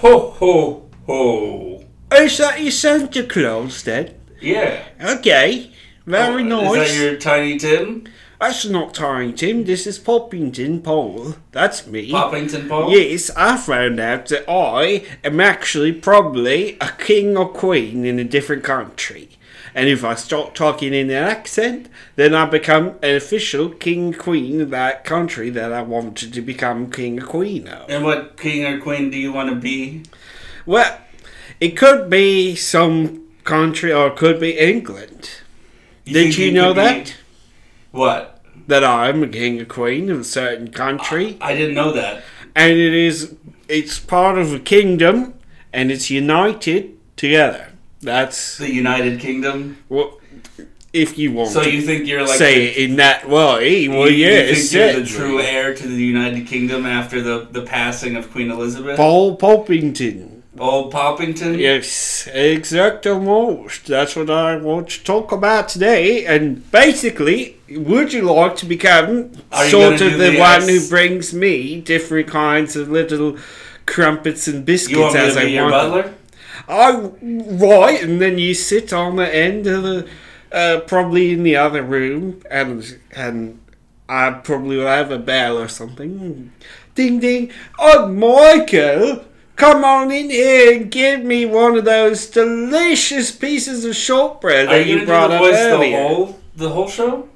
Ho 0.00 0.30
ho 0.30 0.82
ho. 1.06 1.84
Is 2.12 2.38
that 2.38 2.60
your 2.60 2.70
Santa 2.70 3.22
Claus 3.24 3.82
then? 3.82 4.14
Yeah. 4.40 4.82
Okay. 5.02 5.70
Very 6.06 6.42
Oh, 6.42 6.62
nice. 6.62 6.88
Is 6.90 6.96
that 6.98 7.02
your 7.04 7.16
Tiny 7.16 7.58
Tim? 7.58 8.06
That's 8.40 8.66
not 8.66 8.92
Tiny 8.94 9.32
Tim, 9.32 9.64
this 9.64 9.86
is 9.86 9.98
Poppington 9.98 10.84
Paul. 10.84 11.36
That's 11.52 11.86
me. 11.86 12.10
Poppington 12.12 12.68
Paul? 12.68 12.90
Yes, 12.92 13.30
I 13.34 13.56
found 13.56 13.98
out 13.98 14.26
that 14.26 14.44
I 14.48 15.04
am 15.24 15.40
actually 15.40 15.92
probably 15.92 16.76
a 16.80 16.90
king 16.98 17.36
or 17.36 17.48
queen 17.48 18.04
in 18.04 18.18
a 18.18 18.24
different 18.24 18.62
country. 18.62 19.30
And 19.76 19.90
if 19.90 20.02
I 20.04 20.14
start 20.14 20.54
talking 20.54 20.94
in 20.94 21.10
an 21.10 21.22
accent, 21.22 21.90
then 22.16 22.34
I 22.34 22.46
become 22.46 22.94
an 23.02 23.14
official 23.14 23.68
king 23.68 24.14
queen 24.14 24.62
of 24.62 24.70
that 24.70 25.04
country 25.04 25.50
that 25.50 25.70
I 25.70 25.82
wanted 25.82 26.32
to 26.32 26.40
become 26.40 26.90
king 26.90 27.22
or 27.22 27.26
queen 27.26 27.68
of. 27.68 27.90
And 27.90 28.02
what 28.02 28.38
king 28.38 28.64
or 28.64 28.80
queen 28.80 29.10
do 29.10 29.18
you 29.18 29.34
want 29.34 29.50
to 29.50 29.54
be? 29.54 30.04
Well, 30.64 30.98
it 31.60 31.76
could 31.76 32.08
be 32.08 32.56
some 32.56 33.28
country 33.44 33.92
or 33.92 34.06
it 34.06 34.16
could 34.16 34.40
be 34.40 34.58
England. 34.58 35.30
Did 36.06 36.14
think 36.14 36.38
you 36.38 36.52
know 36.52 36.72
could 36.72 36.80
be- 36.80 36.82
that? 36.82 37.16
What? 37.92 38.42
That 38.66 38.82
I'm 38.82 39.22
a 39.22 39.28
king 39.28 39.60
or 39.60 39.66
queen 39.66 40.10
of 40.10 40.20
a 40.20 40.24
certain 40.24 40.70
country? 40.70 41.36
I 41.42 41.54
didn't 41.54 41.74
know 41.74 41.92
that. 41.92 42.22
and 42.54 42.72
it 42.72 42.94
is 42.94 43.36
it's 43.68 43.98
part 43.98 44.38
of 44.38 44.54
a 44.54 44.58
kingdom 44.58 45.34
and 45.70 45.92
it's 45.92 46.08
united 46.10 46.96
together 47.16 47.68
that's 48.00 48.58
The 48.58 48.70
United 48.72 49.20
Kingdom. 49.20 49.78
what 49.88 50.18
if 50.92 51.18
you 51.18 51.32
want 51.32 51.50
So 51.50 51.62
you 51.62 51.82
think 51.82 52.06
you're 52.06 52.22
like 52.22 52.38
say 52.38 52.72
the, 52.74 52.84
in 52.84 52.96
that 52.96 53.28
way 53.28 53.86
well 53.88 54.04
eh, 54.06 54.10
you, 54.10 54.26
yeah 54.26 54.42
you 54.44 54.54
think 54.54 54.72
you're 54.72 55.00
the 55.02 55.06
true 55.06 55.40
heir 55.40 55.74
to 55.74 55.86
the 55.86 55.94
United 56.02 56.46
Kingdom 56.46 56.86
after 56.86 57.20
the, 57.20 57.46
the 57.50 57.62
passing 57.62 58.16
of 58.16 58.30
Queen 58.30 58.50
Elizabeth? 58.50 58.96
paul 58.96 59.36
poppington 59.36 60.32
Paul 60.56 60.90
Poppington? 60.90 61.58
yes 61.58 62.26
exactly 62.32 63.12
most. 63.18 63.86
that's 63.86 64.16
what 64.16 64.30
i 64.30 64.56
want 64.56 64.88
to 64.88 65.04
talk 65.04 65.32
about 65.32 65.68
today 65.68 66.24
and 66.24 66.70
basically 66.70 67.58
would 67.70 68.12
you 68.14 68.22
like 68.22 68.56
to 68.56 68.64
become 68.64 69.32
sort 69.68 70.00
of 70.00 70.12
the 70.18 70.30
the 70.30 70.38
one 70.38 70.62
who 70.62 70.88
brings 70.88 71.34
me 71.34 71.80
different 71.82 72.28
kinds 72.28 72.74
of 72.74 72.88
little 72.90 73.36
crumpets 73.84 74.48
and 74.48 74.64
biscuits 74.64 74.92
You 74.96 75.00
want 75.02 75.14
me 75.14 75.20
as 75.20 75.34
to 75.34 75.40
i 75.40 75.44
be 75.44 75.50
your 75.52 75.70
want 75.70 75.92
butler? 75.92 76.14
I 76.68 76.96
right, 77.22 78.02
and 78.02 78.20
then 78.20 78.38
you 78.38 78.54
sit 78.54 78.92
on 78.92 79.16
the 79.16 79.34
end 79.34 79.66
of 79.66 79.82
the, 79.82 80.08
uh, 80.52 80.80
probably 80.80 81.32
in 81.32 81.42
the 81.42 81.56
other 81.56 81.82
room, 81.82 82.42
and 82.50 82.98
and 83.12 83.60
I 84.08 84.30
probably 84.30 84.76
will 84.76 84.86
have 84.86 85.10
a 85.10 85.18
bell 85.18 85.58
or 85.58 85.68
something. 85.68 86.52
Ding 86.94 87.20
ding! 87.20 87.50
Oh, 87.78 88.08
Michael, 88.08 89.24
come 89.56 89.84
on 89.84 90.10
in 90.10 90.30
here 90.30 90.74
and 90.76 90.90
give 90.90 91.22
me 91.22 91.44
one 91.44 91.76
of 91.76 91.84
those 91.84 92.26
delicious 92.26 93.30
pieces 93.30 93.84
of 93.84 93.94
shortbread 93.94 94.68
Are 94.68 94.78
that 94.78 94.86
you 94.86 95.00
you 95.00 95.06
brought 95.06 95.30
up 95.30 95.42
the 95.42 95.48
voice 95.48 95.56
the 95.58 95.70
earlier. 95.70 96.08
whole, 96.08 96.40
the 96.56 96.68
whole 96.70 96.88
show? 96.88 97.28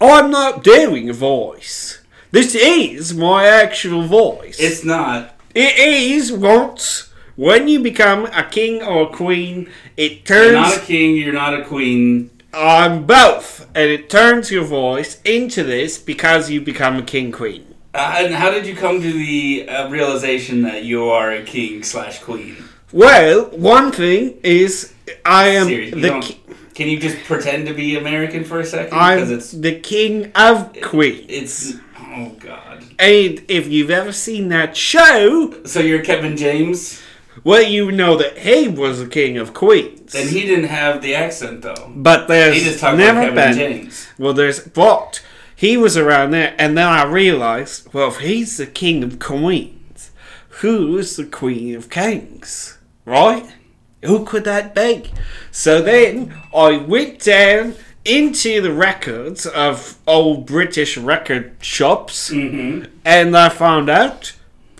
I'm 0.00 0.30
not 0.30 0.64
doing 0.64 1.10
a 1.10 1.12
voice. 1.12 2.02
This 2.30 2.54
is 2.54 3.12
my 3.12 3.46
actual 3.46 4.02
voice. 4.02 4.58
It's 4.58 4.84
not. 4.84 5.36
It 5.54 5.76
is 5.76 6.32
once 6.32 7.09
when 7.46 7.68
you 7.68 7.78
become 7.80 8.26
a 8.26 8.44
king 8.44 8.82
or 8.82 9.02
a 9.08 9.12
queen, 9.22 9.68
it 9.96 10.12
You're 10.12 10.52
turns. 10.52 10.52
not 10.54 10.76
a 10.76 10.80
king, 10.80 11.16
you're 11.16 11.32
not 11.32 11.54
a 11.58 11.64
queen. 11.64 12.30
I'm 12.52 13.06
both, 13.06 13.66
and 13.74 13.88
it 13.90 14.10
turns 14.10 14.50
your 14.50 14.64
voice 14.64 15.20
into 15.24 15.62
this 15.62 15.98
because 15.98 16.50
you 16.50 16.60
become 16.60 16.96
a 16.96 17.02
king 17.02 17.32
queen. 17.32 17.64
Uh, 17.94 18.16
and 18.18 18.34
how 18.34 18.50
did 18.50 18.66
you 18.66 18.74
come 18.76 19.00
to 19.00 19.12
the 19.12 19.68
uh, 19.68 19.88
realization 19.88 20.62
that 20.62 20.84
you 20.84 21.04
are 21.10 21.32
a 21.32 21.42
king 21.44 21.82
slash 21.82 22.18
queen? 22.20 22.56
Well, 22.92 23.44
one 23.50 23.92
thing 23.92 24.38
is 24.42 24.92
I 25.24 25.48
am 25.48 25.66
Seriously, 25.68 26.00
the 26.02 26.20
ki- 26.20 26.40
Can 26.74 26.88
you 26.88 26.98
just 27.00 27.16
pretend 27.24 27.66
to 27.68 27.74
be 27.74 27.96
American 27.96 28.44
for 28.44 28.60
a 28.60 28.64
second? 28.66 28.98
I'm 28.98 29.18
Because 29.18 29.30
it's 29.30 29.52
the 29.52 29.78
king 29.80 30.30
of 30.34 30.72
queen. 30.82 31.24
it's 31.28 31.74
oh 31.98 32.36
god. 32.38 32.84
And 32.98 33.42
if 33.48 33.68
you've 33.68 33.90
ever 33.90 34.12
seen 34.12 34.48
that 34.50 34.76
show, 34.76 35.54
So 35.64 35.80
you're 35.80 36.02
Kevin 36.02 36.36
James, 36.36 37.00
well, 37.44 37.62
you 37.62 37.90
know 37.92 38.16
that 38.16 38.38
he 38.38 38.68
was 38.68 38.98
the 39.00 39.06
king 39.08 39.36
of 39.38 39.54
queens. 39.54 40.14
and 40.14 40.28
he 40.30 40.42
didn't 40.42 40.66
have 40.68 41.02
the 41.02 41.14
accent 41.14 41.62
though. 41.62 41.90
but 41.94 42.26
there's 42.28 42.56
He 42.56 42.64
just 42.64 42.80
talked 42.80 42.98
never 42.98 43.22
about 43.22 43.34
Kevin 43.34 43.56
been. 43.56 43.72
James. 43.82 44.08
Well, 44.18 44.32
there's 44.34 44.60
but 44.60 45.22
he 45.54 45.76
was 45.76 45.96
around 45.96 46.30
there, 46.30 46.54
and 46.58 46.76
then 46.78 46.86
I 46.88 47.04
realized, 47.04 47.92
well, 47.92 48.08
if 48.08 48.18
he's 48.18 48.56
the 48.56 48.66
king 48.66 49.02
of 49.04 49.18
queens, 49.18 50.10
who 50.60 50.96
is 50.98 51.16
the 51.16 51.26
queen 51.26 51.74
of 51.74 51.90
kings, 51.90 52.78
right? 53.04 53.46
Who 54.02 54.24
could 54.24 54.44
that 54.44 54.74
be? 54.74 55.10
So 55.50 55.82
then 55.82 56.34
I 56.54 56.78
went 56.78 57.20
down 57.20 57.74
into 58.06 58.62
the 58.62 58.72
records 58.72 59.44
of 59.44 59.98
old 60.06 60.46
British 60.46 60.96
record 60.96 61.52
shops, 61.60 62.30
Mm-hmm. 62.30 62.90
and 63.04 63.36
I 63.36 63.50
found 63.50 63.90
out. 63.90 64.32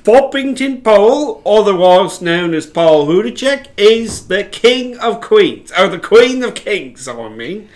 Poppington 0.05 0.83
Paul, 0.83 1.43
otherwise 1.45 2.23
known 2.23 2.55
as 2.55 2.67
Paul 2.67 3.07
Hudacek, 3.07 3.67
is 3.77 4.29
the 4.29 4.45
King 4.45 4.99
of 4.99 5.21
Queens, 5.21 5.73
or 5.79 5.89
the 5.89 5.99
Queen 5.99 6.43
of 6.43 6.55
Kings. 6.55 7.07
I 7.07 7.29
mean, 7.29 7.69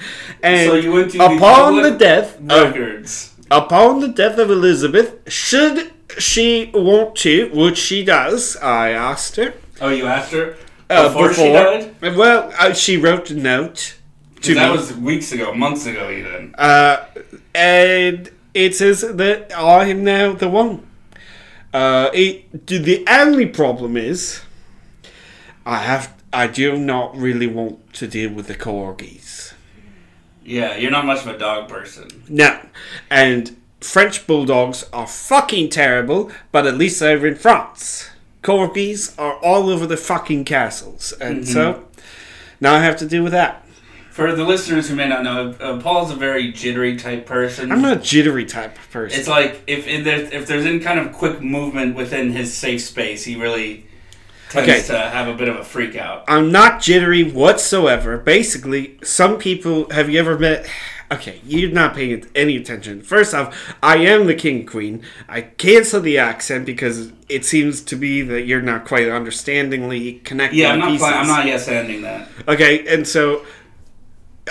and 0.43 0.71
So 0.71 0.75
you 0.77 0.93
went 0.93 1.13
to 1.13 1.25
upon 1.25 1.83
the, 1.83 1.91
death 1.91 2.39
of 2.51 3.35
upon 3.51 4.01
the 4.01 4.09
death 4.09 4.39
of 4.39 4.51
Elizabeth, 4.51 5.31
should 5.31 5.93
she 6.19 6.71
want 6.73 7.17
to, 7.17 7.51
which 7.53 7.79
she 7.79 8.05
does, 8.05 8.57
I 8.57 8.91
asked 8.91 9.37
her 9.37 9.55
Oh, 9.81 9.89
you 9.91 10.07
after 10.07 10.57
uh, 10.89 11.09
before, 11.09 11.35
she 11.35 11.53
died? 11.53 11.95
Well, 12.01 12.53
uh, 12.59 12.73
she 12.73 12.97
wrote 12.97 13.31
a 13.31 13.35
note 13.35 13.97
to 14.43 14.55
that 14.55 14.71
me, 14.71 14.77
was 14.77 14.95
weeks 14.97 15.33
ago, 15.33 15.53
months 15.55 15.87
ago, 15.87 16.11
even. 16.11 16.55
uh, 16.57 17.05
and 17.55 18.31
it 18.55 18.75
says 18.77 19.01
that 19.03 19.53
I 19.57 19.87
am 19.87 20.05
now 20.05 20.33
the 20.33 20.49
one. 20.49 20.84
Uh, 21.75 22.09
it, 22.15 22.67
the 22.69 23.05
only 23.09 23.47
problem 23.47 23.97
is, 23.97 24.41
I 25.67 25.79
have, 25.79 26.15
I 26.33 26.47
do 26.47 26.77
not 26.77 27.17
really 27.17 27.49
want 27.49 27.93
to 27.95 28.07
deal 28.07 28.33
with 28.33 28.47
the 28.47 28.55
corgis. 28.55 29.55
Yeah, 30.45 30.77
you're 30.77 30.93
not 30.93 31.05
much 31.05 31.23
of 31.23 31.27
a 31.27 31.39
dog 31.39 31.69
person. 31.69 32.23
No. 32.29 32.61
And 33.11 33.57
French 33.81 34.25
bulldogs 34.27 34.85
are 34.93 35.09
fucking 35.09 35.71
terrible, 35.71 36.31
but 36.53 36.65
at 36.67 36.77
least 36.77 37.01
they're 37.01 37.27
in 37.27 37.35
France. 37.35 38.09
Corgis 38.43 39.19
are 39.19 39.35
all 39.39 39.69
over 39.69 39.87
the 39.87 39.97
fucking 39.97 40.45
castles. 40.45 41.13
And 41.21 41.49
so 41.49 41.89
now 42.61 42.75
I 42.75 42.81
have 42.81 42.97
to 42.99 43.07
deal 43.07 43.25
with 43.25 43.33
that. 43.33 43.64
For 44.15 44.33
the 44.33 44.45
listeners 44.45 44.89
who 44.89 44.95
may 44.95 45.09
not 45.09 45.25
know, 45.25 45.57
uh, 45.61 45.81
Paul's 45.81 46.13
a 46.13 46.15
very 46.15 46.53
jittery 46.53 46.97
type 46.97 47.27
person. 47.27 47.73
I'm 47.73 47.83
not 47.83 47.97
a 47.97 48.01
jittery 48.01 48.45
type 48.45 48.79
of 48.79 48.91
person. 48.93 49.19
It's 49.19 49.27
like 49.29 49.65
if 49.67 49.89
if 49.89 50.05
there's, 50.05 50.31
if 50.31 50.47
there's 50.47 50.65
any 50.65 50.79
kind 50.79 51.01
of 51.01 51.13
quick 51.13 51.41
movement 51.43 51.97
within 51.97 52.31
his 52.31 52.57
safe 52.57 52.83
space, 52.83 53.25
he 53.25 53.35
really 53.35 53.87
tends 54.51 54.69
Okay. 54.71 54.83
to 54.87 54.97
have 55.11 55.27
a 55.27 55.35
bit 55.35 55.49
of 55.49 55.57
a 55.57 55.65
freak 55.65 55.97
out. 55.97 56.23
I'm 56.29 56.53
not 56.53 56.81
jittery 56.81 57.25
whatsoever. 57.25 58.17
Basically, 58.17 58.99
some 59.03 59.37
people 59.37 59.91
have 59.91 60.09
you 60.09 60.21
ever 60.21 60.39
met? 60.39 60.65
Okay, 61.11 61.41
you're 61.45 61.73
not 61.73 61.97
paying 61.97 62.25
any 62.37 62.57
attention. 62.57 63.03
First 63.03 63.35
off, 63.35 63.75
I 63.83 63.97
am 63.97 64.27
the 64.29 64.35
king 64.37 64.65
queen. 64.65 65.03
I 65.29 65.41
cancel 65.41 66.01
the 66.01 66.19
accent 66.19 66.67
because 66.67 67.11
it 67.29 67.45
seems 67.45 67.81
to 67.83 67.97
be 67.97 68.23
that 68.23 68.43
you're 68.43 68.63
not 68.63 68.85
quite 68.87 69.09
understandingly 69.09 70.21
connecting 70.23 70.61
Yeah, 70.61 70.71
I'm 70.75 70.79
not. 70.79 70.91
pieces. 70.93 71.05
I'm 71.09 71.27
not 71.27 71.47
yes 71.47 71.67
ending 71.67 72.03
that. 72.03 72.29
Okay, 72.47 72.87
and 72.87 73.07
so 73.09 73.45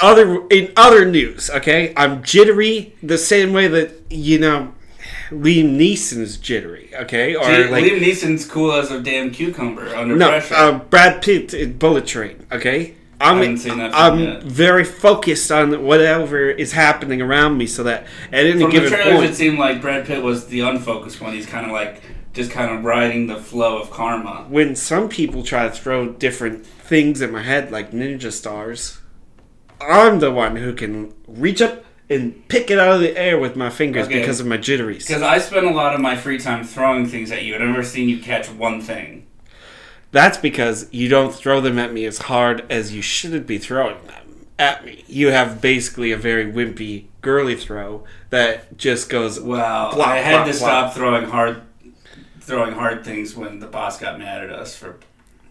other 0.02 0.48
in 0.48 0.72
other 0.76 1.06
news, 1.06 1.50
okay, 1.50 1.94
I'm 1.96 2.24
jittery 2.24 2.96
the 3.04 3.18
same 3.18 3.54
way 3.54 3.68
that 3.68 3.92
you 4.10 4.40
know 4.40 4.74
Liam 5.30 5.78
Neeson's 5.78 6.38
jittery, 6.38 6.92
okay, 6.96 7.36
or 7.36 7.44
Gee, 7.44 7.68
like 7.70 7.84
Liam 7.86 8.00
Neeson's 8.02 8.46
cool 8.46 8.72
as 8.74 8.92
a 8.92 9.02
damn 9.02 9.32
cucumber 9.32 9.96
under 9.96 10.16
no, 10.16 10.30
pressure. 10.30 10.56
uh, 10.56 10.80
Brad 10.80 11.22
Pitt 11.22 11.54
in 11.54 11.78
Bullet 11.78 12.06
Train, 12.06 12.46
okay. 12.52 12.96
I'm 13.22 13.38
haven't 13.38 13.58
seen 13.60 13.78
that 13.78 13.94
film 13.94 14.14
I'm 14.14 14.20
yet. 14.20 14.44
very 14.44 14.84
focused 14.84 15.50
on 15.50 15.86
whatever 15.86 16.50
is 16.50 16.74
happening 16.74 17.22
around 17.22 17.58
me, 17.58 17.68
so 17.68 17.84
that 17.84 18.06
at 18.34 18.46
any 18.46 18.52
From 18.52 18.60
the 18.60 18.68
given 18.70 18.90
trailers, 18.90 19.14
it 19.14 19.26
point, 19.28 19.36
seemed 19.36 19.60
like 19.60 19.80
Brad 19.80 20.06
Pitt 20.06 20.22
was 20.22 20.48
the 20.48 20.60
unfocused 20.62 21.22
one. 21.22 21.32
He's 21.34 21.46
kind 21.46 21.66
of 21.66 21.72
like 21.72 22.02
just 22.34 22.52
kind 22.52 22.74
of 22.76 22.84
riding 22.84 23.28
the 23.28 23.38
flow 23.38 23.78
of 23.80 23.92
karma. 23.92 24.46
when 24.50 24.76
some 24.76 25.08
people 25.08 25.44
try 25.44 25.64
to 25.64 25.72
throw 25.72 26.10
different 26.10 26.66
things 26.66 27.22
at 27.22 27.32
my 27.32 27.44
head 27.44 27.72
like 27.72 27.92
ninja 27.92 28.32
stars, 28.32 28.98
I'm 29.90 30.20
the 30.20 30.32
one 30.32 30.56
who 30.56 30.74
can 30.74 31.14
reach 31.28 31.62
up 31.62 31.84
and 32.10 32.48
pick 32.50 32.70
it 32.70 32.78
out 32.80 32.94
of 32.96 33.00
the 33.02 33.18
air 33.18 33.40
with 33.40 33.56
my 33.56 33.70
fingers 33.70 34.06
Okay. 34.08 34.20
because 34.20 34.40
of 34.40 34.46
my 34.46 34.58
jitteries. 34.58 35.08
Because 35.08 35.22
I 35.22 35.38
spend 35.40 35.66
a 35.66 35.72
lot 35.72 35.96
of 35.96 36.02
my 36.02 36.16
free 36.16 36.38
time 36.38 36.64
throwing 36.64 37.08
things 37.08 37.32
at 37.32 37.44
you, 37.44 37.56
and 37.56 37.64
I've 37.64 37.70
never 37.70 37.84
seen 37.84 38.10
you 38.10 38.20
catch 38.20 38.50
one 38.50 38.82
thing. 38.82 39.26
That's 40.12 40.38
because 40.38 40.88
you 40.94 41.10
don't 41.10 41.34
throw 41.34 41.60
them 41.62 41.80
at 41.80 41.92
me 41.94 42.06
as 42.06 42.20
hard 42.20 42.66
as 42.70 42.94
you 42.94 43.02
shouldn't 43.02 43.48
be 43.48 43.58
throwing 43.58 44.06
them 44.06 44.46
at 44.60 44.86
me. 44.86 45.04
You 45.08 45.30
have 45.30 45.60
basically 45.62 46.12
a 46.12 46.18
very 46.18 46.46
wimpy, 46.46 47.06
girly 47.22 47.56
throw 47.56 48.04
that 48.30 48.78
just 48.78 49.10
goes. 49.10 49.40
Well, 49.40 49.92
Plop, 49.92 50.08
I 50.08 50.18
had 50.18 50.32
plop, 50.44 50.46
to 50.46 50.54
plop. 50.54 50.70
stop 50.92 50.94
throwing 50.94 51.24
hard 51.26 51.62
throwing 52.42 52.74
hard 52.74 53.06
things 53.06 53.36
when 53.36 53.60
the 53.60 53.68
boss 53.68 53.98
got 53.98 54.20
mad 54.20 54.44
at 54.44 54.50
us 54.52 54.76
for 54.76 54.98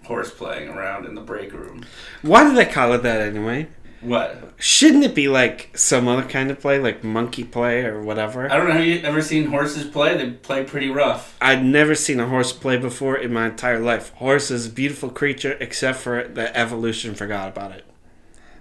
horse 0.05 0.31
playing 0.31 0.69
around 0.69 1.07
in 1.07 1.15
the 1.15 1.23
break 1.23 1.53
room. 1.53 1.83
Why 2.21 2.45
did 2.45 2.55
they 2.55 2.67
call 2.71 2.93
it 2.93 3.03
that 3.03 3.21
anyway? 3.23 3.67
What? 4.03 4.53
Shouldn't 4.59 5.05
it 5.05 5.15
be 5.15 5.29
like 5.29 5.77
some 5.77 6.09
other 6.09 6.25
kind 6.25 6.51
of 6.51 6.61
play, 6.61 6.79
like 6.79 7.05
monkey 7.05 7.45
play 7.45 7.85
or 7.85 8.03
whatever? 8.03 8.51
I 8.51 8.57
don't 8.57 8.69
know. 8.69 8.75
Have 8.75 8.85
you 8.85 9.01
ever 9.01 9.23
seen 9.23 9.47
horses 9.47 9.85
play? 9.85 10.17
They 10.17 10.31
play 10.31 10.65
pretty 10.65 10.91
rough. 10.91 11.37
I'd 11.41 11.65
never 11.65 11.95
seen 11.95 12.19
a 12.19 12.27
horse 12.27 12.53
play 12.53 12.77
before 12.77 13.17
in 13.17 13.33
my 13.33 13.47
entire 13.47 13.79
life. 13.79 14.11
Horse 14.15 14.51
is 14.51 14.67
a 14.67 14.71
beautiful 14.71 15.11
creature, 15.11 15.57
except 15.61 15.99
for 15.99 16.27
the 16.27 16.55
evolution 16.57 17.15
forgot 17.15 17.49
about 17.49 17.73
it. 17.73 17.85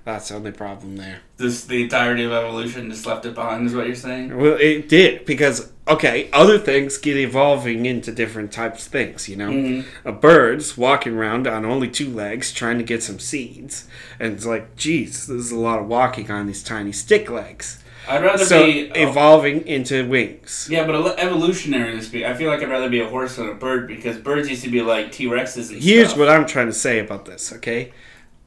That's 0.03 0.29
the 0.29 0.35
only 0.35 0.51
problem 0.51 0.97
there. 0.97 1.19
This 1.37 1.65
the 1.65 1.83
entirety 1.83 2.23
of 2.23 2.31
evolution 2.31 2.89
just 2.89 3.05
left 3.05 3.25
it 3.25 3.35
behind. 3.35 3.67
Is 3.67 3.75
what 3.75 3.85
you're 3.85 3.95
saying? 3.95 4.35
Well, 4.35 4.57
it 4.59 4.89
did 4.89 5.25
because 5.25 5.71
okay, 5.91 6.29
other 6.33 6.57
things 6.57 6.97
get 6.97 7.17
evolving 7.17 7.85
into 7.85 8.11
different 8.11 8.51
types 8.51 8.85
of 8.85 8.91
things. 8.91 9.27
You 9.29 9.35
know, 9.35 9.49
Mhm. 9.49 9.85
a 10.05 10.11
bird's 10.11 10.77
walking 10.77 11.13
around 11.17 11.47
on 11.47 11.65
only 11.65 11.87
two 11.87 12.09
legs 12.09 12.51
trying 12.51 12.77
to 12.77 12.83
get 12.83 13.03
some 13.03 13.19
seeds, 13.19 13.85
and 14.19 14.33
it's 14.33 14.45
like, 14.45 14.75
geez, 14.75 15.27
there's 15.27 15.51
a 15.51 15.55
lot 15.57 15.79
of 15.79 15.87
walking 15.87 16.31
on 16.31 16.47
these 16.47 16.63
tiny 16.63 16.91
stick 16.91 17.29
legs. 17.29 17.77
I'd 18.09 18.23
rather 18.23 18.43
So 18.43 18.65
be 18.65 18.91
oh, 18.95 19.09
evolving 19.09 19.67
into 19.67 20.07
wings. 20.07 20.67
yeah, 20.71 20.85
but 20.85 21.17
evolutionarily 21.17 22.01
speaking, 22.01 22.27
I 22.27 22.33
feel 22.33 22.49
like 22.49 22.61
I'd 22.63 22.69
rather 22.69 22.89
be 22.89 22.99
a 22.99 23.07
horse 23.07 23.35
than 23.35 23.47
a 23.49 23.53
bird 23.53 23.87
because 23.87 24.17
birds 24.17 24.49
used 24.49 24.63
to 24.63 24.69
be 24.71 24.81
like 24.81 25.11
T 25.11 25.25
Rexes 25.27 25.69
and 25.69 25.81
Here's 25.81 26.07
stuff. 26.09 26.19
what 26.19 26.29
I'm 26.29 26.47
trying 26.47 26.65
to 26.67 26.73
say 26.73 26.97
about 26.99 27.25
this, 27.25 27.53
okay? 27.57 27.91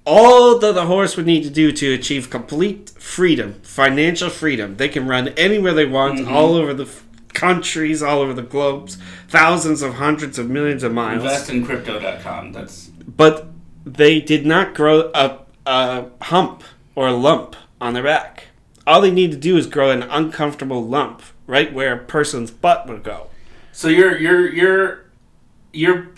All 0.05 0.59
that 0.59 0.75
the 0.75 0.85
horse 0.87 1.17
would 1.17 1.25
need 1.25 1.45
to 1.45 1.51
do 1.51 1.71
to 1.73 1.95
achieve 1.95 2.29
complete 2.31 2.91
freedom, 2.99 3.55
financial 3.63 4.29
freedom, 4.29 4.77
they 4.77 4.89
can 4.89 5.07
run 5.07 5.29
anywhere 5.37 5.73
they 5.73 5.87
want, 5.87 6.19
Mhm. 6.19 6.31
all 6.31 6.57
over 6.57 6.75
the 6.75 6.87
countries, 7.35 8.03
all 8.03 8.21
over 8.21 8.33
the 8.33 8.43
globes, 8.43 8.97
thousands 9.29 9.83
of 9.83 9.95
hundreds 9.95 10.39
of 10.39 10.49
millions 10.49 10.83
of 10.83 10.93
miles. 10.93 11.23
Invest 11.23 11.51
in 11.51 11.65
crypto.com. 11.67 12.53
That's 12.53 12.87
But 12.87 13.49
they 13.85 14.21
did 14.21 14.47
not 14.47 14.75
grow 14.75 15.11
a, 15.15 15.39
a 15.67 16.07
hump 16.23 16.63
or 16.95 17.09
a 17.09 17.13
lump 17.13 17.57
on 17.81 17.93
their 17.95 18.03
back. 18.03 18.49
All 18.87 19.01
they 19.01 19.11
need 19.11 19.31
to 19.33 19.37
do 19.37 19.57
is 19.57 19.67
grow 19.67 19.91
an 19.91 20.03
uncomfortable 20.05 20.85
lump 20.87 21.23
right 21.47 21.73
where 21.73 21.95
a 21.95 21.99
person's 21.99 22.51
butt 22.51 22.87
would 22.87 23.03
go. 23.03 23.29
so 23.73 23.89
you're 23.89 24.17
you're 24.17 24.49
you're 24.53 25.05
you're 25.73 26.09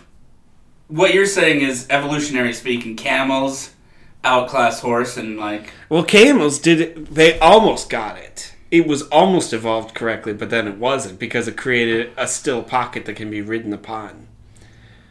what 0.89 1.15
you're 1.15 1.27
saying 1.27 1.61
is 1.63 1.87
evolutionary 1.91 2.53
speaking, 2.53 2.97
camels 2.97 3.71
outclass 4.25 4.81
horse 4.81 5.17
and 5.17 5.37
like 5.39 5.73
Well, 5.89 6.05
camels 6.05 6.59
did 6.59 6.81
it. 6.81 7.15
They 7.15 7.39
almost 7.39 7.89
got 7.89 8.19
it. 8.19 8.55
It 8.79 8.87
was 8.87 9.03
almost 9.09 9.53
evolved 9.53 9.95
correctly, 9.95 10.33
but 10.33 10.51
then 10.51 10.69
it 10.69 10.77
wasn't 10.79 11.19
because 11.19 11.49
it 11.49 11.57
created 11.57 12.13
a 12.17 12.27
still 12.27 12.63
pocket 12.63 13.05
that 13.07 13.17
can 13.17 13.31
be 13.31 13.41
ridden 13.43 13.73
upon. 13.73 14.29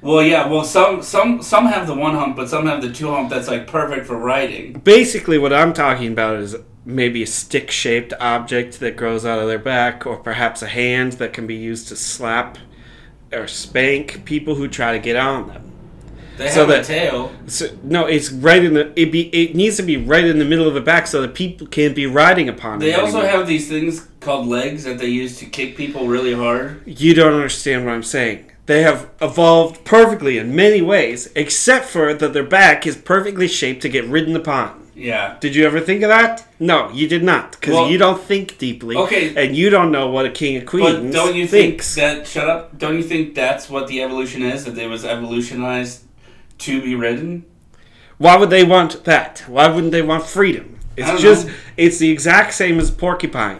well 0.01 0.21
yeah 0.21 0.47
well 0.47 0.63
some 0.63 1.01
some 1.01 1.41
some 1.41 1.65
have 1.65 1.87
the 1.87 1.95
one 1.95 2.13
hump 2.13 2.35
but 2.35 2.47
some 2.49 2.67
have 2.67 2.81
the 2.81 2.91
two 2.91 3.09
hump 3.09 3.29
that's 3.29 3.47
like 3.47 3.65
perfect 3.65 4.05
for 4.05 4.17
riding 4.17 4.73
Basically, 4.83 5.37
what 5.37 5.51
I'm 5.53 5.73
talking 5.73 6.11
about 6.11 6.35
is 6.37 6.55
maybe 6.85 7.23
a 7.23 7.27
stick 7.27 7.71
shaped 7.71 8.13
object 8.19 8.79
that 8.79 8.95
grows 8.95 9.25
out 9.25 9.39
of 9.39 9.47
their 9.47 9.57
back, 9.59 10.05
or 10.05 10.17
perhaps 10.17 10.61
a 10.61 10.67
hand 10.67 11.13
that 11.13 11.33
can 11.33 11.47
be 11.47 11.55
used 11.55 11.87
to 11.87 11.95
slap 11.95 12.57
or 13.33 13.47
spank 13.47 14.23
people 14.25 14.53
who 14.55 14.67
try 14.67 14.91
to 14.91 14.99
get 14.99 15.15
on 15.15 15.47
them. 15.47 15.64
They 16.37 16.49
So 16.49 16.61
have 16.61 16.67
that- 16.69 16.79
a 16.81 16.83
tail 16.83 17.31
So, 17.47 17.67
no, 17.83 18.05
it's 18.05 18.31
right 18.31 18.63
in 18.63 18.73
the. 18.73 18.91
It 18.99 19.11
be. 19.11 19.21
It 19.29 19.55
needs 19.55 19.77
to 19.77 19.83
be 19.83 19.97
right 19.97 20.23
in 20.25 20.39
the 20.39 20.45
middle 20.45 20.67
of 20.67 20.73
the 20.73 20.81
back 20.81 21.07
so 21.07 21.21
that 21.21 21.33
people 21.33 21.67
can't 21.67 21.95
be 21.95 22.05
riding 22.05 22.49
upon 22.49 22.77
it. 22.77 22.85
they 22.85 22.93
also 22.93 23.19
anymore. 23.19 23.37
have 23.37 23.47
these 23.47 23.67
things 23.69 24.07
called 24.19 24.47
legs 24.47 24.83
that 24.85 24.97
they 24.97 25.07
use 25.07 25.37
to 25.39 25.45
kick 25.45 25.75
people 25.77 26.07
really 26.07 26.33
hard 26.33 26.81
You 26.85 27.13
don't 27.13 27.33
understand 27.33 27.85
what 27.85 27.93
I'm 27.93 28.03
saying. 28.03 28.45
They 28.65 28.81
have 28.81 29.07
evolved 29.21 29.83
perfectly 29.85 30.39
in 30.39 30.55
many 30.55 30.81
ways, 30.81 31.29
except 31.35 31.85
for 31.85 32.13
that 32.15 32.33
their 32.33 32.43
back 32.43 32.87
is 32.87 32.95
perfectly 32.95 33.47
shaped 33.47 33.83
to 33.83 33.89
get 33.89 34.05
ridden 34.05 34.35
upon. 34.35 34.71
yeah 34.95 35.35
Did 35.39 35.55
you 35.55 35.63
ever 35.67 35.79
think 35.79 36.01
of 36.01 36.09
that? 36.09 36.47
No, 36.59 36.89
you 36.91 37.07
did 37.07 37.23
not, 37.23 37.51
because 37.51 37.75
Well- 37.75 37.89
you 37.91 37.99
don't 37.99 38.19
think 38.19 38.57
deeply. 38.57 38.95
Okay. 38.95 39.33
And 39.35 39.55
you 39.55 39.69
don't 39.69 39.91
know 39.91 40.07
what 40.07 40.25
a 40.25 40.31
king 40.31 40.57
of 40.57 40.65
but 40.65 41.11
don't 41.11 41.35
you 41.35 41.45
think 41.45 41.83
that 41.93 42.25
shut 42.25 42.49
up 42.49 42.75
don't 42.79 42.95
you 42.97 43.03
think 43.03 43.35
that's 43.35 43.69
what 43.69 43.87
the 43.87 44.01
evolution 44.01 44.41
is 44.41 44.65
that 44.65 44.75
it 44.77 44.89
was 44.89 45.05
evolutionized 45.05 46.01
to 46.59 46.81
be 46.81 46.95
ridden 46.95 47.45
Why 48.17 48.37
would 48.37 48.49
they 48.49 48.63
want 48.63 49.03
that? 49.03 49.43
Why 49.47 49.67
wouldn't 49.67 49.91
they 49.91 50.01
want 50.01 50.25
freedom? 50.25 50.79
It's 50.97 51.21
just, 51.21 51.47
know. 51.47 51.53
it's 51.75 51.97
the 51.99 52.09
exact 52.09 52.53
same 52.53 52.79
as 52.79 52.89
porcupine. 52.89 53.59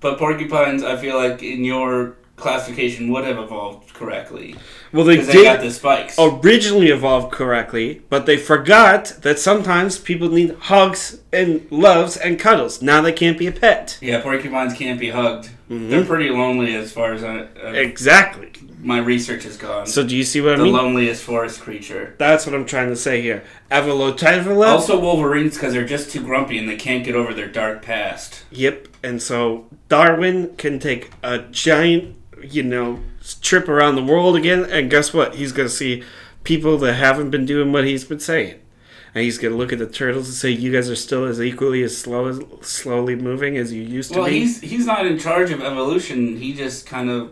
But 0.00 0.18
porcupines, 0.18 0.82
I 0.82 0.96
feel 0.98 1.16
like 1.16 1.42
in 1.42 1.64
your 1.64 2.16
classification 2.36 3.10
would 3.12 3.24
have 3.24 3.38
evolved 3.38 3.94
correctly 3.94 4.56
Well, 4.92 5.04
they 5.04 5.16
they 5.18 5.44
got 5.44 5.60
did 5.60 5.70
the 5.70 5.74
spikes. 5.74 6.16
originally 6.18 6.88
evolved 6.90 7.32
correctly, 7.32 8.02
but 8.10 8.26
they 8.26 8.36
forgot 8.36 9.04
that 9.22 9.38
sometimes 9.38 9.98
people 9.98 10.28
need 10.28 10.54
hugs 10.58 11.20
and 11.32 11.66
loves 11.70 12.16
and 12.18 12.38
cuddles. 12.38 12.82
Now 12.82 13.00
they 13.00 13.12
can't 13.12 13.38
be 13.38 13.46
a 13.46 13.52
pet. 13.52 13.96
Yeah, 14.02 14.20
porcupines 14.20 14.74
can't 14.74 14.98
be 15.00 15.10
hugged. 15.10 15.48
Mhm. 15.70 15.88
They're 15.90 16.04
pretty 16.04 16.28
lonely 16.28 16.74
as 16.74 16.92
far 16.92 17.14
as 17.14 17.22
I, 17.24 17.46
uh, 17.64 17.70
Exactly. 17.72 18.50
My 18.84 18.98
research 18.98 19.44
has 19.44 19.56
gone. 19.56 19.86
So 19.86 20.06
do 20.06 20.16
you 20.16 20.24
see 20.24 20.40
what 20.40 20.54
I 20.54 20.56
the 20.56 20.64
mean? 20.64 20.72
The 20.72 20.78
loneliest 20.82 21.22
forest 21.22 21.60
creature. 21.60 22.14
That's 22.18 22.46
what 22.46 22.54
I'm 22.54 22.66
trying 22.66 22.90
to 22.90 22.96
say 22.96 23.22
here. 23.22 23.42
Evolutively. 23.70 24.66
Also, 24.66 25.00
wolverines 25.00 25.54
because 25.54 25.72
they're 25.72 25.86
just 25.86 26.10
too 26.10 26.20
grumpy 26.20 26.58
and 26.58 26.68
they 26.68 26.76
can't 26.76 27.04
get 27.04 27.14
over 27.14 27.32
their 27.32 27.48
dark 27.48 27.82
past. 27.82 28.44
Yep. 28.50 28.88
And 29.02 29.22
so 29.22 29.66
Darwin 29.88 30.54
can 30.56 30.78
take 30.78 31.10
a 31.22 31.38
giant, 31.38 32.16
you 32.42 32.62
know, 32.62 33.00
trip 33.40 33.68
around 33.68 33.96
the 33.96 34.04
world 34.04 34.36
again, 34.36 34.64
and 34.64 34.90
guess 34.90 35.14
what? 35.14 35.36
He's 35.36 35.52
going 35.52 35.68
to 35.68 35.74
see 35.74 36.02
people 36.44 36.76
that 36.78 36.94
haven't 36.94 37.30
been 37.30 37.46
doing 37.46 37.72
what 37.72 37.84
he's 37.84 38.04
been 38.04 38.20
saying. 38.20 38.60
And 39.14 39.22
he's 39.22 39.38
going 39.38 39.52
to 39.52 39.56
look 39.58 39.72
at 39.72 39.78
the 39.78 39.86
turtles 39.86 40.26
and 40.26 40.34
say, 40.34 40.50
"You 40.50 40.72
guys 40.72 40.90
are 40.90 40.96
still 40.96 41.24
as 41.24 41.40
equally 41.40 41.84
as 41.84 41.96
slow 41.96 42.26
as 42.26 42.40
slowly 42.62 43.14
moving 43.14 43.56
as 43.56 43.72
you 43.72 43.80
used 43.82 44.12
to 44.12 44.18
Well, 44.18 44.28
be." 44.28 44.40
he's 44.40 44.60
he's 44.60 44.86
not 44.86 45.06
in 45.06 45.20
charge 45.20 45.52
of 45.52 45.60
evolution. 45.62 46.36
He 46.36 46.52
just 46.52 46.84
kind 46.84 47.08
of 47.08 47.30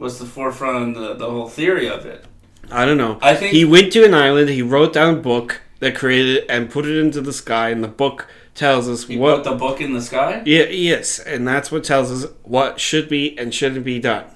was 0.00 0.18
the 0.18 0.26
forefront 0.26 0.76
on 0.76 0.92
the 0.94 1.14
the 1.14 1.28
whole 1.28 1.48
theory 1.48 1.88
of 1.88 2.06
it. 2.06 2.24
I 2.70 2.84
don't 2.84 2.98
know. 2.98 3.18
I 3.20 3.34
think 3.34 3.52
He 3.52 3.64
went 3.64 3.92
to 3.92 4.04
an 4.04 4.14
island. 4.14 4.48
He 4.48 4.62
wrote 4.62 4.92
down 4.92 5.14
a 5.14 5.20
book 5.20 5.60
that 5.80 5.94
created 5.94 6.44
and 6.48 6.70
put 6.70 6.86
it 6.86 6.98
into 6.98 7.20
the 7.20 7.32
sky, 7.32 7.70
and 7.70 7.82
the 7.82 7.88
book 7.88 8.28
tells 8.54 8.88
us 8.88 9.06
he 9.06 9.16
what 9.16 9.42
put 9.42 9.44
the 9.44 9.56
book 9.56 9.80
in 9.80 9.92
the 9.92 10.02
sky. 10.02 10.42
Yeah, 10.44 10.64
yes, 10.64 11.18
and 11.18 11.46
that's 11.46 11.70
what 11.72 11.84
tells 11.84 12.10
us 12.10 12.30
what 12.42 12.80
should 12.80 13.08
be 13.08 13.36
and 13.38 13.54
shouldn't 13.54 13.84
be 13.84 13.98
done. 13.98 14.26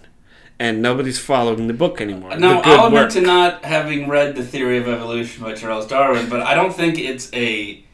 And 0.59 0.81
nobody's 0.81 1.19
following 1.19 1.67
the 1.67 1.75
book 1.75 2.01
anymore. 2.01 2.37
Now, 2.37 2.61
I'll 2.63 2.87
admit 2.87 3.03
work. 3.03 3.13
to 3.13 3.21
not 3.21 3.65
having 3.65 4.09
read 4.09 4.37
the 4.37 4.45
Theory 4.45 4.79
of 4.79 4.87
Evolution 4.87 5.43
by 5.43 5.55
Charles 5.55 5.87
Darwin, 5.87 6.29
but 6.29 6.43
I 6.43 6.55
don't 6.55 6.73
think 6.73 6.97
it's 6.99 7.33
a 7.33 7.85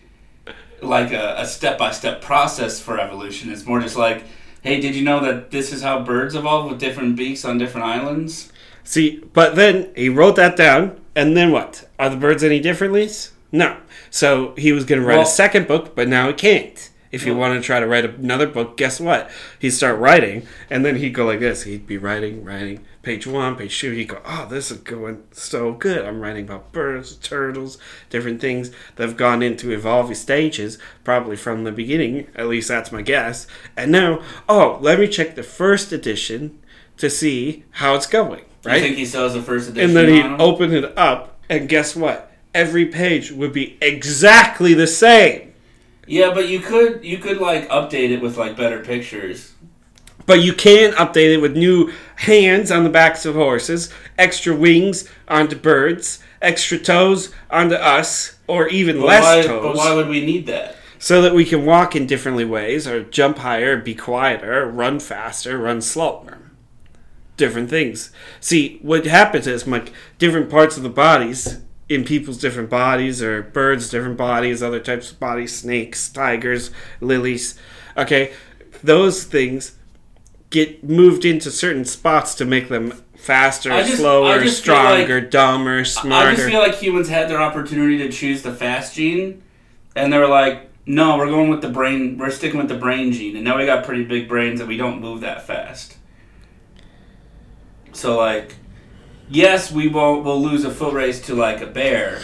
like 0.82 1.12
a, 1.12 1.36
a 1.38 1.46
step-by-step 1.46 2.22
process 2.22 2.80
for 2.80 2.98
evolution. 2.98 3.50
It's 3.50 3.66
more 3.66 3.80
just 3.80 3.96
like, 3.96 4.24
hey, 4.62 4.80
did 4.80 4.94
you 4.94 5.02
know 5.04 5.20
that 5.20 5.50
this 5.50 5.72
is 5.72 5.82
how 5.82 6.02
birds 6.02 6.34
evolve 6.34 6.70
with 6.70 6.80
different 6.80 7.16
beaks 7.16 7.44
on 7.44 7.58
different 7.58 7.86
islands? 7.86 8.52
See, 8.84 9.22
but 9.32 9.54
then 9.54 9.92
he 9.94 10.08
wrote 10.08 10.36
that 10.36 10.56
down, 10.56 11.00
and 11.14 11.36
then 11.36 11.52
what? 11.52 11.88
Are 11.98 12.10
the 12.10 12.16
birds 12.16 12.42
any 12.42 12.60
differently? 12.60 13.08
No. 13.52 13.76
So 14.10 14.54
he 14.56 14.72
was 14.72 14.84
going 14.84 15.00
to 15.00 15.06
write 15.06 15.14
Well- 15.16 15.22
a 15.26 15.30
second 15.30 15.66
book, 15.68 15.94
but 15.94 16.08
now 16.08 16.26
he 16.28 16.32
can't. 16.34 16.89
If 17.10 17.24
Well- 17.26 17.34
wanted 17.36 17.56
to 17.56 17.62
try 17.62 17.80
to 17.80 17.86
write 17.86 18.04
another 18.04 18.46
book, 18.46 18.76
guess 18.76 19.00
what? 19.00 19.30
He'd 19.58 19.70
start 19.70 19.98
writing, 19.98 20.46
and 20.68 20.84
then 20.84 20.96
he'd 20.96 21.14
go 21.14 21.26
like 21.26 21.40
this. 21.40 21.64
He'd 21.64 21.86
be 21.86 21.96
writing, 21.98 22.44
writing, 22.44 22.80
page 23.02 23.26
one, 23.26 23.56
page 23.56 23.78
two. 23.78 23.90
He'd 23.90 24.08
go, 24.08 24.18
oh, 24.24 24.46
this 24.48 24.70
is 24.70 24.78
going 24.78 25.24
so 25.32 25.72
good. 25.72 26.04
I'm 26.04 26.20
writing 26.20 26.44
about 26.44 26.72
birds, 26.72 27.16
turtles, 27.16 27.78
different 28.10 28.40
things 28.40 28.70
that 28.96 29.08
have 29.08 29.16
gone 29.16 29.42
into 29.42 29.72
evolving 29.72 30.14
stages, 30.14 30.78
probably 31.02 31.36
from 31.36 31.64
the 31.64 31.72
beginning. 31.72 32.28
At 32.36 32.48
least 32.48 32.68
that's 32.68 32.92
my 32.92 33.02
guess. 33.02 33.46
And 33.76 33.90
now, 33.90 34.20
oh, 34.48 34.78
let 34.80 35.00
me 35.00 35.08
check 35.08 35.34
the 35.34 35.42
first 35.42 35.92
edition 35.92 36.58
to 36.98 37.10
see 37.10 37.64
how 37.72 37.94
it's 37.94 38.06
going. 38.06 38.44
Right? 38.62 38.76
you 38.76 38.82
think 38.82 38.96
he 38.98 39.06
still 39.06 39.22
has 39.24 39.34
the 39.34 39.42
first 39.42 39.70
edition? 39.70 39.88
and 39.88 39.96
then 39.96 40.08
he'd 40.14 40.40
open 40.40 40.72
it 40.74 40.96
up, 40.96 41.38
and 41.48 41.68
guess 41.68 41.96
what? 41.96 42.30
Every 42.54 42.86
page 42.86 43.32
would 43.32 43.52
be 43.52 43.78
exactly 43.80 44.74
the 44.74 44.86
same. 44.86 45.49
Yeah, 46.10 46.34
but 46.34 46.48
you 46.48 46.58
could 46.58 47.04
you 47.04 47.18
could 47.18 47.38
like 47.38 47.68
update 47.68 48.10
it 48.10 48.20
with 48.20 48.36
like 48.36 48.56
better 48.56 48.80
pictures. 48.80 49.52
But 50.26 50.42
you 50.42 50.52
can 50.52 50.92
update 50.94 51.34
it 51.34 51.40
with 51.40 51.56
new 51.56 51.92
hands 52.16 52.72
on 52.72 52.82
the 52.82 52.90
backs 52.90 53.24
of 53.24 53.36
horses, 53.36 53.92
extra 54.18 54.54
wings 54.54 55.08
onto 55.28 55.54
birds, 55.54 56.18
extra 56.42 56.78
toes 56.78 57.32
onto 57.48 57.76
us, 57.76 58.38
or 58.48 58.66
even 58.68 58.98
But 58.98 59.06
less 59.06 59.22
why, 59.22 59.42
toes, 59.42 59.62
but 59.62 59.76
why 59.76 59.94
would 59.94 60.08
we 60.08 60.24
need 60.24 60.46
that? 60.46 60.76
so 60.98 61.22
that 61.22 61.34
we 61.34 61.44
can 61.44 61.64
walk 61.64 61.94
in 61.94 62.06
differently 62.06 62.44
ways, 62.44 62.88
or 62.88 63.04
jump 63.04 63.38
higher, 63.38 63.76
be 63.76 63.94
quieter, 63.94 64.66
run 64.66 64.98
faster, 64.98 65.58
run 65.58 65.80
slower. 65.80 66.38
Different 67.36 67.70
things. 67.70 68.10
See, 68.40 68.78
what 68.82 69.06
happens 69.06 69.46
is, 69.46 69.66
like, 69.66 69.92
different 70.18 70.50
parts 70.50 70.76
of 70.76 70.82
the 70.82 70.90
bodies 70.90 71.58
in 71.90 72.04
people's 72.04 72.38
different 72.38 72.70
bodies, 72.70 73.20
or 73.20 73.42
birds' 73.42 73.90
different 73.90 74.16
bodies, 74.16 74.62
other 74.62 74.78
types 74.78 75.10
of 75.10 75.18
bodies, 75.18 75.54
snakes, 75.58 76.08
tigers, 76.08 76.70
lilies. 77.00 77.58
Okay, 77.98 78.32
those 78.82 79.24
things 79.24 79.76
get 80.50 80.84
moved 80.84 81.24
into 81.24 81.50
certain 81.50 81.84
spots 81.84 82.36
to 82.36 82.44
make 82.44 82.68
them 82.68 82.92
faster, 83.16 83.70
just- 83.70 83.96
slower, 83.98 84.46
stronger, 84.46 85.20
dumber, 85.20 85.84
smarter. 85.84 86.28
I 86.28 86.34
just 86.36 86.48
feel 86.48 86.60
like 86.60 86.76
humans 86.76 87.08
had 87.08 87.28
their 87.28 87.42
opportunity 87.42 87.98
to 87.98 88.08
choose 88.08 88.42
the 88.42 88.52
fast 88.52 88.94
gene, 88.94 89.42
and 89.96 90.12
they 90.12 90.18
were 90.18 90.28
like, 90.28 90.70
"No, 90.86 91.16
we're 91.18 91.26
going 91.26 91.50
with 91.50 91.60
the 91.60 91.68
brain. 91.68 92.16
We're 92.18 92.30
sticking 92.30 92.58
with 92.58 92.68
the 92.68 92.76
brain 92.76 93.10
gene." 93.10 93.34
And 93.34 93.44
now 93.44 93.58
we 93.58 93.66
got 93.66 93.84
pretty 93.84 94.04
big 94.04 94.28
brains, 94.28 94.60
and 94.60 94.68
we 94.68 94.76
don't 94.76 95.00
move 95.00 95.22
that 95.22 95.44
fast. 95.44 95.96
So 97.92 98.16
like, 98.16 98.54
yes, 99.30 99.72
we 99.72 99.88
won't. 99.88 100.24
We'll 100.24 100.42
lose 100.42 100.64
a 100.64 100.70
foot 100.70 100.92
race 100.92 101.20
to 101.22 101.34
like 101.34 101.60
a 101.60 101.66
bear, 101.66 102.20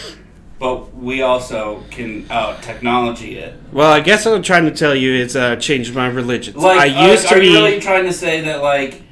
but 0.59 0.95
we 0.95 1.23
also 1.23 1.83
can 1.91 2.27
out 2.31 2.63
technology 2.63 3.39
it. 3.39 3.59
well, 3.73 3.93
I 3.93 4.01
guess 4.01 4.27
what 4.27 4.35
I'm 4.35 4.43
trying 4.43 4.65
to 4.65 4.73
tell 4.73 4.95
you 4.95 5.15
is 5.15 5.37
uh, 5.37 5.57
change 5.57 5.95
my 5.95 6.09
religion. 6.09 6.57
Like, 6.57 6.79
I 6.79 7.09
used 7.11 7.27
uh, 7.27 7.31
to 7.31 7.35
are 7.37 7.41
be. 7.41 7.47
you 7.47 7.55
really 7.55 7.81
trying 7.81 8.05
to 8.05 8.13
say 8.13 8.43
that 8.43 8.63
like, 8.63 9.03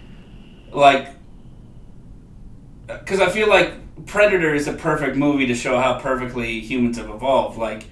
like, 0.73 1.09
because 2.87 3.21
I 3.21 3.31
feel 3.31 3.49
like 3.49 3.73
Predator 4.07 4.55
is 4.55 4.69
a 4.69 4.73
perfect 4.73 5.17
movie 5.17 5.47
to 5.47 5.55
show 5.55 5.79
how 5.79 5.99
perfectly 6.01 6.61
humans 6.61 6.99
have 6.99 7.09
evolved. 7.09 7.57
Like, 7.57 7.87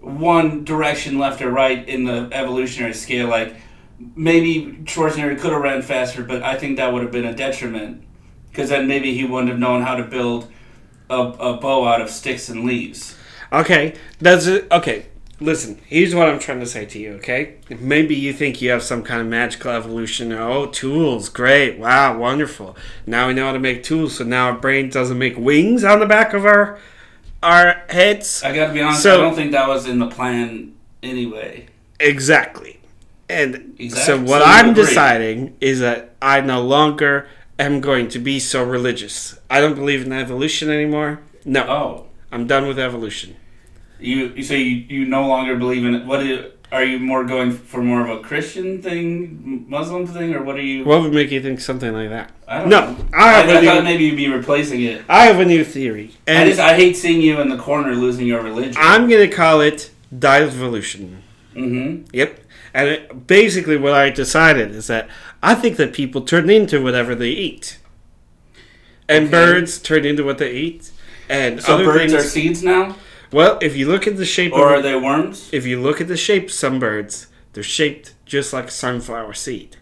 one 0.00 0.64
direction 0.64 1.18
left 1.18 1.42
or 1.42 1.50
right 1.50 1.86
in 1.88 2.04
the 2.04 2.28
evolutionary 2.32 2.94
scale. 2.94 3.28
Like, 3.28 3.56
maybe 4.14 4.78
Schwarzenegger 4.84 5.38
could 5.38 5.52
have 5.52 5.62
ran 5.62 5.82
faster, 5.82 6.22
but 6.22 6.42
I 6.42 6.56
think 6.56 6.76
that 6.76 6.92
would 6.92 7.02
have 7.02 7.12
been 7.12 7.24
a 7.24 7.34
detriment 7.34 8.04
because 8.54 8.70
then 8.70 8.86
maybe 8.86 9.12
he 9.14 9.24
wouldn't 9.24 9.50
have 9.50 9.58
known 9.58 9.82
how 9.82 9.96
to 9.96 10.04
build 10.04 10.48
a, 11.10 11.16
a 11.18 11.56
bow 11.56 11.86
out 11.88 12.00
of 12.00 12.08
sticks 12.08 12.48
and 12.48 12.64
leaves. 12.64 13.16
Okay, 13.52 13.96
that's 14.20 14.46
it. 14.46 14.70
Okay, 14.70 15.06
listen. 15.40 15.80
Here's 15.86 16.14
what 16.14 16.28
I'm 16.28 16.38
trying 16.38 16.60
to 16.60 16.66
say 16.66 16.86
to 16.86 16.98
you. 17.00 17.14
Okay, 17.14 17.56
maybe 17.80 18.14
you 18.14 18.32
think 18.32 18.62
you 18.62 18.70
have 18.70 18.84
some 18.84 19.02
kind 19.02 19.20
of 19.20 19.26
magical 19.26 19.72
evolution. 19.72 20.30
Oh, 20.32 20.66
tools, 20.66 21.28
great, 21.28 21.80
wow, 21.80 22.16
wonderful. 22.16 22.76
Now 23.08 23.26
we 23.26 23.34
know 23.34 23.46
how 23.46 23.52
to 23.52 23.58
make 23.58 23.82
tools, 23.82 24.18
so 24.18 24.24
now 24.24 24.46
our 24.46 24.56
brain 24.56 24.88
doesn't 24.88 25.18
make 25.18 25.36
wings 25.36 25.82
on 25.82 25.98
the 25.98 26.06
back 26.06 26.32
of 26.32 26.46
our 26.46 26.78
our 27.42 27.82
heads. 27.90 28.40
I 28.44 28.54
got 28.54 28.68
to 28.68 28.72
be 28.72 28.80
honest. 28.82 29.02
So- 29.02 29.18
I 29.18 29.22
don't 29.22 29.34
think 29.34 29.50
that 29.50 29.66
was 29.68 29.86
in 29.86 29.98
the 29.98 30.06
plan 30.06 30.74
anyway. 31.02 31.66
Exactly. 31.98 32.80
And 33.28 33.74
Exactly. 33.78 33.90
so 34.04 34.20
what 34.20 34.42
So 34.42 34.44
I'm 34.46 34.74
deciding 34.74 35.56
is 35.60 35.80
that 35.80 36.14
I 36.22 36.40
no 36.40 36.62
longer 36.62 37.26
am 37.58 37.80
going 37.80 38.08
to 38.08 38.18
be 38.18 38.38
so 38.40 38.62
religious. 38.64 39.38
I 39.50 39.60
don't 39.60 39.74
believe 39.74 40.04
in 40.06 40.12
evolution 40.12 40.70
anymore. 40.70 41.20
No, 41.44 41.62
Oh. 41.68 42.06
I'm 42.32 42.46
done 42.46 42.66
with 42.66 42.78
evolution. 42.78 43.36
You, 44.00 44.32
you 44.34 44.42
say 44.42 44.60
you, 44.60 44.76
you 44.88 45.04
no 45.06 45.26
longer 45.28 45.56
believe 45.56 45.84
in 45.84 45.94
it. 45.94 46.04
What 46.04 46.26
is, 46.26 46.50
are 46.72 46.82
you 46.84 46.98
more 46.98 47.22
going 47.24 47.52
for 47.52 47.80
more 47.80 48.00
of 48.00 48.10
a 48.10 48.20
Christian 48.20 48.82
thing, 48.82 49.64
Muslim 49.68 50.04
thing, 50.06 50.34
or 50.34 50.42
what 50.42 50.56
are 50.56 50.62
you? 50.62 50.84
What 50.84 51.02
would 51.02 51.12
make 51.14 51.30
you 51.30 51.40
think 51.40 51.60
something 51.60 51.92
like 51.92 52.08
that? 52.08 52.32
I 52.48 52.58
don't 52.58 52.68
No, 52.70 52.80
know. 52.90 52.96
I 53.14 53.22
I, 53.28 53.32
have 53.34 53.48
a 53.48 53.58
I 53.58 53.64
thought 53.76 53.84
maybe 53.84 54.04
you'd 54.04 54.16
be 54.16 54.28
replacing 54.28 54.82
it. 54.82 55.04
I 55.08 55.26
have 55.26 55.38
a 55.38 55.44
new 55.44 55.62
theory, 55.64 56.10
I 56.26 56.44
just 56.46 56.58
I 56.58 56.74
hate 56.74 56.96
seeing 56.96 57.20
you 57.22 57.40
in 57.40 57.48
the 57.48 57.56
corner 57.56 57.94
losing 57.94 58.26
your 58.26 58.42
religion. 58.42 58.74
I'm 58.78 59.08
going 59.08 59.28
to 59.30 59.34
call 59.34 59.60
it 59.60 59.90
divervolution. 60.12 61.18
Mm-hmm. 61.54 62.04
Yep. 62.12 62.40
And 62.72 62.88
it, 62.88 63.26
basically, 63.26 63.76
what 63.76 63.92
I 63.92 64.10
decided 64.10 64.72
is 64.72 64.88
that 64.88 65.08
I 65.42 65.54
think 65.54 65.76
that 65.76 65.92
people 65.92 66.22
turn 66.22 66.50
into 66.50 66.82
whatever 66.82 67.14
they 67.14 67.30
eat, 67.30 67.78
and 69.08 69.26
Okay. 69.26 69.30
birds 69.30 69.78
turn 69.78 70.04
into 70.04 70.24
what 70.24 70.38
they 70.38 70.52
eat, 70.52 70.90
and 71.28 71.62
So 71.62 71.74
other 71.74 71.84
birds 71.84 72.12
things. 72.12 72.14
are 72.14 72.28
seeds 72.28 72.62
now, 72.62 72.96
well, 73.30 73.58
if 73.62 73.76
you 73.76 73.88
look 73.88 74.06
at 74.06 74.16
the 74.16 74.24
shape 74.24 74.52
or 74.52 74.72
of 74.72 74.78
are 74.78 74.82
they 74.82 74.94
worms? 74.96 75.48
If 75.52 75.66
you 75.66 75.80
look 75.80 76.00
at 76.00 76.08
the 76.08 76.16
shape 76.16 76.50
some 76.50 76.78
birds, 76.78 77.28
they're 77.52 77.62
shaped 77.62 78.14
just 78.24 78.52
like 78.52 78.68
a 78.68 78.70
sunflower 78.70 79.34
seed. 79.34 79.76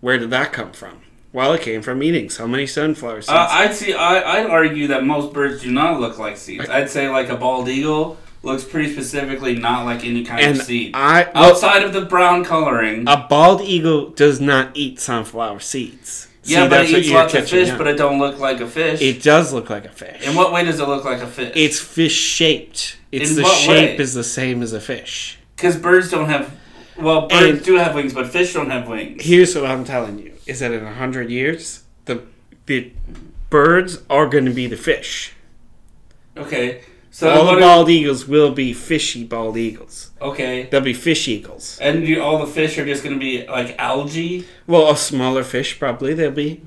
Where 0.00 0.18
did 0.18 0.30
that 0.30 0.52
come 0.52 0.72
from? 0.72 1.00
Well, 1.32 1.54
it 1.54 1.62
came 1.62 1.80
from 1.80 2.02
eating 2.02 2.28
so 2.28 2.46
many 2.46 2.66
sunflower 2.66 3.22
seeds. 3.22 3.30
Uh, 3.30 3.46
I'd 3.50 3.74
see. 3.74 3.94
I, 3.94 4.40
I'd 4.40 4.50
argue 4.50 4.88
that 4.88 5.04
most 5.04 5.32
birds 5.32 5.62
do 5.62 5.70
not 5.70 6.00
look 6.00 6.18
like 6.18 6.36
seeds. 6.36 6.68
I'd 6.68 6.90
say 6.90 7.08
like 7.08 7.30
a 7.30 7.36
bald 7.36 7.68
eagle 7.68 8.18
looks 8.42 8.64
pretty 8.64 8.92
specifically 8.92 9.54
not 9.56 9.84
like 9.84 10.04
any 10.04 10.24
kind 10.24 10.40
and 10.40 10.58
of 10.58 10.64
seed. 10.66 10.92
I, 10.94 11.30
Outside 11.34 11.82
of 11.84 11.92
the 11.92 12.02
brown 12.02 12.44
coloring, 12.44 13.04
a 13.06 13.26
bald 13.28 13.60
eagle 13.62 14.10
does 14.10 14.40
not 14.40 14.70
eat 14.76 14.98
sunflower 15.00 15.60
seeds. 15.60 16.28
yeah, 16.44 16.64
See, 16.64 16.68
but 16.68 16.84
it 16.84 16.90
eats 16.90 17.10
lots 17.10 17.34
of 17.34 17.48
fish, 17.48 17.70
on. 17.70 17.78
but 17.78 17.86
it 17.86 17.96
don't 17.96 18.18
look 18.18 18.38
like 18.38 18.60
a 18.60 18.66
fish. 18.66 19.00
it 19.00 19.22
does 19.22 19.52
look 19.52 19.70
like 19.70 19.84
a 19.84 19.90
fish. 19.92 20.26
In 20.26 20.34
what 20.34 20.52
way 20.52 20.64
does 20.64 20.80
it 20.80 20.88
look 20.88 21.04
like 21.04 21.20
a 21.22 21.26
fish? 21.26 21.52
It's 21.54 21.78
fish 21.80 22.14
shaped. 22.14 22.96
It's 23.12 23.30
In 23.30 23.36
the 23.36 23.42
what 23.42 23.56
shape 23.58 23.98
way? 23.98 24.02
is 24.02 24.14
the 24.14 24.24
same 24.24 24.62
as 24.62 24.72
a 24.72 24.80
fish. 24.80 25.38
because 25.56 25.76
birds 25.76 26.10
don't 26.10 26.26
have. 26.28 26.50
Well, 26.98 27.28
birds 27.28 27.58
And- 27.58 27.62
do 27.64 27.74
have 27.76 27.94
wings, 27.94 28.12
but 28.12 28.28
fish 28.28 28.52
don't 28.54 28.70
have 28.70 28.86
wings. 28.88 29.22
Here's 29.24 29.54
what 29.54 29.66
I'm 29.66 29.84
telling 29.84 30.18
you: 30.18 30.32
is 30.46 30.58
that 30.60 30.72
in 30.72 30.84
a 30.84 30.92
hundred 30.94 31.30
years, 31.30 31.84
the 32.06 32.22
the 32.66 32.90
birds 33.50 33.98
are 34.10 34.26
going 34.26 34.44
to 34.46 34.50
be 34.52 34.66
the 34.66 34.76
fish. 34.76 35.32
Okay, 36.36 36.82
so 37.14 37.28
All 37.30 37.54
the 37.54 37.60
bald 37.60 37.90
eagles 37.90 38.26
will 38.26 38.50
be 38.52 38.72
fishy 38.72 39.22
bald 39.22 39.56
eagles. 39.58 40.10
okay, 40.20 40.66
They'll 40.70 40.80
be 40.80 40.94
fish 40.94 41.28
eagles. 41.28 41.78
and 41.80 42.08
you, 42.08 42.20
all 42.22 42.38
the 42.38 42.46
fish 42.46 42.78
are 42.78 42.86
just 42.86 43.04
going 43.04 43.14
to 43.14 43.20
be 43.20 43.46
like 43.46 43.76
algae. 43.78 44.46
Well, 44.66 44.90
a 44.90 44.96
smaller 44.96 45.44
fish 45.44 45.78
probably. 45.78 46.14
They'll 46.14 46.30
be. 46.30 46.62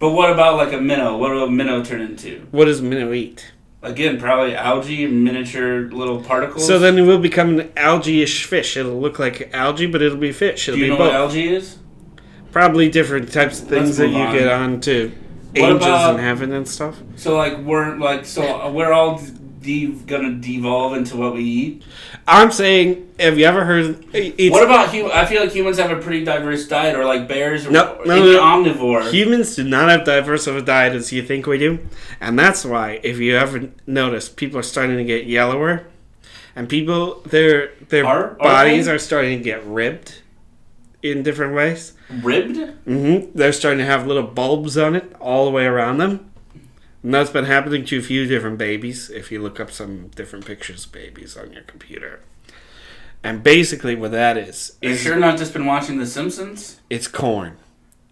But 0.00 0.10
what 0.10 0.30
about 0.30 0.56
like 0.56 0.72
a 0.72 0.80
minnow? 0.80 1.16
What 1.18 1.30
will 1.32 1.44
a 1.44 1.50
minnow 1.50 1.84
turn 1.84 2.00
into? 2.00 2.46
What 2.50 2.64
does 2.64 2.80
minnow 2.82 3.12
eat? 3.12 3.52
Again, 3.82 4.18
probably 4.18 4.54
algae, 4.56 5.06
miniature 5.06 5.90
little 5.90 6.20
particles. 6.22 6.66
So 6.66 6.78
then 6.78 6.98
it 6.98 7.02
will 7.02 7.18
become 7.18 7.58
an 7.60 7.70
algae-ish 7.76 8.44
fish. 8.46 8.78
It'll 8.78 8.98
look 8.98 9.18
like 9.18 9.50
algae, 9.52 9.86
but 9.86 10.00
it'll 10.00 10.16
be 10.16 10.32
fish. 10.32 10.66
It'll 10.68 10.78
do 10.78 10.86
you 10.86 10.92
be 10.92 10.96
know 10.98 11.04
what 11.04 11.14
algae 11.14 11.48
is? 11.54 11.76
Probably 12.50 12.88
different 12.88 13.30
types 13.30 13.60
of 13.60 13.68
things 13.68 13.98
that 13.98 14.08
you 14.08 14.16
on. 14.16 14.32
get 14.34 14.48
on 14.48 14.80
to 14.82 15.12
What 15.54 15.62
angels 15.64 15.84
about- 15.84 16.14
in 16.14 16.20
heaven 16.20 16.52
and 16.52 16.66
stuff. 16.66 16.96
So 17.16 17.36
like 17.36 17.58
we're 17.58 17.96
like 17.96 18.24
so 18.24 18.70
we're 18.70 18.92
all 18.92 19.20
de- 19.64 19.92
gonna 20.06 20.34
devolve 20.34 20.96
into 20.96 21.16
what 21.16 21.34
we 21.34 21.42
eat. 21.42 21.82
I'm 22.28 22.52
saying, 22.52 23.08
have 23.18 23.38
you 23.38 23.44
ever 23.46 23.64
heard? 23.64 24.04
It's, 24.12 24.52
what 24.52 24.62
about 24.64 24.88
hum- 24.88 25.10
I 25.12 25.24
feel 25.26 25.40
like 25.40 25.52
humans 25.52 25.78
have 25.78 25.90
a 25.90 26.00
pretty 26.00 26.24
diverse 26.24 26.68
diet, 26.68 26.94
or 26.96 27.04
like 27.04 27.26
bears, 27.26 27.66
or 27.66 27.70
No, 27.70 28.00
no, 28.04 28.16
no. 28.22 28.40
omnivore. 28.40 29.10
Humans 29.10 29.56
do 29.56 29.64
not 29.64 29.88
have 29.88 30.04
diverse 30.04 30.46
of 30.46 30.56
a 30.56 30.62
diet 30.62 30.94
as 30.94 31.12
you 31.12 31.22
think 31.22 31.46
we 31.46 31.58
do, 31.58 31.78
and 32.20 32.38
that's 32.38 32.64
why, 32.64 33.00
if 33.02 33.18
you 33.18 33.36
ever 33.36 33.70
notice, 33.86 34.28
people 34.28 34.58
are 34.58 34.62
starting 34.62 34.96
to 34.98 35.04
get 35.04 35.26
yellower, 35.26 35.86
and 36.54 36.68
people 36.68 37.20
their 37.26 37.72
their 37.88 38.06
Are- 38.06 38.30
are 38.30 38.34
bodies 38.36 38.86
they? 38.86 38.92
are 38.92 38.98
starting 38.98 39.38
to 39.38 39.44
get 39.44 39.64
ribbed 39.66 40.20
in 41.02 41.22
different 41.22 41.54
ways. 41.54 41.92
Ribbed? 42.22 42.56
Mm-hmm. 42.86 43.36
They're 43.36 43.52
starting 43.52 43.78
to 43.80 43.84
have 43.86 44.06
little 44.06 44.22
bulbs 44.22 44.78
on 44.78 44.94
it 44.94 45.12
all 45.20 45.44
the 45.44 45.50
way 45.50 45.66
around 45.66 45.98
them. 45.98 46.30
And 47.04 47.12
that's 47.12 47.28
been 47.30 47.44
happening 47.44 47.84
to 47.84 47.98
a 47.98 48.02
few 48.02 48.26
different 48.26 48.56
babies. 48.56 49.10
If 49.10 49.30
you 49.30 49.40
look 49.42 49.60
up 49.60 49.70
some 49.70 50.08
different 50.08 50.46
pictures 50.46 50.86
of 50.86 50.92
babies 50.92 51.36
on 51.36 51.52
your 51.52 51.62
computer, 51.62 52.20
and 53.22 53.42
basically 53.42 53.94
what 53.94 54.10
that 54.12 54.36
is 54.38 54.48
is 54.48 54.76
You 54.80 54.90
is 54.90 55.00
sure 55.02 55.16
not 55.16 55.36
just 55.38 55.52
been 55.52 55.66
watching 55.66 55.98
The 55.98 56.06
Simpsons? 56.06 56.80
it's 56.88 57.06
corn. 57.06 57.58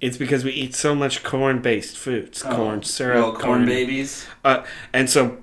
It's 0.02 0.16
because 0.18 0.44
we 0.44 0.50
eat 0.52 0.74
so 0.74 0.94
much 0.94 1.22
corn-based 1.22 1.96
foods, 1.96 2.42
corn 2.42 2.80
Oh, 2.80 2.82
syrup, 2.82 3.16
little 3.24 3.40
corn 3.40 3.64
babies. 3.64 4.26
Uh, 4.44 4.64
and 4.92 5.08
so, 5.08 5.38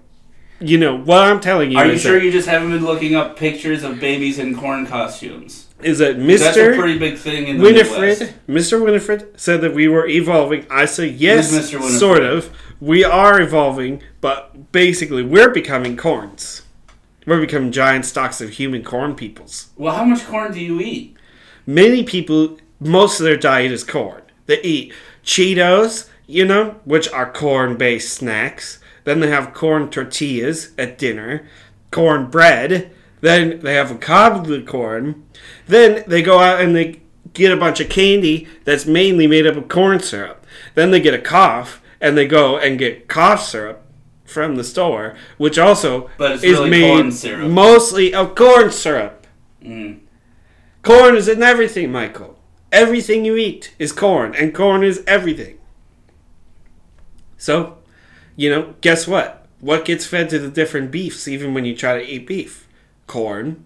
you 0.60 0.78
know 0.78 0.96
what 0.98 1.24
I'm 1.24 1.40
telling 1.40 1.72
you 1.72 1.78
Are 1.78 1.88
you 1.88 1.98
sure 1.98 2.22
you 2.22 2.32
just 2.32 2.48
haven't 2.50 2.70
been 2.70 2.86
looking 2.86 3.16
up 3.16 3.36
pictures 3.38 3.82
of 3.84 4.00
babies 4.00 4.38
in 4.38 4.56
corn 4.58 4.86
costumes? 4.86 5.69
Is 5.82 6.00
that 6.00 6.20
That's 6.20 6.58
a 6.58 6.76
pretty 6.76 7.00
big 7.00 7.18
thing 7.18 7.48
in 7.48 7.58
the 7.58 7.64
Winifred, 7.64 8.20
Midwest. 8.20 8.34
Mister 8.48 8.84
Winifred 8.84 9.40
said 9.40 9.62
that 9.62 9.74
we 9.74 9.88
were 9.88 10.08
evolving. 10.08 10.66
I 10.70 10.86
say 10.86 11.08
yes, 11.08 11.52
Mr. 11.52 11.82
Sort 11.82 12.24
of. 12.24 12.54
We 12.82 13.04
are 13.04 13.42
evolving, 13.42 14.02
but 14.22 14.72
basically 14.72 15.24
we're 15.24 15.52
becoming 15.52 15.98
corns. 15.98 16.64
We're 17.26 17.42
becoming 17.42 17.72
giant 17.72 18.06
stocks 18.06 18.42
of 18.42 18.52
human 18.52 18.84
corn 18.84 19.16
peoples. 19.16 19.70
Well, 19.78 19.96
how 19.96 20.06
much 20.06 20.26
corn 20.26 20.52
do 20.52 20.60
you 20.60 20.80
eat? 20.80 21.16
Many 21.66 22.04
people, 22.04 22.58
most 22.80 23.20
of 23.20 23.26
their 23.26 23.38
diet 23.38 23.72
is 23.72 23.84
corn. 23.84 24.24
They 24.48 24.62
eat 24.62 24.94
Cheetos, 25.24 26.10
you 26.26 26.46
know, 26.46 26.80
which 26.86 27.08
are 27.10 27.32
corn 27.32 27.78
based 27.78 28.14
snacks. 28.14 28.80
Then 29.04 29.20
they 29.20 29.30
have 29.30 29.54
corn 29.54 29.90
tortillas 29.90 30.72
at 30.78 30.98
dinner, 30.98 31.48
corn 31.92 32.30
bread. 32.30 32.92
Then 33.22 33.60
they 33.60 33.76
have 33.76 33.92
a 33.92 33.98
cobbler 33.98 34.62
corn. 34.62 35.26
Then 35.68 36.04
they 36.08 36.22
go 36.22 36.40
out 36.40 36.62
and 36.62 36.76
they 36.76 37.02
get 37.34 37.52
a 37.52 37.58
bunch 37.58 37.80
of 37.80 37.90
candy 37.90 38.48
that's 38.64 38.86
mainly 38.86 39.28
made 39.28 39.46
up 39.46 39.56
of 39.56 39.68
corn 39.68 40.00
syrup. 40.00 40.46
Then 40.76 40.92
they 40.92 41.00
get 41.00 41.14
a 41.14 41.20
cough 41.20 41.82
and 42.02 42.18
they 42.18 42.28
go 42.28 42.58
and 42.58 42.80
get 42.80 43.08
cough 43.08 43.44
syrup 43.44 43.86
from 44.26 44.56
the 44.56 44.64
store, 44.64 45.16
which 45.38 45.58
also 45.58 46.10
is 46.20 46.44
really 46.44 46.70
made 46.70 47.50
mostly 47.50 48.14
of 48.14 48.36
corn 48.36 48.72
syrup. 48.72 49.28
Mm. 49.62 50.00
Corn 50.84 51.16
is 51.16 51.28
in 51.28 51.44
everything, 51.44 51.92
Michael. 51.92 52.40
Everything 52.72 53.26
you 53.26 53.36
eat 53.36 53.74
is 53.80 53.92
corn, 53.92 54.36
and 54.36 54.54
corn 54.54 54.84
is 54.84 55.04
everything. 55.08 55.58
So, 57.38 57.80
you 58.36 58.50
know, 58.50 58.76
guess 58.82 59.08
what? 59.08 59.48
What 59.60 59.86
gets 59.86 60.06
fed 60.06 60.30
to 60.30 60.40
the 60.40 60.50
different 60.50 60.92
beefs, 60.92 61.28
even 61.28 61.54
when 61.54 61.66
you 61.66 61.76
try 61.76 61.98
to 61.98 62.06
eat 62.06 62.28
beef? 62.28 62.69
Corn. 63.10 63.66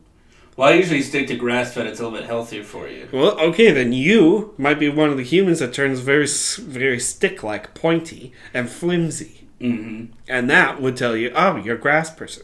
Well, 0.55 0.69
I 0.69 0.73
usually 0.73 1.01
stick 1.01 1.27
to 1.27 1.35
grass 1.35 1.73
fed. 1.73 1.87
It's 1.87 1.99
a 1.99 2.03
little 2.03 2.17
bit 2.17 2.27
healthier 2.27 2.63
for 2.63 2.87
you. 2.87 3.09
Well, 3.11 3.39
okay, 3.39 3.71
then 3.71 3.91
you 3.91 4.53
might 4.57 4.79
be 4.79 4.87
one 4.87 5.09
of 5.09 5.17
the 5.17 5.23
humans 5.23 5.59
that 5.59 5.73
turns 5.73 5.99
very, 5.99 6.27
very 6.27 6.99
stick-like, 6.99 7.73
pointy, 7.73 8.33
and 8.53 8.69
flimsy, 8.69 9.47
hmm 9.59 10.05
and 10.27 10.49
that 10.49 10.81
would 10.81 10.97
tell 10.97 11.15
you, 11.15 11.31
oh, 11.35 11.55
you're 11.57 11.75
a 11.75 11.79
grass 11.79 12.09
person. 12.09 12.43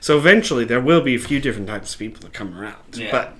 So 0.00 0.18
eventually, 0.18 0.64
there 0.64 0.80
will 0.80 1.00
be 1.00 1.14
a 1.14 1.18
few 1.18 1.40
different 1.40 1.68
types 1.68 1.94
of 1.94 1.98
people 1.98 2.20
that 2.22 2.32
come 2.32 2.58
around. 2.58 2.96
Yeah. 2.96 3.10
But 3.10 3.36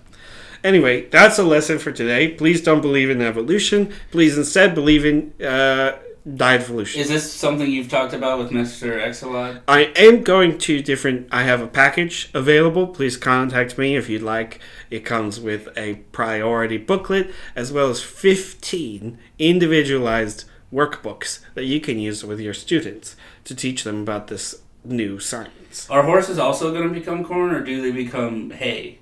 anyway, 0.65 1.09
that's 1.09 1.39
a 1.39 1.43
lesson 1.43 1.79
for 1.79 1.93
today. 1.93 2.29
Please 2.29 2.63
don't 2.63 2.81
believe 2.81 3.11
in 3.11 3.21
evolution. 3.23 3.93
Please 4.11 4.37
instead 4.37 4.75
believe 4.75 5.05
in 5.05 5.33
uh, 5.45 5.99
diet 6.35 6.63
evolution. 6.63 7.01
Is 7.01 7.09
this 7.09 7.33
something 7.33 7.71
you've 7.71 7.89
talked 7.89 8.13
about 8.13 8.39
with 8.39 8.51
Mr. 8.51 9.01
X 9.01 9.23
a 9.23 9.29
lot? 9.29 9.63
I 9.69 9.93
am 9.97 10.23
going 10.23 10.59
to 10.59 10.83
different. 10.83 11.29
I 11.31 11.45
have 11.45 11.61
a 11.61 11.67
package 11.67 12.31
available. 12.35 12.89
Please 12.89 13.17
contact 13.17 13.79
me 13.79 13.97
if 13.97 14.09
you'd 14.09 14.23
like. 14.23 14.61
It 14.91 15.01
comes 15.01 15.39
with 15.39 15.69
a 15.77 15.97
priority 16.13 16.79
booklet 16.79 17.31
as 17.55 17.73
well 17.73 17.91
as 17.91 18.03
15 18.03 19.19
individualized 19.39 20.45
workbooks 20.73 21.41
that 21.55 21.65
you 21.65 21.81
can 21.81 21.99
use 21.99 22.25
with 22.25 22.41
your 22.41 22.55
students 22.55 23.17
to 23.45 23.55
teach 23.55 23.85
them 23.85 24.03
about 24.03 24.27
this 24.27 24.63
new 24.85 25.19
science. 25.19 25.89
Are 25.91 26.03
horses 26.03 26.39
also 26.39 26.73
going 26.73 26.89
to 26.89 26.95
become 26.95 27.25
corn, 27.25 27.55
or 27.55 27.63
do 27.63 27.83
they 27.83 27.93
become 27.93 28.51
hay? 28.51 28.99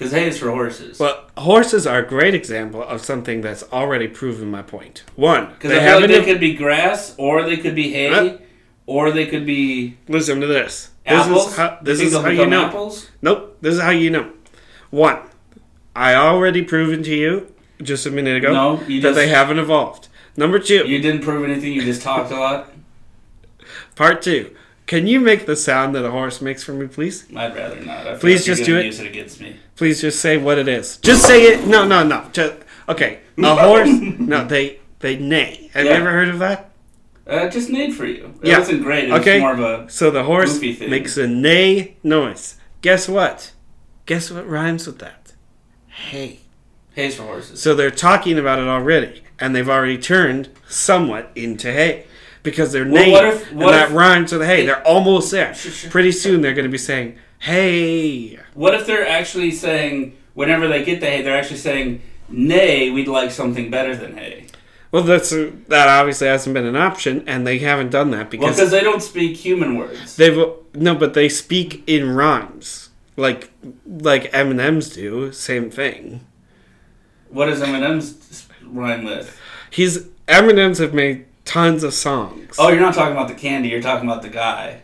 Because 0.00 0.14
hay 0.14 0.28
is 0.28 0.38
for 0.38 0.50
horses. 0.50 0.98
Well, 0.98 1.26
horses 1.36 1.86
are 1.86 1.98
a 1.98 2.06
great 2.06 2.32
example 2.34 2.82
of 2.82 3.04
something 3.04 3.42
that's 3.42 3.62
already 3.70 4.08
proven 4.08 4.50
my 4.50 4.62
point. 4.62 5.04
One, 5.14 5.50
Because 5.50 5.68
they 5.72 5.76
like 5.76 5.82
haven't. 5.86 6.10
they 6.10 6.24
could 6.24 6.40
be 6.40 6.54
grass, 6.54 7.14
or 7.18 7.42
they 7.42 7.58
could 7.58 7.74
be 7.74 7.92
hay, 7.92 8.08
Huh? 8.08 8.38
or 8.86 9.10
they 9.10 9.26
could 9.26 9.44
be 9.44 9.98
listen 10.08 10.40
to 10.40 10.46
this. 10.46 10.88
This 11.04 11.12
apples. 11.26 11.48
is 11.48 11.56
how, 11.56 11.78
this 11.82 12.00
is 12.00 12.14
how 12.14 12.28
you 12.28 12.46
know. 12.46 12.64
apples. 12.64 13.10
Nope. 13.20 13.58
This 13.60 13.74
is 13.74 13.82
how 13.82 13.90
you 13.90 14.08
know. 14.08 14.32
One, 14.88 15.18
I 15.94 16.14
already 16.14 16.62
proven 16.62 17.02
to 17.02 17.14
you 17.14 17.52
just 17.82 18.06
a 18.06 18.10
minute 18.10 18.38
ago 18.38 18.54
No, 18.54 18.80
you 18.86 19.02
that 19.02 19.14
they 19.14 19.28
haven't 19.28 19.58
evolved. 19.58 20.08
Number 20.34 20.58
two, 20.58 20.86
you 20.88 20.98
didn't 21.02 21.20
prove 21.20 21.44
anything. 21.44 21.74
You 21.74 21.82
just 21.82 22.00
talked 22.00 22.32
a 22.32 22.36
lot. 22.40 22.72
part 23.96 24.22
two. 24.22 24.56
Can 24.90 25.06
you 25.06 25.20
make 25.20 25.46
the 25.46 25.54
sound 25.54 25.94
that 25.94 26.04
a 26.04 26.10
horse 26.10 26.40
makes 26.40 26.64
for 26.64 26.72
me, 26.72 26.88
please? 26.88 27.24
I'd 27.36 27.54
rather 27.54 27.76
not. 27.80 28.08
I 28.08 28.16
Please 28.16 28.40
like 28.40 28.56
just 28.56 28.64
do 28.64 28.76
it. 28.76 28.86
Use 28.86 28.98
it 28.98 29.06
against 29.06 29.40
me. 29.40 29.54
Please 29.76 30.00
just 30.00 30.18
say 30.18 30.36
what 30.36 30.58
it 30.58 30.66
is. 30.66 30.96
Just 30.96 31.24
say 31.24 31.44
it. 31.44 31.64
No, 31.64 31.86
no, 31.86 32.02
no. 32.02 32.28
Just 32.32 32.54
okay. 32.88 33.20
A 33.38 33.54
horse. 33.68 33.88
No, 33.88 34.44
they 34.44 34.80
they 34.98 35.16
neigh. 35.16 35.70
Have 35.74 35.84
Yeah. 35.86 35.92
you 35.92 35.96
ever 36.00 36.10
heard 36.10 36.26
of 36.26 36.40
that? 36.40 36.72
Uh, 37.24 37.48
just 37.48 37.70
made 37.70 37.94
for 37.94 38.04
you. 38.04 38.34
It 38.42 38.48
Yeah. 38.48 38.58
wasn't 38.58 38.82
great. 38.82 39.04
It 39.04 39.12
was 39.12 39.20
Okay. 39.20 39.38
more 39.38 39.52
of 39.52 39.60
a 39.60 39.88
So 39.88 40.10
the 40.10 40.24
horse 40.24 40.60
makes 40.60 41.16
a 41.16 41.28
neigh 41.28 41.94
noise. 42.02 42.56
Guess 42.82 43.08
what? 43.08 43.52
Guess 44.06 44.32
what 44.32 44.44
rhymes 44.48 44.88
with 44.88 44.98
that? 44.98 45.34
Hey. 45.86 46.40
hay's 46.96 47.14
for 47.14 47.22
horses. 47.22 47.62
So 47.62 47.76
they're 47.76 47.92
talking 47.92 48.36
about 48.40 48.58
it 48.58 48.66
already, 48.66 49.22
and 49.38 49.54
they've 49.54 49.68
already 49.70 49.98
turned 49.98 50.48
somewhat 50.68 51.30
into 51.36 51.70
hay 51.70 52.06
because 52.42 52.72
they're 52.72 52.84
Well, 52.84 52.92
neighing, 52.94 53.12
what 53.12 53.24
if- 53.24 53.52
what 53.52 53.66
and 53.66 53.74
that 53.74 53.88
if- 53.90 53.94
rhymes 53.96 54.32
with 54.32 54.42
hay. 54.42 54.64
They're 54.66 54.86
almost 54.86 55.30
there. 55.30 55.54
Pretty 55.90 56.12
soon 56.12 56.40
they're 56.40 56.54
going 56.54 56.64
to 56.66 56.70
be 56.70 56.78
saying, 56.78 57.16
"Hey." 57.40 58.38
What 58.54 58.74
if 58.74 58.86
they're 58.86 59.06
actually 59.06 59.50
saying 59.50 60.16
whenever 60.34 60.68
they 60.68 60.84
get 60.84 61.00
the 61.00 61.06
hey, 61.06 61.22
they're 61.22 61.36
actually 61.36 61.58
saying, 61.58 62.02
"Nay, 62.28 62.90
we'd 62.90 63.08
like 63.08 63.30
something 63.30 63.70
better 63.70 63.94
than 63.96 64.16
hey. 64.16 64.46
Well, 64.92 65.04
that's 65.04 65.30
that 65.30 65.88
obviously 65.88 66.26
hasn't 66.26 66.52
been 66.54 66.66
an 66.66 66.74
option, 66.76 67.22
and 67.26 67.46
they 67.46 67.58
haven't 67.58 67.90
done 67.90 68.10
that 68.10 68.28
because 68.30 68.56
because 68.56 68.70
they 68.72 68.80
don't 68.82 69.02
speak 69.02 69.36
human 69.36 69.76
words. 69.76 70.16
they've 70.16 70.36
no, 70.74 70.94
but 70.96 71.14
they 71.14 71.28
speak 71.28 71.84
in 71.86 72.10
rhymes 72.10 72.88
like 73.16 73.50
like 73.86 74.28
M 74.32 74.50
and 74.50 74.60
M's 74.60 74.90
do. 74.90 75.30
Same 75.32 75.70
thing. 75.70 76.20
What 77.28 77.46
does 77.46 77.60
Eminem's 77.60 78.48
rhyme 78.64 79.04
with? 79.04 79.38
He's 79.70 80.06
M 80.26 80.48
and 80.48 80.58
M's 80.58 80.78
have 80.78 80.92
made 80.92 81.26
tons 81.50 81.82
of 81.82 81.92
songs. 81.92 82.54
Oh, 82.58 82.68
you're 82.68 82.80
not 82.80 82.94
talking 82.94 83.12
about 83.12 83.26
the 83.26 83.34
candy. 83.34 83.70
You're 83.70 83.82
talking 83.82 84.08
about 84.08 84.22
the 84.22 84.28
guy. 84.28 84.82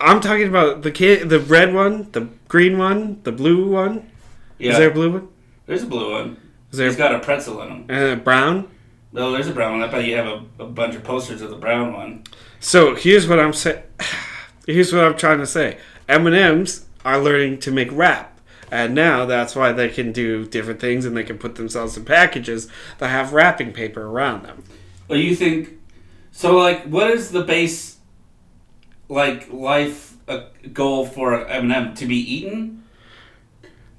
I'm 0.00 0.20
talking 0.20 0.48
about 0.48 0.82
the 0.82 0.90
kid, 0.90 1.28
the 1.28 1.38
red 1.38 1.72
one, 1.72 2.10
the 2.10 2.28
green 2.48 2.76
one, 2.76 3.20
the 3.22 3.30
blue 3.30 3.70
one. 3.70 4.10
Yeah, 4.58 4.72
Is 4.72 4.78
there 4.78 4.90
a 4.90 4.94
blue 4.94 5.12
one? 5.12 5.28
there's 5.66 5.84
a 5.84 5.86
blue 5.86 6.10
one. 6.12 6.36
Is 6.72 6.78
there 6.78 6.88
He's 6.88 6.96
got 6.96 7.14
a 7.14 7.20
pretzel 7.20 7.62
in 7.62 7.68
him. 7.68 7.86
and 7.88 8.20
a 8.20 8.22
brown? 8.22 8.68
No, 9.12 9.30
there's 9.30 9.46
a 9.46 9.52
brown 9.52 9.78
one. 9.78 9.88
I 9.88 9.90
bet 9.90 10.04
you 10.04 10.16
have 10.16 10.26
a, 10.26 10.64
a 10.64 10.66
bunch 10.66 10.96
of 10.96 11.04
posters 11.04 11.40
of 11.40 11.50
the 11.50 11.56
brown 11.56 11.92
one. 11.92 12.24
So 12.58 12.94
here's 12.96 13.28
what 13.28 13.38
I'm 13.38 13.52
saying. 13.52 13.82
Here's 14.66 14.92
what 14.92 15.04
I'm 15.04 15.16
trying 15.16 15.38
to 15.38 15.46
say. 15.46 15.78
M 16.08 16.26
and 16.26 16.34
M's 16.34 16.86
are 17.04 17.20
learning 17.20 17.60
to 17.60 17.70
make 17.70 17.88
rap, 17.92 18.40
and 18.68 18.96
now 18.96 19.24
that's 19.24 19.54
why 19.54 19.70
they 19.70 19.88
can 19.88 20.10
do 20.10 20.44
different 20.44 20.80
things 20.80 21.04
and 21.04 21.16
they 21.16 21.22
can 21.22 21.38
put 21.38 21.54
themselves 21.54 21.96
in 21.96 22.04
packages 22.04 22.68
that 22.98 23.06
have 23.06 23.32
wrapping 23.32 23.72
paper 23.72 24.02
around 24.02 24.42
them. 24.42 24.64
Well, 25.06 25.20
you 25.20 25.36
think 25.36 25.75
so? 26.36 26.56
Like, 26.56 26.84
what 26.84 27.10
is 27.10 27.30
the 27.30 27.42
base 27.42 27.96
like 29.08 29.52
life 29.52 30.14
uh, 30.28 30.40
goal 30.72 31.06
for 31.06 31.46
M&M 31.46 31.94
to 31.94 32.06
be 32.06 32.16
eaten? 32.16 32.82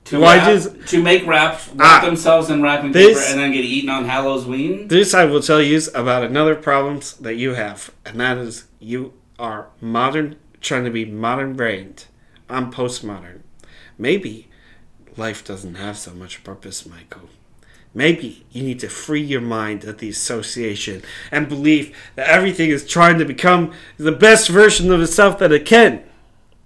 To 0.05 0.19
Why 0.21 0.37
wrap, 0.37 0.47
does- 0.47 0.89
to 0.91 1.03
make 1.03 1.25
rap 1.27 1.59
wrap 1.75 2.03
Ah. 2.03 2.05
themselves 2.05 2.49
in 2.49 2.61
wrapping 2.61 2.93
This- 2.93 3.17
paper 3.19 3.31
and 3.31 3.39
then 3.39 3.51
get 3.51 3.65
eaten 3.65 3.89
on 3.89 4.05
Halloween? 4.05 4.87
This 4.87 5.13
I 5.13 5.25
will 5.25 5.41
tell 5.41 5.61
you 5.61 5.79
about 5.93 6.23
another 6.23 6.55
problems 6.55 7.13
that 7.15 7.35
you 7.35 7.55
have, 7.55 7.91
and 8.05 8.19
that 8.21 8.37
is 8.37 8.65
you 8.79 9.13
are 9.37 9.67
modern, 9.81 10.37
trying 10.61 10.85
to 10.85 10.89
be 10.91 11.03
modern 11.05 11.55
brained. 11.55 12.05
I'm 12.49 12.71
postmodern. 12.71 13.41
Maybe 13.97 14.47
life 15.17 15.43
doesn't 15.43 15.75
have 15.75 15.97
so 15.97 16.11
much 16.13 16.41
purpose, 16.43 16.85
Michael. 16.85 17.29
Maybe 17.97 18.45
you 18.51 18.61
need 18.61 18.79
to 18.81 18.89
free 18.89 19.23
your 19.23 19.41
mind 19.41 19.83
of 19.83 19.97
the 19.97 20.07
association 20.07 21.01
and 21.31 21.49
believe 21.49 21.97
that 22.13 22.27
everything 22.27 22.69
is 22.69 22.85
trying 22.85 23.17
to 23.17 23.25
become 23.25 23.73
the 23.97 24.11
best 24.11 24.49
version 24.49 24.91
of 24.91 25.01
itself 25.01 25.39
that 25.39 25.51
it 25.51 25.65
can. 25.65 26.03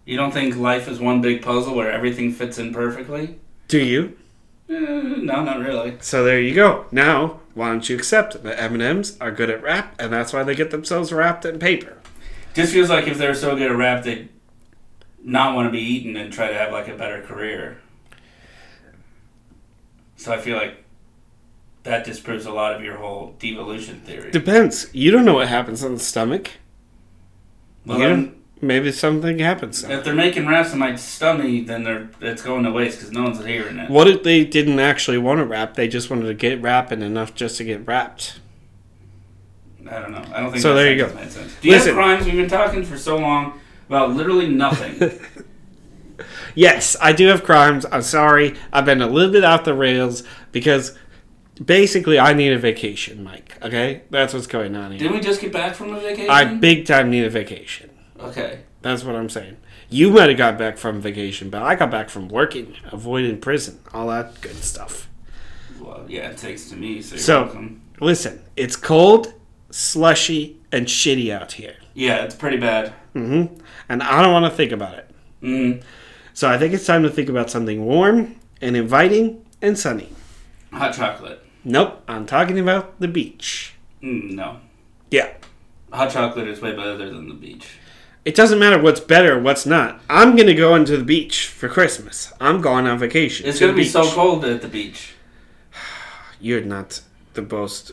You 0.04 0.18
don't 0.18 0.34
think 0.34 0.58
life 0.58 0.90
is 0.90 1.00
one 1.00 1.22
big 1.22 1.42
puzzle 1.42 1.74
where 1.74 1.90
everything 1.90 2.34
fits 2.34 2.60
in 2.60 2.74
perfectly? 2.74 3.40
Do 3.70 3.82
you? 3.82 4.18
Eh, 4.68 4.74
no, 4.76 5.42
not 5.42 5.60
really. 5.60 5.96
So 6.02 6.26
there 6.26 6.42
you 6.42 6.54
go. 6.54 6.88
Now, 6.92 7.40
why 7.54 7.70
don't 7.70 7.88
you 7.88 7.96
accept 7.96 8.44
that 8.44 8.60
M&Ms 8.60 9.18
are 9.22 9.32
good 9.32 9.50
at 9.50 9.64
rap, 9.64 9.96
and 9.98 10.12
that's 10.12 10.34
why 10.34 10.44
they 10.44 10.54
get 10.54 10.72
themselves 10.72 11.14
wrapped 11.14 11.46
in 11.46 11.60
paper. 11.60 11.98
Just 12.54 12.74
feels 12.74 12.90
like 12.90 13.08
if 13.08 13.18
they're 13.18 13.36
so 13.36 13.56
good 13.56 13.72
at 13.72 13.78
rap, 13.78 14.04
they'd 14.04 14.28
not 15.24 15.56
want 15.56 15.68
to 15.68 15.72
be 15.72 15.80
eaten 15.80 16.18
and 16.18 16.34
try 16.34 16.48
to 16.48 16.54
have 16.54 16.74
like 16.74 16.90
a 16.90 16.98
better 16.98 17.22
career. 17.22 17.78
So 20.18 20.34
I 20.34 20.38
feel 20.38 20.58
like 20.58 20.81
that 21.84 22.06
disproves 22.06 22.46
a 22.46 22.52
lot 22.52 22.74
of 22.76 22.84
your 22.84 22.98
whole 22.98 23.36
devolution 23.40 24.02
theory. 24.02 24.32
Depends. 24.32 24.90
You 24.94 25.12
don't 25.12 25.26
know 25.26 25.36
what 25.36 25.48
happens 25.48 25.84
in 25.84 25.94
the 25.94 26.00
stomach. 26.00 26.52
Well, 27.86 27.98
you 27.98 28.04
then, 28.04 28.42
maybe 28.62 28.92
something 28.92 29.40
happens. 29.40 29.84
if 29.84 30.04
they're 30.04 30.14
making 30.14 30.48
raps 30.48 30.74
in 30.74 30.80
my 30.80 30.96
stomach, 30.96 31.66
then 31.66 31.84
they're 31.84 32.10
it's 32.22 32.44
going 32.44 32.64
to 32.64 32.72
waste 32.72 33.00
because 33.00 33.12
no 33.12 33.24
one's 33.24 33.44
hearing 33.44 33.78
it. 33.78 33.90
What 33.90 34.08
if 34.08 34.24
they 34.24 34.46
didn't 34.46 34.80
actually 34.80 35.18
want 35.18 35.40
to 35.40 35.46
rap? 35.46 35.74
They 35.74 35.88
just 35.88 36.10
wanted 36.10 36.28
to 36.28 36.34
get 36.36 36.62
rapping 36.62 37.02
enough 37.02 37.34
just 37.34 37.58
to 37.58 37.64
get 37.64 37.88
wrapped. 37.88 38.40
I 39.90 40.00
don't 40.00 40.12
know. 40.12 40.24
I 40.34 40.42
don't 40.42 40.52
think. 40.52 40.62
So 40.62 40.76
that 40.76 40.84
there 40.84 40.94
you 40.94 41.06
go. 41.06 41.14
Made 41.16 41.32
sense. 41.32 41.56
Do 41.60 41.68
you 41.68 41.74
Listen. 41.74 41.88
have 41.90 41.96
crimes? 41.96 42.26
We've 42.26 42.36
been 42.36 42.48
talking 42.50 42.84
for 42.86 42.98
so 42.98 43.18
long 43.18 43.60
about 43.88 44.12
literally 44.12 44.48
nothing. 44.48 45.20
Yes, 46.56 46.98
I 47.02 47.14
do 47.14 47.28
have 47.28 47.44
crimes. 47.44 47.86
I'm 47.92 48.02
sorry. 48.02 48.56
I've 48.74 48.86
been 48.86 49.02
a 49.02 49.08
little 49.08 49.32
bit 49.32 49.44
off 49.44 49.64
the 49.64 49.74
rails 49.74 50.24
because 50.52 50.98
basically 51.64 52.20
I 52.20 52.34
need 52.34 52.52
a 52.54 52.58
vacation, 52.60 53.24
Mike. 53.24 53.58
Okay? 53.62 54.02
That's 54.10 54.34
what's 54.34 54.48
going 54.48 54.76
on 54.76 54.92
here. 54.92 55.00
Didn't 55.00 55.14
we 55.14 55.20
just 55.22 55.42
get 55.42 55.52
back 55.54 55.76
from 55.76 55.94
a 55.94 56.00
vacation? 56.00 56.30
I 56.30 56.46
big 56.46 56.86
time 56.86 57.10
need 57.10 57.24
a 57.26 57.30
vacation. 57.30 57.90
okay. 58.20 58.60
That's 58.82 59.04
what 59.04 59.16
I'm 59.16 59.30
saying. 59.30 59.58
You 59.90 60.10
might 60.10 60.30
have 60.30 60.38
got 60.40 60.58
back 60.58 60.78
from 60.80 61.02
vacation, 61.02 61.52
but 61.52 61.62
I 61.62 61.76
got 61.76 61.92
back 61.92 62.10
from 62.10 62.30
working, 62.30 62.74
avoiding 62.92 63.40
prison, 63.40 63.80
all 63.94 64.08
that 64.08 64.42
good 64.42 64.56
stuff. 64.56 65.08
Well, 65.80 66.06
yeah, 66.08 66.30
it 66.30 66.38
takes 66.38 66.70
to 66.72 66.76
me. 66.76 67.02
So, 67.04 67.16
you're 67.16 67.22
So- 67.24 67.44
welcome. 67.44 67.82
Listen, 68.00 68.42
it's 68.56 68.76
cold, 68.76 69.34
slushy, 69.70 70.58
and 70.72 70.88
shitty 70.88 71.32
out 71.32 71.52
here. 71.52 71.76
Yeah, 71.94 72.24
it's 72.24 72.34
pretty 72.34 72.58
bad. 72.58 72.94
Mm-hmm. 73.14 73.54
And 73.90 74.02
I 74.02 74.22
don't 74.24 74.32
want 74.34 74.46
to 74.52 74.58
think 74.58 74.72
about 74.72 74.98
it. 74.98 75.12
Mm, 75.44 75.84
So 76.34 76.50
I 76.50 76.58
think 76.58 76.74
it's 76.74 76.86
time 76.86 77.04
to 77.04 77.10
think 77.10 77.30
about 77.30 77.52
something 77.52 77.86
warm 77.86 78.38
and 78.62 78.76
inviting 78.76 79.46
and 79.62 79.78
sunny. 79.78 80.10
hot 80.74 80.94
chocolate. 80.96 81.41
Nope, 81.64 82.02
I'm 82.08 82.26
talking 82.26 82.60
about 82.60 83.00
the 83.00 83.08
beach. 83.08 83.76
Mm, 84.02 84.32
no. 84.32 84.58
Yeah. 85.10 85.32
Hot 85.92 86.10
chocolate 86.10 86.48
is 86.48 86.62
way 86.62 86.72
better 86.76 86.98
than 87.10 87.28
the 87.28 87.36
beach. 87.36 87.68
It 88.24 88.36
doesn't 88.36 88.60
matter 88.60 88.80
what's 88.82 89.00
better, 89.00 89.40
what's 89.40 89.66
not. 89.66 90.00
I'm 90.10 90.36
gonna 90.36 90.54
go 90.54 90.76
into 90.76 90.96
the 90.98 91.04
beach 91.04 91.48
for 91.48 91.68
Christmas. 91.68 92.32
I'm 92.40 92.62
going 92.62 92.88
on 92.88 92.98
vacation. 93.00 93.48
It's 93.48 93.60
to 93.60 93.66
gonna 93.66 93.78
be 93.78 93.84
so 93.84 94.10
cold 94.12 94.46
at 94.46 94.62
the 94.62 94.68
beach. 94.68 95.14
You're 96.40 96.62
not 96.62 97.02
the 97.34 97.42
most. 97.42 97.92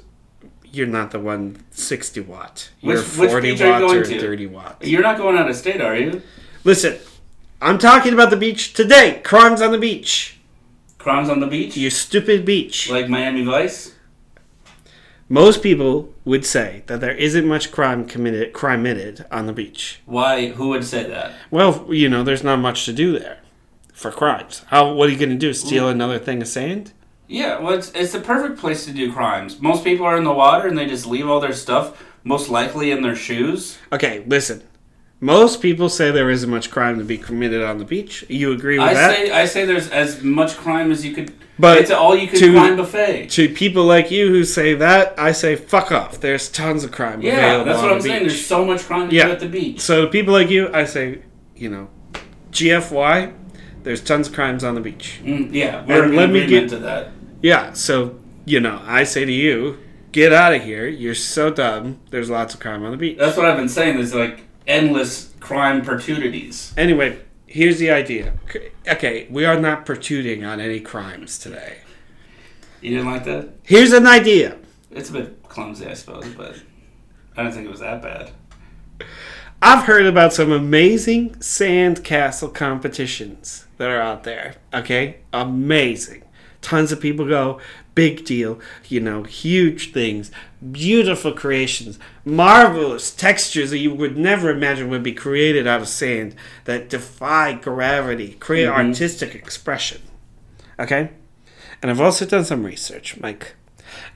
You're 0.71 0.87
not 0.87 1.11
the 1.13 1.19
one 1.19 1.57
60 1.71 2.21
watt. 2.21 2.71
Which- 2.83 2.95
You're 2.97 3.03
which 3.05 3.31
40 3.31 3.51
beach 3.53 3.61
are 3.63 3.79
you 3.81 3.87
watts 3.87 3.95
or 3.95 4.05
to? 4.05 4.21
30 4.21 4.47
watt. 4.47 4.77
You're 4.83 5.03
not 5.03 5.17
going 5.17 5.37
out 5.37 5.49
of 5.49 5.57
state, 5.57 5.81
are 5.81 5.97
you? 5.97 6.21
Listen, 6.65 6.99
I'm 7.63 7.79
talking 7.79 8.13
about 8.13 8.29
the 8.31 8.37
beach 8.37 8.75
today. 8.75 9.21
Crimes 9.25 9.63
on 9.63 9.73
the 9.73 9.79
beach. 9.79 10.38
Crimes 11.09 11.31
on 11.31 11.41
the 11.41 11.47
beach, 11.47 11.75
You 11.75 11.89
stupid 11.89 12.45
beach. 12.45 12.91
like 12.91 13.09
Miami 13.09 13.43
Vice. 13.43 13.95
Most 15.31 15.63
people 15.63 16.13
would 16.27 16.45
say 16.45 16.83
that 16.87 17.01
there 17.01 17.15
isn't 17.15 17.47
much 17.47 17.73
crime 17.73 18.05
committed 18.05 18.53
criminated 18.53 19.25
on 19.31 19.47
the 19.47 19.55
beach. 19.55 20.01
Why? 20.05 20.49
Who 20.49 20.69
would 20.69 20.85
say 20.85 21.09
that? 21.09 21.33
Well, 21.51 21.87
you 21.89 22.11
know, 22.11 22.23
there's 22.23 22.45
not 22.45 22.59
much 22.59 22.85
to 22.85 22.93
do 22.93 23.19
there 23.19 23.39
for 23.95 24.11
crimes. 24.11 24.67
How? 24.67 24.93
What 24.93 25.09
are 25.09 25.13
you 25.13 25.17
going 25.19 25.31
to 25.31 25.37
do? 25.37 25.55
Steal 25.55 25.89
another 25.89 26.19
thing 26.19 26.43
of 26.43 26.49
sand? 26.49 26.93
Yeah, 27.27 27.59
well, 27.59 27.73
it's, 27.73 27.91
it's 27.93 28.13
the 28.13 28.21
perfect 28.21 28.61
place 28.61 28.85
to 28.85 28.93
do 28.93 29.11
crimes. 29.11 29.63
Most 29.63 29.85
people 29.85 30.05
are 30.05 30.19
in 30.19 30.25
the 30.25 30.33
water 30.35 30.69
and 30.69 30.77
they 30.77 30.85
just 30.85 31.07
leave 31.07 31.27
all 31.27 31.41
their 31.41 31.55
stuff, 31.55 32.05
most 32.23 32.51
likely 32.51 32.91
in 32.91 33.01
their 33.01 33.17
shoes. 33.17 33.79
Okay, 33.91 34.25
listen. 34.27 34.63
Most 35.21 35.61
people 35.61 35.89
say 35.89 36.13
there 36.13 36.31
isn't 36.31 36.49
much 36.49 36.71
crime 36.71 36.99
to 36.99 37.05
be 37.05 37.19
committed 37.19 37.63
on 37.63 37.79
the 37.79 37.85
beach. 37.85 38.25
You 38.29 38.53
agree 38.53 38.79
with 38.79 38.89
I 38.89 38.95
that? 38.95 39.17
say 39.17 39.31
I 39.33 39.45
say 39.47 39.65
there's 39.65 39.89
as 39.91 40.23
much 40.23 40.57
crime 40.57 40.93
as 40.93 41.05
you 41.05 41.13
could. 41.13 41.33
But 41.59 41.79
it's 41.79 41.91
all 41.91 42.15
you 42.17 42.29
can 42.29 42.39
to- 42.39 42.53
crime 42.53 42.77
buffet. 42.77 43.31
to 43.31 43.49
people 43.49 43.85
like 43.85 44.13
you 44.13 44.29
who 44.29 44.45
say 44.45 44.75
that, 44.75 45.15
I 45.19 45.33
say 45.33 45.57
fuck 45.57 45.91
off. 45.91 46.21
There's 46.21 46.49
tons 46.49 46.85
of 46.85 46.93
crime 46.93 47.21
Yeah, 47.21 47.65
that's 47.65 47.83
what 47.83 47.91
I'm 47.91 48.01
saying. 48.01 48.23
beach. 48.23 48.29
There's 48.33 48.47
so 48.47 48.65
much 48.65 48.83
crime 48.85 49.09
to 49.11 49.15
Yeah. 49.17 49.27
do 49.27 49.33
at 49.33 49.41
the 49.41 49.49
beach. 49.49 49.81
So 49.81 50.05
to 50.05 50.07
people 50.11 50.33
like 50.33 50.51
you, 50.51 50.71
I 50.73 50.85
say, 50.85 51.19
you 51.57 51.69
know, 51.69 51.89
GFY. 52.53 53.33
There's 53.83 54.01
tons 54.01 54.29
of 54.29 54.35
crimes 54.35 54.63
on 54.63 54.75
the 54.77 54.81
beach. 54.81 55.21
Mm, 55.25 55.49
yeah, 55.53 55.83
we're 55.87 56.05
And 56.05 56.15
let 56.15 56.31
me 56.31 56.47
get- 56.47 56.69
to 56.69 56.77
that. 56.79 57.11
Yeah, 57.43 57.73
so 57.73 58.15
you 58.45 58.61
know, 58.61 58.81
I 58.87 59.03
say 59.03 59.25
to 59.25 59.33
you, 59.33 59.79
get 60.13 60.33
out 60.33 60.55
of 60.55 60.63
here. 60.63 60.87
You're 60.87 61.15
so 61.15 61.51
dumb. 61.51 61.99
There's 62.11 62.31
lots 62.31 62.55
of 62.55 62.61
crime 62.61 62.85
on 62.85 62.93
the 62.93 62.97
beach. 62.97 63.19
That's 63.19 63.37
what 63.37 63.47
I've 63.47 63.57
been 63.57 63.69
saying. 63.69 63.97
There's 63.97 64.15
like 64.15 64.43
endless 64.69 65.35
crime 65.41 65.81
opportunities. 65.81 66.73
Anyway, 66.77 67.19
here's 67.47 67.79
the 67.79 67.91
idea. 67.91 68.35
Okay, 68.87 69.27
we 69.31 69.45
are 69.45 69.59
not 69.59 69.85
protuding 69.87 70.45
on 70.45 70.61
any 70.61 70.79
crimes 70.79 71.39
today. 71.39 71.79
You 72.81 72.91
didn't 72.91 73.11
like 73.11 73.25
that? 73.25 73.49
Here's 73.65 73.93
an 73.93 74.07
idea. 74.07 74.59
It's 74.91 75.11
a 75.11 75.15
bit 75.15 75.43
clumsy, 75.49 75.87
I 75.87 75.95
suppose, 75.95 76.29
but 76.35 76.55
I 77.37 77.43
don't 77.43 77.53
think 77.53 77.67
it 77.67 77.71
was 77.71 77.81
that 77.81 78.03
bad. 78.03 78.31
I've 79.61 79.87
heard 79.87 80.07
about 80.07 80.33
some 80.33 80.53
amazing 80.53 81.31
sandcastle 81.37 82.55
competitions 82.55 83.67
that 83.79 83.91
are 83.91 84.01
out 84.01 84.23
there. 84.23 84.55
Okay? 84.73 85.19
Amazing. 85.33 86.23
Tons 86.61 86.91
of 86.93 87.01
people 87.01 87.27
go, 87.27 87.61
big 87.95 88.25
deal, 88.25 88.61
you 88.89 89.01
know, 89.01 89.23
huge 89.23 89.93
things, 89.93 90.31
beautiful 90.71 91.33
creations, 91.33 91.99
marvelous 92.25 93.11
textures 93.15 93.71
that 93.71 93.79
you 93.79 93.95
would 93.95 94.17
never 94.17 94.51
imagine 94.51 94.91
would 94.91 95.03
be 95.03 95.13
created 95.13 95.67
out 95.67 95.81
of 95.81 95.89
sand 95.89 96.35
that 96.65 96.89
defy 96.89 97.53
gravity, 97.53 98.37
create 98.41 98.67
Mhm. 98.69 98.89
artistic 98.89 99.35
expression. 99.35 100.03
Okay? 100.79 101.11
And 101.81 101.91
I've 101.91 102.01
also 102.01 102.25
done 102.27 102.45
some 102.45 102.65
research, 102.65 103.17
Mike. 103.21 103.55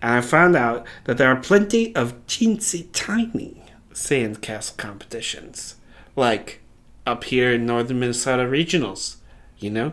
And 0.00 0.12
I 0.12 0.20
found 0.20 0.56
out 0.56 0.86
that 1.04 1.16
there 1.18 1.28
are 1.28 1.36
plenty 1.36 1.94
of 1.94 2.14
teensy 2.26 2.86
tiny 2.92 3.62
sandcastle 3.92 4.76
competitions. 4.76 5.76
Like 6.16 6.60
up 7.06 7.24
here 7.24 7.52
in 7.52 7.66
northern 7.66 8.00
Minnesota 8.00 8.44
regionals. 8.44 9.16
You 9.58 9.70
know? 9.70 9.92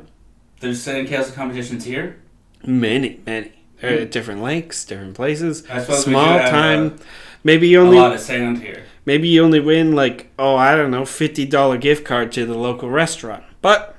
There's 0.59 0.85
sandcastle 0.85 1.33
competitions 1.33 1.85
here. 1.85 2.17
Many, 2.65 3.21
many. 3.25 3.53
At 3.81 4.11
different 4.11 4.41
lakes, 4.41 4.83
different 4.83 5.15
places. 5.15 5.63
I 5.69 5.79
suppose 5.79 6.05
we 6.05 6.11
Small 6.11 6.37
time. 6.39 6.87
uh, 6.99 7.03
maybe 7.45 7.69
you 7.69 7.79
A 7.79 7.83
only 7.85 7.97
lot 7.97 8.13
of 8.13 8.19
sand 8.19 8.61
here. 8.61 8.83
maybe 9.05 9.29
you 9.29 9.41
only 9.41 9.61
win 9.61 9.93
like, 9.95 10.29
oh 10.37 10.57
I 10.57 10.75
don't 10.75 10.91
know, 10.91 11.05
fifty 11.05 11.45
dollar 11.45 11.77
gift 11.77 12.03
card 12.03 12.33
to 12.33 12.45
the 12.45 12.57
local 12.57 12.89
restaurant. 12.89 13.45
But 13.61 13.95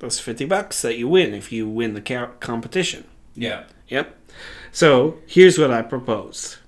that's 0.00 0.18
fifty 0.18 0.44
bucks 0.46 0.82
that 0.82 0.98
you 0.98 1.06
win 1.06 1.32
if 1.32 1.52
you 1.52 1.68
win 1.68 1.94
the 1.94 2.00
competition. 2.40 3.04
Yeah. 3.36 3.64
Yep. 3.86 4.16
So 4.72 5.18
here's 5.28 5.58
what 5.60 5.70
I 5.70 5.82
propose. 5.82 6.58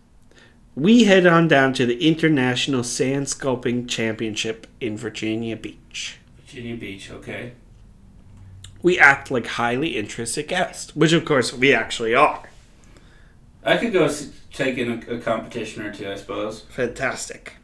We 0.76 1.04
head 1.04 1.26
on 1.26 1.48
down 1.48 1.72
to 1.74 1.84
the 1.84 2.06
International 2.06 2.84
Sand 2.84 3.26
Sculpting 3.26 3.88
Championship 3.88 4.68
in 4.80 4.96
Virginia 4.96 5.56
Beach. 5.56 6.18
Virginia 6.46 6.76
Beach, 6.76 7.10
okay. 7.10 7.52
We 8.82 8.98
act 8.98 9.30
like 9.30 9.46
highly 9.46 9.96
interested 9.96 10.48
guests, 10.48 10.94
which 10.96 11.12
of 11.12 11.24
course 11.24 11.52
we 11.52 11.72
actually 11.72 12.14
are. 12.14 12.48
I 13.64 13.76
could 13.76 13.92
go 13.92 14.10
take 14.52 14.76
in 14.78 15.04
a, 15.08 15.14
a 15.14 15.18
competition 15.20 15.82
or 15.82 15.92
two, 15.92 16.10
I 16.10 16.16
suppose. 16.16 16.62
Fantastic. 16.62 17.56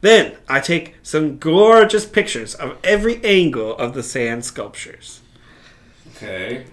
Then 0.00 0.36
I 0.48 0.60
take 0.60 0.94
some 1.02 1.38
gorgeous 1.38 2.06
pictures 2.06 2.54
of 2.54 2.76
every 2.84 3.22
angle 3.24 3.76
of 3.76 3.94
the 3.94 4.02
sand 4.02 4.44
sculptures. 4.44 5.20
Okay. 6.14 6.66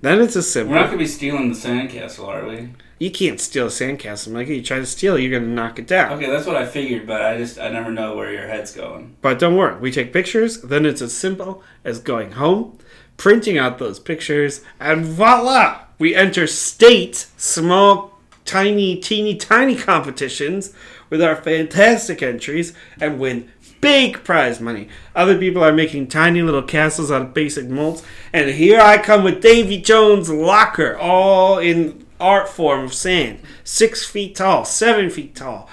Then 0.00 0.20
it's 0.20 0.34
a 0.34 0.42
simple. 0.42 0.74
We're 0.74 0.80
not 0.80 0.86
gonna 0.86 0.98
be 0.98 1.06
stealing 1.06 1.48
the 1.48 1.54
sandcastle, 1.54 2.26
are 2.26 2.46
we? 2.46 2.70
You 2.98 3.10
can't 3.10 3.40
steal 3.40 3.66
a 3.66 3.70
sandcastle, 3.70 4.32
Mikey. 4.32 4.56
You 4.56 4.62
try 4.62 4.78
to 4.78 4.86
steal, 4.86 5.18
you're 5.18 5.38
gonna 5.38 5.52
knock 5.52 5.78
it 5.78 5.86
down. 5.86 6.12
Okay, 6.12 6.30
that's 6.30 6.46
what 6.46 6.56
I 6.56 6.66
figured, 6.66 7.06
but 7.06 7.22
I 7.22 7.36
just 7.36 7.58
I 7.58 7.68
never 7.68 7.90
know 7.90 8.16
where 8.16 8.32
your 8.32 8.48
head's 8.48 8.72
going. 8.72 9.16
But 9.20 9.38
don't 9.38 9.56
worry, 9.56 9.78
we 9.78 9.92
take 9.92 10.12
pictures, 10.12 10.60
then 10.62 10.84
it's 10.86 11.02
as 11.02 11.16
simple 11.16 11.62
as 11.84 12.00
going 12.00 12.32
home, 12.32 12.78
printing 13.16 13.58
out 13.58 13.78
those 13.78 13.98
pictures, 13.98 14.62
and 14.80 15.04
voila! 15.04 15.82
We 15.98 16.14
enter 16.14 16.46
state, 16.46 17.28
small, 17.36 18.18
tiny, 18.44 18.96
teeny, 18.96 19.36
tiny 19.36 19.76
competitions 19.76 20.72
with 21.10 21.22
our 21.22 21.36
fantastic 21.36 22.22
entries 22.22 22.72
and 23.00 23.20
win 23.20 23.50
big 23.82 24.24
prize 24.24 24.60
money. 24.60 24.88
Other 25.14 25.36
people 25.36 25.62
are 25.62 25.72
making 25.72 26.06
tiny 26.06 26.40
little 26.40 26.62
castles 26.62 27.10
out 27.10 27.22
of 27.22 27.34
basic 27.34 27.68
molds, 27.68 28.02
and 28.32 28.48
here 28.50 28.80
I 28.80 28.96
come 28.96 29.22
with 29.22 29.42
Davy 29.42 29.78
Jones' 29.78 30.30
locker, 30.30 30.96
all 30.96 31.58
in 31.58 32.06
art 32.18 32.48
form 32.48 32.84
of 32.84 32.94
sand. 32.94 33.40
Six 33.62 34.06
feet 34.06 34.36
tall, 34.36 34.64
seven 34.64 35.10
feet 35.10 35.34
tall, 35.34 35.68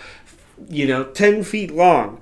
you 0.68 0.88
know, 0.88 1.06
ten 1.06 1.44
feet 1.44 1.72
long 1.72 2.20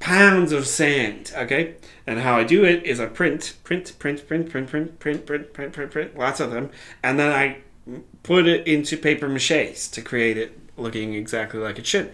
pounds 0.00 0.52
of 0.52 0.66
sand. 0.66 1.32
Okay, 1.36 1.76
and 2.06 2.20
how 2.20 2.36
I 2.36 2.44
do 2.44 2.64
it 2.64 2.84
is 2.84 3.00
I 3.00 3.06
print, 3.06 3.54
print, 3.64 3.98
print, 3.98 4.26
print, 4.28 4.48
print, 4.48 4.70
print, 4.70 4.98
print, 4.98 5.26
print, 5.26 5.52
print, 5.52 5.72
print, 5.72 5.90
print, 5.90 6.18
lots 6.18 6.40
of 6.40 6.50
them, 6.50 6.70
and 7.02 7.18
then 7.18 7.32
I 7.32 7.58
put 8.22 8.46
it 8.46 8.66
into 8.66 8.96
paper 8.96 9.28
mache 9.28 9.88
to 9.90 10.02
create 10.02 10.36
it 10.36 10.58
looking 10.76 11.14
exactly 11.14 11.60
like 11.60 11.78
it 11.78 11.86
should. 11.86 12.12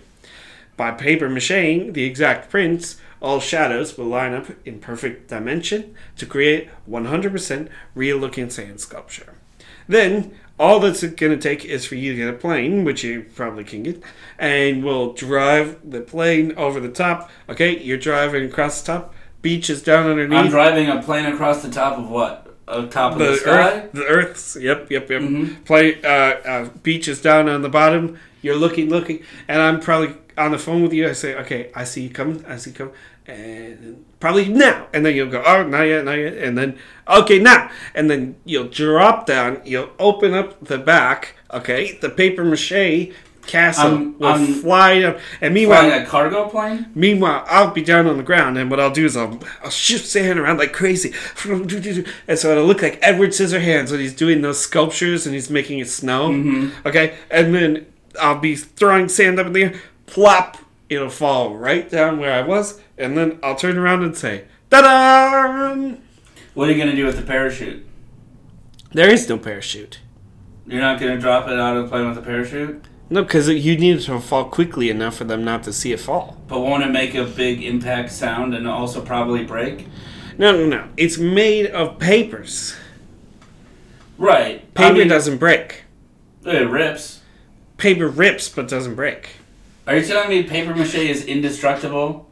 By 0.77 0.93
paper 0.93 1.29
macheing 1.29 1.93
the 1.93 2.05
exact 2.05 2.51
prints, 2.51 2.97
all 3.21 3.41
shadows 3.41 3.97
will 3.97 4.07
line 4.07 4.35
up 4.35 4.47
in 4.65 4.81
perfect 4.81 5.29
dimension 5.29 5.95
to 6.17 6.27
create 6.27 6.69
100% 6.89 7.69
real 7.95 8.17
looking 8.17 8.51
sand 8.51 8.81
sculpture. 8.81 9.35
Then 9.87 10.35
all 10.59 10.81
that's 10.81 11.03
going 11.03 11.33
to 11.33 11.37
take 11.37 11.65
is 11.65 11.87
for 11.87 11.95
you 11.95 12.13
to 12.13 12.19
get 12.19 12.35
a 12.35 12.39
plane, 12.39 12.85
which 12.85 13.05
you 13.05 13.27
probably 13.35 13.65
can 13.65 13.83
get, 13.83 14.03
and 14.39 14.85
we'll 14.85 15.13
drive 15.13 15.79
the 15.89 16.01
plane 16.01 16.53
over 16.57 16.81
the 16.81 16.89
top. 16.89 17.31
Okay, 17.49 17.79
you're 17.83 17.99
driving 17.99 18.45
across 18.45 18.81
the 18.81 18.93
top. 18.93 19.15
Beach 19.43 19.69
is 19.69 19.83
down 19.83 20.09
underneath. 20.09 20.39
I'm 20.39 20.49
driving 20.49 20.89
a 20.89 21.03
plane 21.03 21.27
across 21.27 21.63
the 21.63 21.71
top 21.71 21.99
of 21.99 22.09
what? 22.09 22.55
Uh, 22.69 22.87
top 22.87 23.15
of 23.15 23.19
the, 23.19 23.27
the 23.27 23.37
sky? 23.37 23.51
earth, 23.51 23.93
the 23.93 24.05
Earth's, 24.05 24.57
yep, 24.57 24.89
yep, 24.91 25.11
yep. 25.11 25.21
Mhm. 25.21 25.65
Play, 25.65 26.01
uh, 26.03 26.09
uh, 26.09 26.69
beach 26.83 27.09
is 27.09 27.21
down 27.21 27.49
on 27.49 27.61
the 27.63 27.69
bottom. 27.69 28.19
You're 28.41 28.57
looking, 28.57 28.89
looking, 28.89 29.23
and 29.49 29.61
I'm 29.61 29.81
probably 29.81 30.15
on 30.39 30.53
the 30.53 30.59
phone 30.59 30.83
with 30.83 30.93
you. 30.93 31.09
I 31.09 31.13
say, 31.13 31.35
okay, 31.35 31.71
I 31.75 31.85
see 31.85 32.05
you 32.05 32.11
coming. 32.11 32.45
I 32.47 32.57
see 32.57 32.71
you 32.71 32.77
coming, 32.77 32.95
and 33.27 34.05
probably 34.21 34.49
now. 34.49 34.87
And 34.93 35.05
then 35.05 35.15
you'll 35.17 35.29
go, 35.31 35.43
oh, 35.45 35.65
not 35.65 35.83
yet, 35.83 36.05
not 36.05 36.15
yet. 36.15 36.35
And 36.35 36.57
then, 36.57 36.79
okay, 37.09 37.39
now. 37.41 37.71
And 37.95 38.09
then 38.09 38.37
you'll 38.45 38.69
drop 38.69 39.27
down. 39.27 39.61
You'll 39.65 39.91
open 39.99 40.33
up 40.33 40.65
the 40.65 40.79
back. 40.79 41.35
Okay, 41.53 41.99
the 42.01 42.09
paper 42.09 42.45
mache 42.45 43.13
castle 43.47 43.87
I'm- 43.87 44.19
will 44.19 44.27
I'm 44.29 44.47
fly 44.47 45.03
up. 45.03 45.19
And 45.41 45.53
meanwhile, 45.55 45.81
Flying 45.83 46.03
a 46.03 46.07
cargo 46.07 46.49
plane? 46.49 46.87
Meanwhile, 46.95 47.45
I'll 47.49 47.71
be 47.73 47.83
down 47.83 48.07
on 48.07 48.17
the 48.17 48.23
ground, 48.23 48.57
and 48.59 48.71
what 48.71 48.81
I'll 48.81 48.91
do 48.93 49.05
is 49.05 49.17
I'll, 49.17 49.39
I'll 49.63 49.71
shift 49.71 50.07
sand 50.07 50.39
around 50.39 50.59
like 50.59 50.73
crazy. 50.73 51.13
And 52.29 52.39
so 52.39 52.51
it'll 52.53 52.65
look 52.65 52.83
like 52.83 52.99
Edward 53.03 53.31
Scissorhands 53.31 53.91
when 53.91 54.01
he's 54.01 54.15
doing 54.15 54.43
those 54.43 54.61
sculptures 54.61 55.27
and 55.27 55.35
he's 55.35 55.51
making 55.51 55.79
it 55.81 55.89
snow. 55.89 56.31
Mm-hmm. 56.31 56.87
Okay? 56.87 57.17
And 57.31 57.55
then 57.55 57.87
I'll 58.21 58.39
be 58.39 58.57
throwing 58.57 59.09
sand 59.09 59.39
up 59.39 59.47
in 59.49 59.53
the 59.53 59.63
air. 59.65 59.75
Plop! 60.07 60.59
It'll 60.89 61.09
fall 61.11 61.57
right 61.57 61.89
down 61.89 62.19
where 62.19 62.33
I 62.33 62.43
was. 62.47 62.81
And 62.99 63.17
then 63.17 63.39
I'll 63.43 63.57
turn 63.57 63.79
around 63.79 64.03
and 64.05 64.17
say, 64.17 64.45
Ta 64.71 64.83
da! 64.83 65.95
What 66.55 66.69
are 66.69 66.73
you 66.73 66.79
gonna 66.79 66.95
do 66.95 67.07
with 67.07 67.17
the 67.17 67.23
parachute? 67.23 67.87
There 68.93 69.11
is 69.11 69.29
no 69.29 69.39
parachute. 69.39 70.01
You're 70.67 70.81
not 70.83 71.01
gonna 71.01 71.19
drop 71.19 71.49
it 71.49 71.59
out 71.59 71.77
of 71.77 71.85
the 71.85 71.89
plane 71.89 72.09
with 72.09 72.19
a 72.19 72.23
parachute? 72.23 72.85
No, 73.13 73.23
because 73.23 73.47
you 73.47 73.77
need 73.77 73.99
it 73.99 74.05
to 74.05 74.19
fall 74.21 74.47
quickly 74.47 74.89
enough 74.89 75.17
for 75.17 75.25
them 75.25 75.45
not 75.45 75.65
to 75.65 75.73
see 75.75 75.93
it 75.93 76.01
fall. 76.01 76.39
But 76.49 76.61
won't 76.61 76.83
it 76.83 76.91
make 76.91 77.15
a 77.15 77.27
big 77.27 77.63
impact 77.63 78.11
sound 78.11 78.55
and 78.55 78.67
also 78.67 79.05
probably 79.05 79.45
break? 79.45 79.87
No, 80.39 80.53
no, 80.53 80.65
no. 80.65 80.89
It's 80.97 81.19
made 81.19 81.67
of 81.67 81.99
papers. 81.99 82.75
Right. 84.17 84.61
Paper 84.73 84.95
I 84.95 84.99
mean, 85.01 85.09
doesn't 85.09 85.37
break. 85.37 85.83
it 86.47 86.71
rips. 86.71 87.21
Paper 87.77 88.09
rips 88.09 88.49
but 88.49 88.67
doesn't 88.67 88.95
break. 88.95 89.37
Are 89.87 89.95
you 89.95 90.07
telling 90.07 90.31
me 90.31 90.45
paper 90.45 90.75
mache 90.75 90.95
is 90.95 91.27
indestructible? 91.27 92.31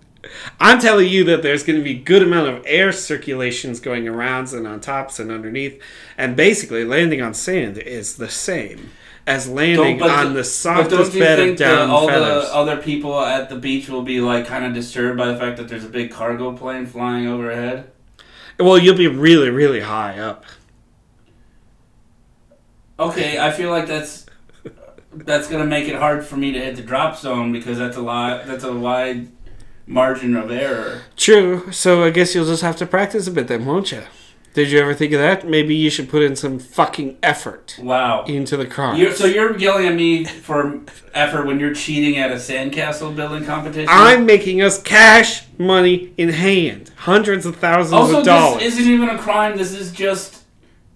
I'm 0.58 0.78
telling 0.78 1.10
you 1.10 1.24
that 1.24 1.42
there's 1.42 1.62
going 1.62 1.78
to 1.78 1.84
be 1.84 1.94
good 1.94 2.22
amount 2.22 2.48
of 2.48 2.62
air 2.64 2.90
circulations 2.92 3.80
going 3.80 4.08
around 4.08 4.50
and 4.54 4.66
on 4.66 4.80
tops 4.80 5.18
and 5.18 5.30
underneath, 5.30 5.78
and 6.16 6.36
basically 6.36 6.86
landing 6.86 7.20
on 7.20 7.34
sand 7.34 7.76
is 7.76 8.16
the 8.16 8.30
same 8.30 8.92
as 9.26 9.48
landing 9.48 9.98
but 9.98 10.10
on 10.10 10.24
th- 10.26 10.36
the 10.36 10.44
softest 10.44 11.12
bed 11.12 11.38
of 11.38 11.56
down 11.56 11.90
all 11.90 12.08
feathers. 12.08 12.44
the 12.44 12.54
other 12.54 12.76
people 12.76 13.18
at 13.20 13.48
the 13.48 13.56
beach 13.56 13.88
will 13.88 14.02
be 14.02 14.20
like 14.20 14.46
kind 14.46 14.64
of 14.64 14.72
disturbed 14.74 15.18
by 15.18 15.26
the 15.26 15.36
fact 15.36 15.56
that 15.56 15.68
there's 15.68 15.84
a 15.84 15.88
big 15.88 16.10
cargo 16.10 16.56
plane 16.56 16.86
flying 16.86 17.26
overhead? 17.26 17.90
well, 18.58 18.76
you'll 18.78 18.96
be 18.96 19.06
really, 19.06 19.50
really 19.50 19.80
high 19.80 20.18
up. 20.18 20.44
Okay, 22.98 23.38
I 23.38 23.50
feel 23.50 23.70
like 23.70 23.86
that's 23.86 24.26
that's 25.12 25.48
gonna 25.48 25.64
make 25.64 25.88
it 25.88 25.96
hard 25.96 26.24
for 26.24 26.36
me 26.36 26.52
to 26.52 26.58
hit 26.58 26.76
the 26.76 26.82
drop 26.82 27.16
zone 27.16 27.52
because 27.52 27.78
that's 27.78 27.96
a 27.96 28.02
lot. 28.02 28.46
That's 28.46 28.64
a 28.64 28.72
wide 28.74 29.28
margin 29.86 30.36
of 30.36 30.50
error. 30.50 31.02
True. 31.16 31.72
So 31.72 32.04
I 32.04 32.10
guess 32.10 32.34
you'll 32.34 32.46
just 32.46 32.62
have 32.62 32.76
to 32.76 32.86
practice 32.86 33.26
a 33.26 33.30
bit 33.30 33.48
then, 33.48 33.64
won't 33.64 33.90
you? 33.90 34.02
Did 34.52 34.72
you 34.72 34.80
ever 34.80 34.94
think 34.94 35.12
of 35.12 35.20
that? 35.20 35.46
Maybe 35.48 35.76
you 35.76 35.90
should 35.90 36.08
put 36.08 36.22
in 36.22 36.34
some 36.34 36.58
fucking 36.58 37.18
effort 37.22 37.76
Wow. 37.80 38.24
into 38.24 38.56
the 38.56 38.66
car. 38.66 38.96
So 39.12 39.26
you're 39.26 39.56
yelling 39.56 39.86
at 39.86 39.94
me 39.94 40.24
for 40.24 40.80
effort 41.14 41.46
when 41.46 41.60
you're 41.60 41.74
cheating 41.74 42.18
at 42.18 42.32
a 42.32 42.34
sandcastle 42.34 43.14
building 43.14 43.44
competition? 43.44 43.88
I'm 43.88 44.26
making 44.26 44.60
us 44.60 44.82
cash 44.82 45.44
money 45.56 46.12
in 46.16 46.30
hand, 46.30 46.90
hundreds 46.96 47.46
of 47.46 47.56
thousands 47.56 47.92
also 47.92 48.18
of 48.20 48.24
dollars. 48.24 48.62
this 48.62 48.76
isn't 48.78 48.92
even 48.92 49.08
a 49.08 49.18
crime. 49.18 49.56
This 49.56 49.72
is 49.72 49.92
just 49.92 50.42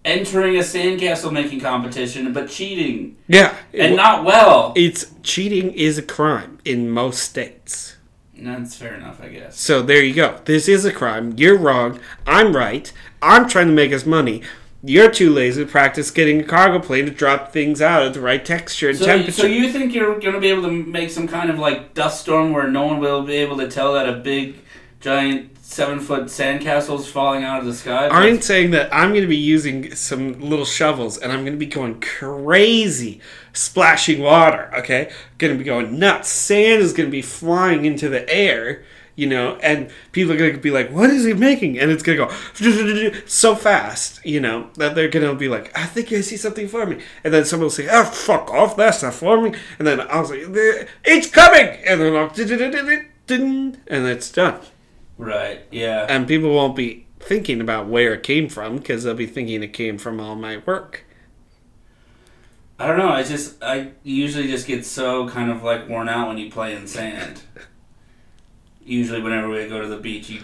entering 0.05 0.57
a 0.57 0.61
sandcastle 0.61 1.33
making 1.33 1.61
competition, 1.61 2.33
but 2.33 2.49
cheating 2.49 3.17
yeah, 3.29 3.55
and 3.73 3.97
not 3.97 4.25
well. 4.25 4.73
it's 4.77 5.07
cheating 5.23 5.71
is 5.73 5.97
a 5.97 6.03
crime 6.03 6.59
in 6.65 6.91
most 6.91 7.23
states. 7.23 7.97
That's 8.37 8.75
fair 8.77 8.95
enough, 8.97 9.21
I 9.23 9.29
guess. 9.29 9.59
So 9.59 9.81
there 9.81 10.03
you 10.03 10.13
go. 10.13 10.41
This 10.45 10.69
is 10.69 10.85
a 10.85 10.93
crime. 10.93 11.35
You're 11.37 11.57
wrong. 11.57 12.01
I'm 12.27 12.55
right. 12.55 12.93
I'm 13.25 13.49
trying 13.49 13.69
to 13.69 13.73
make 13.73 13.93
us 13.93 14.05
money. 14.05 14.43
You're 14.83 15.11
too 15.11 15.33
lazy 15.33 15.65
to 15.65 15.71
practice 15.71 16.11
getting 16.11 16.41
a 16.41 16.45
cargo 16.45 16.79
plane 16.79 17.07
to 17.07 17.11
drop 17.11 17.53
things 17.53 17.81
out 17.81 18.03
at 18.03 18.13
the 18.13 18.21
right 18.21 18.45
texture 18.45 18.91
and 18.91 18.99
So, 18.99 19.07
temperature. 19.07 19.33
so 19.33 19.47
you 19.47 19.73
think 19.73 19.95
you're 19.95 20.19
going 20.21 20.35
to 20.35 20.41
be 20.41 20.49
able 20.49 20.63
to 20.65 20.71
make 20.71 21.09
some 21.09 21.27
kind 21.27 21.49
of 21.49 21.59
like 21.59 21.95
dust 21.95 22.21
storm 22.21 22.53
where 22.53 22.69
no 22.69 22.85
one 22.85 23.01
will 23.01 23.23
be 23.23 23.37
able 23.37 23.57
to 23.59 23.69
tell 23.69 23.95
that 23.95 24.07
a 24.07 24.13
big, 24.17 24.57
giant 25.01 25.57
seven 25.63 25.99
foot 25.99 26.25
sandcastle's 26.25 27.11
falling 27.11 27.45
out 27.45 27.61
of 27.61 27.65
the 27.65 27.73
sky? 27.73 28.09
I'm 28.09 28.43
saying 28.43 28.73
that 28.73 28.95
I'm 28.95 29.11
going 29.11 29.23
to 29.23 29.27
be 29.27 29.37
using 29.39 29.95
some 29.95 30.39
little 30.39 30.67
shovels 30.67 31.17
and 31.17 31.33
I'm 31.33 31.41
going 31.41 31.55
to 31.55 31.59
be 31.59 31.65
going 31.65 32.03
crazy, 32.03 33.23
splashing 33.55 34.21
water. 34.21 34.71
Okay, 34.77 35.11
going 35.39 35.55
to 35.55 35.59
be 35.59 35.65
going 35.65 35.99
nuts. 35.99 36.29
Sand 36.29 36.83
is 36.83 36.93
going 36.93 37.09
to 37.09 37.11
be 37.13 37.23
flying 37.23 37.87
into 37.87 38.11
the 38.11 38.29
air, 38.31 38.85
you 39.17 39.27
know, 39.27 39.57
and 39.57 39.91
people 40.13 40.33
are 40.33 40.37
going 40.37 40.55
to 40.55 40.59
be 40.61 40.71
like, 40.71 40.91
"What 40.91 41.11
is 41.11 41.25
he 41.25 41.33
making?" 41.35 41.79
And 41.79 41.91
it's 41.91 42.03
going 42.03 42.19
to 42.19 42.27
go 42.27 43.21
so 43.27 43.55
fast, 43.55 44.25
you 44.25 44.41
know, 44.41 44.71
that 44.77 44.95
they're 44.95 45.09
going 45.09 45.27
to 45.27 45.35
be 45.35 45.49
like, 45.49 45.77
"I 45.77 45.87
think 45.87 46.13
I 46.13 46.21
see 46.21 46.37
something 46.37 46.69
for 46.69 46.87
me," 46.87 46.99
and 47.23 47.33
then 47.33 47.45
someone 47.45 47.65
will 47.65 47.71
say, 47.71 47.89
"Oh, 47.91 48.05
fuck 48.05 48.51
off, 48.51 48.77
that's 48.77 49.03
not 49.03 49.15
for 49.15 49.41
me," 49.41 49.55
and 49.79 49.87
then 49.87 50.01
I'll 50.11 50.25
say, 50.25 50.41
"It's 51.05 51.31
coming," 51.31 51.69
and 51.87 52.01
then 52.01 52.17
I'll 52.17 52.31
and 53.29 54.07
it's 54.07 54.31
done 54.31 54.61
Right. 55.17 55.61
Yeah. 55.71 56.07
and 56.09 56.27
people 56.29 56.55
won't 56.55 56.77
be 56.77 57.07
thinking 57.21 57.61
about 57.61 57.87
where 57.87 58.15
it 58.15 58.23
came 58.23 58.49
from 58.49 58.77
because 58.77 59.05
they'll 59.05 59.15
be 59.15 59.27
thinking 59.27 59.63
it 59.63 59.73
came 59.73 59.97
from 59.97 60.21
all 60.21 60.35
my 60.35 60.59
work. 60.67 61.05
I 62.79 62.87
don't 62.89 62.99
know. 62.99 63.09
I 63.09 63.23
just 63.23 63.63
I 63.63 63.93
usually 64.03 64.49
just 64.49 64.67
get 64.67 64.85
so 64.85 65.29
kind 65.29 65.51
of 65.51 65.63
like 65.63 65.89
worn 65.89 66.09
out 66.09 66.29
when 66.29 66.39
you 66.39 66.51
play 66.51 66.75
in 66.75 66.87
sand. 66.87 67.43
Usually, 68.85 69.21
whenever 69.23 69.49
we 69.49 69.67
go 69.69 69.81
to 69.81 69.89
the 69.89 69.97
beach, 69.99 70.29
you 70.31 70.43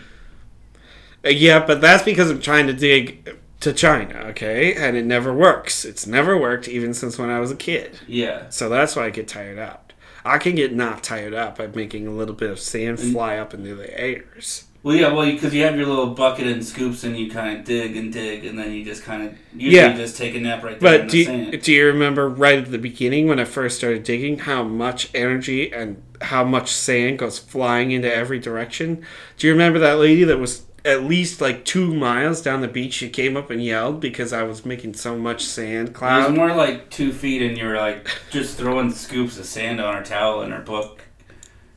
Uh, 1.24 1.28
yeah, 1.28 1.64
but 1.64 1.80
that's 1.80 2.02
because 2.02 2.30
I'm 2.30 2.40
trying 2.40 2.66
to 2.66 2.72
dig 2.72 3.36
to 3.60 3.72
China, 3.72 4.14
okay? 4.28 4.74
And 4.74 4.96
it 4.96 5.04
never 5.04 5.34
works. 5.34 5.84
It's 5.84 6.06
never 6.06 6.36
worked 6.38 6.66
even 6.66 6.94
since 6.94 7.18
when 7.18 7.28
I 7.28 7.40
was 7.40 7.50
a 7.50 7.56
kid. 7.56 7.98
yeah. 8.06 8.48
So 8.48 8.68
that's 8.68 8.96
why 8.96 9.04
I 9.04 9.10
get 9.10 9.28
tired 9.28 9.58
out. 9.58 9.92
I 10.24 10.38
can 10.38 10.54
get 10.54 10.74
not 10.74 11.02
tired 11.02 11.34
out 11.34 11.56
by 11.56 11.66
making 11.66 12.06
a 12.06 12.10
little 12.10 12.34
bit 12.34 12.50
of 12.50 12.60
sand 12.60 13.00
fly 13.00 13.36
up 13.38 13.54
into 13.54 13.74
the 13.74 13.98
airs. 13.98 14.64
Well, 14.82 14.96
yeah, 14.96 15.12
well, 15.12 15.26
because 15.30 15.52
you 15.54 15.62
have 15.64 15.76
your 15.76 15.86
little 15.86 16.06
bucket 16.14 16.46
and 16.46 16.64
scoops, 16.64 17.04
and 17.04 17.14
you 17.18 17.30
kind 17.30 17.58
of 17.58 17.64
dig 17.66 17.96
and 17.98 18.10
dig, 18.10 18.46
and 18.46 18.58
then 18.58 18.72
you 18.72 18.82
just 18.82 19.02
kind 19.02 19.22
of 19.28 19.34
usually 19.54 19.76
Yeah. 19.76 19.94
just 19.94 20.16
take 20.16 20.34
a 20.34 20.40
nap 20.40 20.62
right 20.64 20.80
there 20.80 20.94
in 20.94 21.00
But 21.02 21.06
the 21.06 21.10
do 21.10 21.18
you, 21.18 21.24
sand. 21.24 21.62
do 21.62 21.72
you 21.72 21.86
remember 21.86 22.28
right 22.30 22.58
at 22.58 22.70
the 22.70 22.78
beginning 22.78 23.28
when 23.28 23.38
I 23.38 23.44
first 23.44 23.76
started 23.76 24.04
digging 24.04 24.38
how 24.38 24.62
much 24.62 25.10
energy 25.14 25.70
and 25.70 26.02
how 26.22 26.44
much 26.44 26.72
sand 26.72 27.18
goes 27.18 27.38
flying 27.38 27.90
into 27.90 28.12
every 28.14 28.38
direction? 28.38 29.04
Do 29.36 29.46
you 29.46 29.52
remember 29.52 29.78
that 29.80 29.98
lady 29.98 30.24
that 30.24 30.38
was 30.38 30.62
at 30.82 31.02
least 31.04 31.42
like 31.42 31.66
two 31.66 31.92
miles 31.94 32.40
down 32.40 32.62
the 32.62 32.68
beach? 32.68 32.94
She 32.94 33.10
came 33.10 33.36
up 33.36 33.50
and 33.50 33.62
yelled 33.62 34.00
because 34.00 34.32
I 34.32 34.44
was 34.44 34.64
making 34.64 34.94
so 34.94 35.14
much 35.18 35.44
sand 35.44 35.92
cloud. 35.92 36.22
It 36.22 36.28
was 36.30 36.38
more 36.38 36.54
like 36.54 36.88
two 36.88 37.12
feet, 37.12 37.42
and 37.42 37.58
you 37.58 37.66
were 37.66 37.76
like 37.76 38.08
just 38.30 38.56
throwing 38.56 38.90
scoops 38.92 39.38
of 39.38 39.44
sand 39.44 39.78
on 39.78 39.94
her 39.94 40.02
towel 40.02 40.40
and 40.40 40.54
her 40.54 40.62
book. 40.62 41.02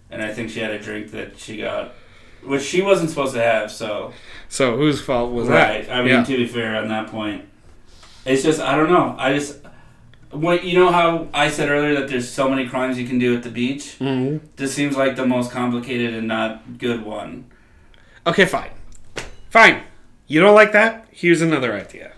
And 0.09 0.21
I 0.23 0.33
think 0.33 0.51
she 0.51 0.61
had 0.61 0.71
a 0.71 0.79
drink 0.79 1.11
that 1.11 1.37
she 1.37 1.57
got, 1.57 1.95
which 2.45 2.61
she 2.63 2.81
wasn't 2.81 3.09
supposed 3.09 3.33
to 3.33 3.41
have. 3.41 3.71
So 3.71 4.13
So 4.49 4.75
whose 4.77 5.01
fault 5.01 5.31
was 5.31 5.47
right. 5.47 5.85
that? 5.87 5.93
I 5.93 5.99
mean, 6.01 6.09
yeah. 6.09 6.23
to 6.23 6.37
be 6.37 6.45
fair, 6.47 6.75
on 6.77 6.87
that 6.89 7.07
point, 7.07 7.45
it's 8.25 8.43
just 8.43 8.59
I 8.59 8.75
don't 8.75 8.89
know. 8.89 9.15
I 9.17 9.33
just 9.33 9.59
what 10.31 10.63
you 10.63 10.77
know 10.79 10.91
how 10.91 11.27
I 11.33 11.49
said 11.49 11.69
earlier 11.69 11.93
that 11.99 12.07
there's 12.09 12.29
so 12.29 12.49
many 12.49 12.67
crimes 12.67 12.97
you 12.97 13.07
can 13.07 13.19
do 13.19 13.35
at 13.35 13.43
the 13.43 13.49
beach. 13.49 13.97
Mhm. 13.99 14.41
This 14.55 14.73
seems 14.73 14.97
like 14.97 15.15
the 15.15 15.25
most 15.25 15.51
complicated 15.51 16.13
and 16.13 16.27
not 16.27 16.77
good 16.77 17.05
one. 17.05 17.45
Okay, 18.25 18.45
fine. 18.45 18.71
Fine. 19.49 19.83
You 20.27 20.39
don't 20.39 20.55
like 20.55 20.71
that? 20.71 21.05
Here's 21.11 21.41
another 21.41 21.73
idea. 21.73 22.13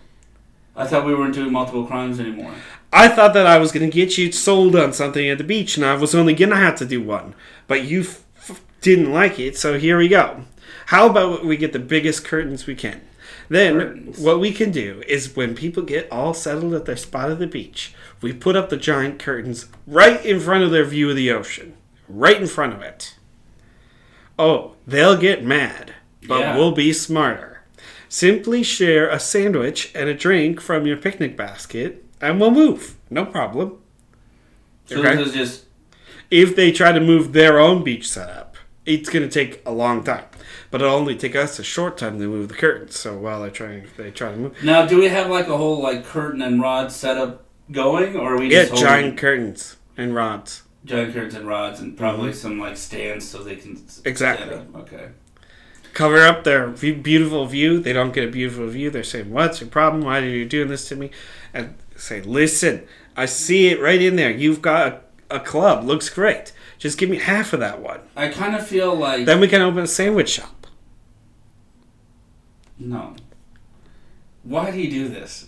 I 0.75 0.85
thought 0.85 1.05
we 1.05 1.15
weren't 1.15 1.33
doing 1.33 1.51
multiple 1.51 1.85
crimes 1.85 2.19
anymore. 2.19 2.51
I 2.93 3.07
thought 3.09 3.33
that 3.33 3.45
I 3.47 3.57
was 3.57 3.71
going 3.73 3.89
to 3.89 3.93
get 3.93 4.17
you 4.17 4.31
sold 4.31 4.75
on 4.75 4.93
something 4.93 5.27
at 5.27 5.37
the 5.37 5.43
beach, 5.43 5.75
and 5.75 5.85
I 5.85 5.95
was 5.95 6.13
only 6.15 6.33
going 6.33 6.51
to 6.51 6.55
have 6.55 6.75
to 6.77 6.85
do 6.85 7.01
one. 7.01 7.33
But 7.67 7.83
you 7.85 8.05
didn't 8.85 9.11
like 9.11 9.39
it, 9.39 9.57
so 9.57 9.79
here 9.79 9.97
we 9.97 10.07
go. 10.07 10.45
How 10.87 11.09
about 11.09 11.43
we 11.43 11.57
get 11.57 11.73
the 11.73 11.79
biggest 11.79 12.23
curtains 12.23 12.67
we 12.67 12.75
can? 12.75 13.01
Then, 13.49 13.79
Curtains. 13.79 14.19
what 14.19 14.39
we 14.39 14.51
can 14.51 14.69
do 14.71 15.01
is 15.07 15.35
when 15.35 15.55
people 15.55 15.81
get 15.81 16.11
all 16.11 16.35
settled 16.35 16.75
at 16.75 16.85
their 16.85 16.95
spot 16.95 17.31
at 17.31 17.39
the 17.39 17.47
beach, 17.47 17.95
we 18.21 18.31
put 18.31 18.55
up 18.55 18.69
the 18.69 18.77
giant 18.77 19.17
curtains 19.17 19.65
right 19.87 20.23
in 20.23 20.39
front 20.39 20.63
of 20.63 20.69
their 20.69 20.85
view 20.85 21.09
of 21.09 21.15
the 21.15 21.31
ocean. 21.31 21.73
Right 22.07 22.39
in 22.39 22.45
front 22.47 22.73
of 22.73 22.83
it. 22.83 23.15
Oh, 24.37 24.73
they'll 24.85 25.17
get 25.17 25.43
mad, 25.43 25.95
but 26.27 26.39
Yeah. 26.41 26.55
we'll 26.55 26.71
be 26.71 26.93
smarter. 26.93 27.61
Simply 28.07 28.61
share 28.61 29.09
a 29.09 29.19
sandwich 29.19 29.91
and 29.95 30.07
a 30.07 30.13
drink 30.13 30.61
from 30.61 30.85
your 30.85 30.97
picnic 30.97 31.35
basket, 31.35 32.03
and 32.21 32.39
we'll 32.39 32.51
move. 32.51 32.93
No 33.09 33.25
problem. 33.25 33.79
So 34.85 34.99
Okay. 34.99 35.15
this 35.15 35.27
is 35.29 35.33
just 35.33 35.61
If 36.31 36.55
they 36.55 36.71
try 36.71 36.91
to 36.91 36.99
move 36.99 37.33
their 37.33 37.59
own 37.59 37.83
beach 37.83 38.07
setup, 38.09 38.44
it's 38.85 39.09
going 39.09 39.27
to 39.27 39.33
take 39.33 39.61
a 39.65 39.71
long 39.71 40.03
time. 40.03 40.25
But 40.71 40.81
it'll 40.81 40.93
only 40.93 41.15
take 41.15 41.35
us 41.35 41.59
a 41.59 41.63
short 41.63 41.97
time 41.97 42.19
to 42.19 42.27
move 42.27 42.49
the 42.49 42.55
curtains. 42.55 42.97
So 42.97 43.17
while 43.17 43.41
they 43.41 43.49
try, 43.49 43.83
they 43.97 44.11
try 44.11 44.31
to 44.31 44.37
move, 44.37 44.63
now. 44.63 44.85
Do 44.85 44.99
we 44.99 45.07
have 45.07 45.29
like 45.29 45.47
a 45.47 45.57
whole 45.57 45.81
like 45.81 46.05
curtain 46.05 46.41
and 46.41 46.61
rod 46.61 46.91
setup 46.91 47.45
going, 47.71 48.15
or 48.15 48.35
are 48.35 48.39
we 48.39 48.51
yeah, 48.51 48.61
just 48.61 48.71
holding 48.71 48.87
giant 48.87 49.17
curtains 49.17 49.77
and 49.97 50.13
rods. 50.13 50.63
giant 50.83 51.13
curtains 51.13 51.35
and 51.35 51.47
rods 51.47 51.79
and 51.79 51.97
probably 51.97 52.29
mm-hmm. 52.29 52.37
some 52.37 52.59
like 52.59 52.77
stands 52.77 53.27
so 53.27 53.43
they 53.43 53.55
can 53.55 53.81
Exactly. 54.03 54.57
Okay. 54.75 55.09
Cover 55.93 56.25
up 56.25 56.43
their 56.43 56.67
beautiful 56.67 57.45
view. 57.45 57.79
They 57.79 57.93
don't 57.93 58.13
get 58.13 58.27
a 58.27 58.31
beautiful 58.31 58.67
view. 58.67 58.89
They're 58.89 59.03
saying, 59.03 59.31
"What's 59.31 59.61
your 59.61 59.69
problem? 59.69 60.03
Why 60.03 60.19
are 60.19 60.25
you 60.25 60.45
doing 60.45 60.67
this 60.67 60.89
to 60.89 60.95
me?" 60.97 61.09
And 61.53 61.75
say, 61.95 62.21
"Listen, 62.21 62.83
I 63.15 63.27
see 63.27 63.67
it 63.67 63.79
right 63.79 64.01
in 64.01 64.17
there. 64.17 64.29
You've 64.29 64.61
got 64.61 65.04
a, 65.29 65.39
club. 65.39 65.83
Looks 65.83 66.09
great. 66.09 66.53
Just 66.77 66.97
give 66.97 67.09
me 67.09 67.17
half 67.17 67.53
of 67.53 67.59
that 67.59 67.81
one. 67.81 68.01
I 68.15 68.27
kind 68.29 68.55
of 68.55 68.65
feel 68.67 68.93
like 68.95 69.25
Then 69.25 69.39
we 69.39 69.47
can 69.47 69.61
open 69.61 69.83
a 69.83 69.87
sandwich 69.87 70.29
shop." 70.29 70.67
no. 72.77 73.15
Why 74.43 74.69
do 74.69 74.79
you 74.79 74.91
do 74.91 75.07
this? 75.07 75.47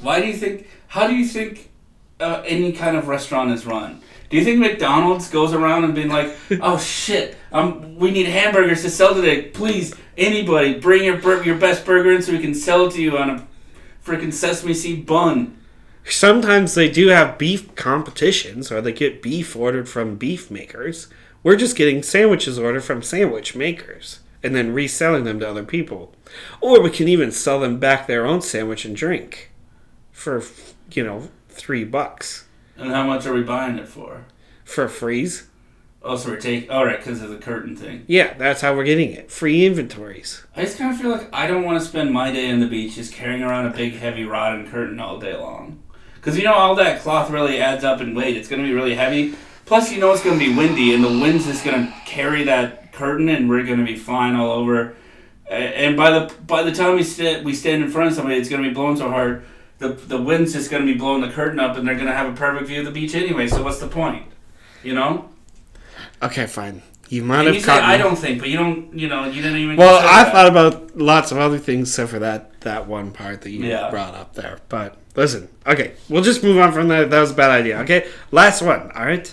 Why 0.00 0.20
do 0.20 0.26
you 0.26 0.32
think? 0.34 0.66
How 0.88 1.06
do 1.06 1.14
you 1.14 1.26
think 1.26 1.70
uh, 2.18 2.42
any 2.46 2.72
kind 2.72 2.96
of 2.96 3.08
restaurant 3.08 3.50
is 3.50 3.66
run? 3.66 4.00
Do 4.30 4.38
you 4.38 4.44
think 4.44 4.60
McDonald's 4.60 5.28
goes 5.28 5.52
around 5.52 5.84
and 5.84 5.94
being 5.94 6.08
like, 6.08 6.34
"Oh 6.62 6.78
shit, 6.78 7.36
um, 7.52 7.96
we 7.96 8.10
need 8.10 8.26
hamburgers 8.26 8.82
to 8.82 8.90
sell 8.90 9.14
today. 9.14 9.42
Please, 9.50 9.94
anybody, 10.16 10.78
bring 10.78 11.04
your 11.04 11.18
bur- 11.18 11.42
your 11.42 11.56
best 11.58 11.84
burger 11.84 12.12
in 12.12 12.22
so 12.22 12.32
we 12.32 12.38
can 12.38 12.54
sell 12.54 12.86
it 12.86 12.92
to 12.92 13.02
you 13.02 13.18
on 13.18 13.28
a 13.30 13.46
freaking 14.04 14.32
sesame 14.32 14.72
seed 14.74 15.04
bun." 15.04 15.58
Sometimes 16.04 16.74
they 16.74 16.90
do 16.90 17.08
have 17.08 17.38
beef 17.38 17.74
competitions, 17.74 18.70
or 18.72 18.80
they 18.80 18.92
get 18.92 19.22
beef 19.22 19.54
ordered 19.56 19.88
from 19.88 20.16
beef 20.16 20.50
makers. 20.50 21.08
We're 21.42 21.56
just 21.56 21.76
getting 21.76 22.02
sandwiches 22.02 22.58
ordered 22.58 22.84
from 22.84 23.02
sandwich 23.02 23.54
makers 23.56 24.20
and 24.42 24.54
then 24.54 24.72
reselling 24.74 25.24
them 25.24 25.38
to 25.40 25.48
other 25.48 25.64
people. 25.64 26.14
Or 26.60 26.80
we 26.80 26.90
can 26.90 27.08
even 27.08 27.30
sell 27.30 27.60
them 27.60 27.78
back 27.78 28.06
their 28.06 28.26
own 28.26 28.42
sandwich 28.42 28.84
and 28.84 28.96
drink 28.96 29.52
for, 30.10 30.42
you 30.92 31.04
know, 31.04 31.28
three 31.48 31.84
bucks 31.84 32.46
And 32.76 32.90
how 32.90 33.04
much 33.04 33.26
are 33.26 33.34
we 33.34 33.42
buying 33.42 33.78
it 33.78 33.88
for? 33.88 34.24
for 34.64 34.88
freeze. 34.88 35.48
Oh, 36.04 36.16
so 36.16 36.30
we're 36.30 36.40
taking. 36.40 36.68
All 36.70 36.84
right, 36.84 36.98
because 36.98 37.22
of 37.22 37.30
the 37.30 37.36
curtain 37.36 37.76
thing. 37.76 38.04
Yeah, 38.08 38.34
that's 38.34 38.60
how 38.60 38.74
we're 38.74 38.84
getting 38.84 39.12
it. 39.12 39.30
Free 39.30 39.64
inventories. 39.66 40.44
I 40.56 40.64
just 40.64 40.78
kind 40.78 40.92
of 40.92 41.00
feel 41.00 41.10
like 41.10 41.28
I 41.32 41.46
don't 41.46 41.62
want 41.64 41.80
to 41.80 41.86
spend 41.86 42.10
my 42.12 42.32
day 42.32 42.50
on 42.50 42.58
the 42.58 42.66
beach 42.66 42.96
just 42.96 43.12
carrying 43.12 43.42
around 43.42 43.66
a 43.66 43.70
big 43.76 43.94
heavy 43.94 44.24
rod 44.24 44.54
and 44.54 44.68
curtain 44.68 44.98
all 44.98 45.18
day 45.18 45.36
long. 45.36 45.81
Because 46.22 46.38
you 46.38 46.44
know 46.44 46.54
all 46.54 46.76
that 46.76 47.00
cloth 47.00 47.30
really 47.30 47.58
adds 47.60 47.82
up 47.82 48.00
in 48.00 48.14
weight. 48.14 48.36
It's 48.36 48.48
going 48.48 48.62
to 48.62 48.68
be 48.68 48.72
really 48.72 48.94
heavy. 48.94 49.34
Plus, 49.64 49.90
you 49.90 49.98
know 49.98 50.12
it's 50.12 50.22
going 50.22 50.38
to 50.38 50.44
be 50.44 50.54
windy, 50.56 50.94
and 50.94 51.02
the 51.02 51.08
wind's 51.08 51.46
just 51.46 51.64
going 51.64 51.84
to 51.84 51.92
carry 52.06 52.44
that 52.44 52.92
curtain, 52.92 53.28
and 53.28 53.48
we're 53.48 53.64
going 53.64 53.80
to 53.80 53.84
be 53.84 53.96
flying 53.96 54.36
all 54.36 54.52
over. 54.52 54.94
And 55.50 55.96
by 55.96 56.10
the 56.10 56.32
by 56.46 56.62
the 56.62 56.70
time 56.70 56.94
we 56.94 57.02
st- 57.02 57.42
we 57.42 57.52
stand 57.52 57.82
in 57.82 57.90
front 57.90 58.10
of 58.10 58.14
somebody, 58.14 58.36
it's 58.36 58.48
going 58.48 58.62
to 58.62 58.68
be 58.68 58.72
blowing 58.72 58.96
so 58.96 59.10
hard, 59.10 59.44
the 59.78 59.88
the 59.88 60.16
wind's 60.16 60.52
just 60.52 60.70
going 60.70 60.86
to 60.86 60.92
be 60.92 60.96
blowing 60.96 61.22
the 61.22 61.28
curtain 61.28 61.58
up, 61.58 61.76
and 61.76 61.86
they're 61.88 61.96
going 61.96 62.06
to 62.06 62.14
have 62.14 62.32
a 62.32 62.36
perfect 62.36 62.68
view 62.68 62.78
of 62.78 62.84
the 62.84 62.92
beach 62.92 63.16
anyway. 63.16 63.48
So 63.48 63.64
what's 63.64 63.80
the 63.80 63.88
point? 63.88 64.26
You 64.84 64.94
know? 64.94 65.28
Okay, 66.22 66.46
fine. 66.46 66.82
You 67.08 67.24
might 67.24 67.38
And 67.38 67.46
have 67.48 67.54
you 67.56 67.60
say 67.60 67.66
caught 67.66 67.82
I 67.82 67.96
don't 67.98 68.16
think, 68.16 68.38
but 68.38 68.48
you 68.48 68.56
don't. 68.56 68.96
You 68.96 69.08
know, 69.08 69.24
you 69.24 69.42
didn't 69.42 69.58
even. 69.58 69.76
Well, 69.76 69.96
I 69.98 70.22
that. 70.22 70.32
thought 70.32 70.46
about 70.46 70.96
lots 70.96 71.32
of 71.32 71.38
other 71.38 71.58
things 71.58 71.88
except 71.90 72.10
for 72.10 72.20
that 72.20 72.51
that 72.62 72.86
one 72.86 73.10
part 73.12 73.42
that 73.42 73.50
you 73.50 73.64
Yeah. 73.64 73.90
brought 73.90 74.14
up 74.14 74.34
there. 74.34 74.58
But 74.68 74.96
listen, 75.16 75.48
okay, 75.66 75.92
we'll 76.08 76.22
just 76.22 76.42
move 76.42 76.58
on 76.58 76.72
from 76.72 76.88
that. 76.88 77.10
That 77.10 77.20
was 77.20 77.30
a 77.30 77.34
bad 77.34 77.50
idea. 77.50 77.78
Okay, 77.80 78.06
last 78.30 78.62
one. 78.62 78.90
All 78.94 79.04
right, 79.06 79.32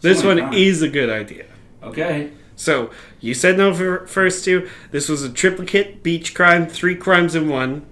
this 0.00 0.24
one 0.24 0.52
is 0.54 0.82
a 0.82 0.88
good 0.88 1.10
idea. 1.10 1.44
Okay. 1.82 2.30
So 2.56 2.90
you 3.20 3.34
said 3.34 3.56
no 3.56 3.72
for 3.72 4.06
first 4.08 4.44
two. 4.44 4.68
This 4.90 5.08
was 5.08 5.22
a 5.22 5.28
triplicate 5.28 6.02
beach 6.02 6.34
crime, 6.34 6.66
three 6.66 6.96
crimes 6.96 7.34
in 7.36 7.48
one. 7.48 7.82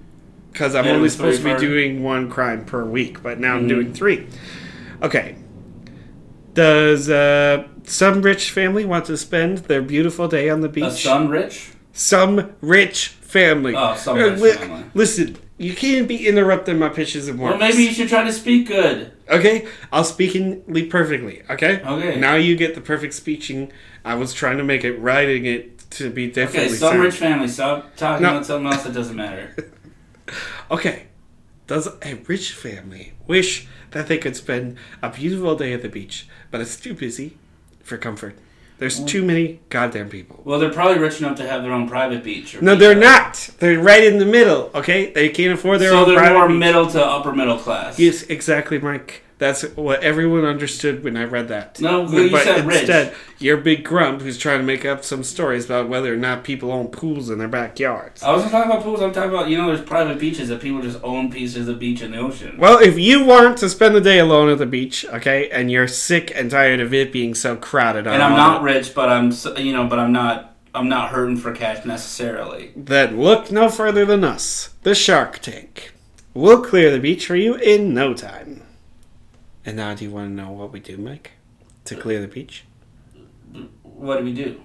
Because 0.53 0.75
I'm 0.75 0.87
Yeah, 0.87 0.93
only 0.93 1.11
supposed 1.11 1.43
to 1.43 1.55
be 1.55 1.61
doing 1.61 2.03
one 2.03 2.31
crime 2.31 2.65
per 2.65 2.83
week, 2.83 3.23
but 3.23 3.39
now 3.39 3.57
I'm 3.57 3.67
Mhm. 3.67 3.69
doing 3.69 3.93
three. 3.93 4.27
Okay. 5.03 5.35
Does 6.55 7.11
uh, 7.11 7.65
some 7.85 8.23
rich 8.23 8.51
family 8.51 8.85
want 8.87 9.05
to 9.07 9.17
spend 9.19 9.59
their 9.59 9.83
beautiful 9.83 10.29
day 10.29 10.49
on 10.49 10.63
the 10.63 10.69
beach? 10.69 10.85
A 10.85 10.91
son 10.93 11.29
rich? 11.29 11.69
Some 11.93 12.53
rich 12.63 13.09
family. 13.41 13.75
Oh, 13.77 13.95
some 13.97 14.17
Uh, 14.19 14.29
rich 14.31 14.41
li- 14.41 14.53
family. 14.53 14.85
Listen, 14.95 15.37
you 15.59 15.75
can't 15.75 16.09
be 16.09 16.27
interrupting 16.27 16.79
my 16.79 16.89
pitches 16.89 17.29
and 17.29 17.39
Well, 17.39 17.53
words. 17.53 17.61
maybe 17.61 17.83
you 17.85 17.93
should 17.93 18.09
try 18.09 18.25
to 18.25 18.33
speak 18.33 18.67
good. 18.69 19.13
Okay, 19.29 19.67
I'll 19.93 20.05
speak 20.05 20.35
in 20.37 20.63
perfectly. 20.89 21.43
Okay. 21.51 21.81
Okay. 21.85 22.19
Now 22.19 22.37
you 22.37 22.57
get 22.57 22.75
the 22.75 22.81
perfect 22.81 23.15
speaking. 23.15 23.71
I 24.05 24.15
was 24.15 24.33
trying 24.33 24.59
to 24.59 24.65
make 24.65 24.85
it, 24.85 24.95
writing 24.99 25.45
it 25.47 25.91
to 25.91 26.11
be 26.11 26.29
definitely. 26.29 26.69
Okay, 26.69 26.77
some 26.77 26.91
sound. 26.93 27.03
rich 27.03 27.15
family. 27.17 27.49
Stop 27.49 27.97
talking 27.97 28.23
No. 28.23 28.31
about 28.31 28.47
something 28.47 28.73
else 28.73 28.85
that 28.85 28.95
doesn't 28.95 29.17
matter. 29.17 29.55
Okay. 30.71 31.05
Does 31.69 31.87
a 32.03 32.15
rich 32.27 32.53
family 32.53 33.13
wish 33.27 33.67
that 33.93 34.07
they 34.09 34.19
could 34.19 34.37
spend 34.37 34.77
a 35.03 35.09
beautiful 35.11 35.55
day 35.57 35.73
at 35.73 35.83
the 35.83 35.89
beach, 35.89 36.27
but 36.51 36.61
it's 36.61 36.77
too 36.77 36.95
busy 36.95 37.37
for 37.83 37.97
comfort? 37.97 38.35
There's 38.79 39.03
too 39.03 39.25
many 39.25 39.61
goddamn 39.71 40.11
people. 40.11 40.43
Well, 40.45 40.59
they're 40.59 40.73
probably 40.73 40.99
rich 40.99 41.19
enough 41.21 41.37
to 41.39 41.49
have 41.49 41.63
their 41.63 41.73
own 41.73 41.89
private 41.89 42.23
beach. 42.23 42.55
Or 42.55 42.61
No, 42.63 42.73
beach 42.75 42.81
they're 42.81 42.95
not. 42.95 43.35
They're 43.59 43.81
right 43.81 44.05
in 44.05 44.19
the 44.19 44.27
middle. 44.27 44.71
Okay, 44.75 45.13
they 45.13 45.31
can't 45.31 45.55
afford 45.55 45.81
their 45.81 45.91
So 45.91 46.05
own 46.05 46.09
they're 46.15 46.33
more 46.35 46.49
beach. 46.49 46.59
middle 46.59 46.87
to 46.91 47.03
upper 47.05 47.33
middle 47.33 47.57
class. 47.59 47.99
Yes, 47.99 48.25
exactly, 48.25 48.79
Mike. 48.79 49.23
That's 49.39 49.63
what 49.75 50.03
everyone 50.03 50.47
understood 50.47 51.05
when 51.05 51.15
I 51.15 51.25
read 51.25 51.49
that. 51.49 51.79
No, 51.79 52.05
well, 52.05 52.31
but 52.31 52.45
said 52.45 52.67
rich. 52.67 52.79
instead, 52.79 53.15
you're 53.39 53.59
big 53.59 53.85
grump 53.85 54.23
who's 54.23 54.39
trying 54.39 54.61
to 54.61 54.65
make 54.65 54.87
up 54.87 55.05
some 55.05 55.23
stories 55.23 55.67
about 55.67 55.91
whether 55.91 56.13
or 56.13 56.17
not 56.17 56.43
people 56.43 56.73
own 56.73 56.89
pools 56.89 57.29
in 57.29 57.39
their 57.39 57.47
backyards. 57.49 58.23
I 58.23 58.33
wasn't 58.33 58.53
talking 58.53 58.71
about 58.71 58.83
pools. 58.83 59.03
I'm 59.03 59.13
talking 59.13 59.29
about 59.29 59.49
you 59.51 59.59
know, 59.59 59.67
there's 59.67 59.83
private 59.87 60.19
beaches 60.19 60.49
that 60.49 60.63
people 60.63 60.81
just 60.81 60.99
own 61.05 61.31
pieces 61.31 61.69
of 61.69 61.79
beach 61.79 62.01
in 62.01 62.13
the 62.13 62.19
ocean. 62.19 62.57
Well, 62.57 62.79
if 62.79 62.99
you 62.99 63.25
want 63.25 63.59
to 63.59 63.69
spend 63.69 63.95
the 63.95 64.01
day 64.01 64.19
alone 64.21 64.49
at 64.49 64.57
the 64.57 64.65
beach, 64.65 65.05
okay, 65.05 65.51
and 65.51 65.71
you're 65.71 65.89
sick 65.89 66.33
and 66.35 66.51
tired 66.51 66.81
of 66.81 66.95
it 66.95 67.13
being 67.13 67.35
so 67.35 67.57
crowded, 67.57 68.07
And 68.07 68.23
I'm 68.23 68.37
not 68.37 68.61
the- 68.61 68.65
rich, 68.65 68.95
but 68.95 69.11
I'm 69.11 69.33
you 69.59 69.75
know, 69.75 69.87
but 69.87 69.99
I'm 69.99 70.13
not 70.13 70.55
I'm 70.75 70.89
not 70.89 71.11
hurting 71.11 71.37
for 71.37 71.53
cash 71.53 71.85
necessarily. 71.85 72.71
then 72.75 73.21
look 73.21 73.51
no 73.51 73.69
further 73.69 74.07
than 74.07 74.25
us, 74.25 74.71
the 74.83 74.95
Shark 74.95 75.41
Tank. 75.41 75.93
We'll 76.33 76.63
clear 76.63 76.91
the 76.91 76.99
beach 77.01 77.27
for 77.27 77.37
you 77.37 77.55
in 77.57 77.93
no 77.93 78.15
time. 78.15 78.63
And 79.67 79.77
now, 79.77 79.95
do 79.95 80.05
you 80.05 80.11
want 80.13 80.31
to 80.31 80.33
know 80.35 80.53
what 80.53 80.73
we 80.73 80.81
do, 80.81 80.97
Mike, 80.97 81.33
to 81.85 81.97
clear 81.97 82.21
the 82.21 82.29
beach? 82.29 82.65
What 83.83 84.19
do 84.19 84.25
we 84.25 84.33
do? 84.33 84.61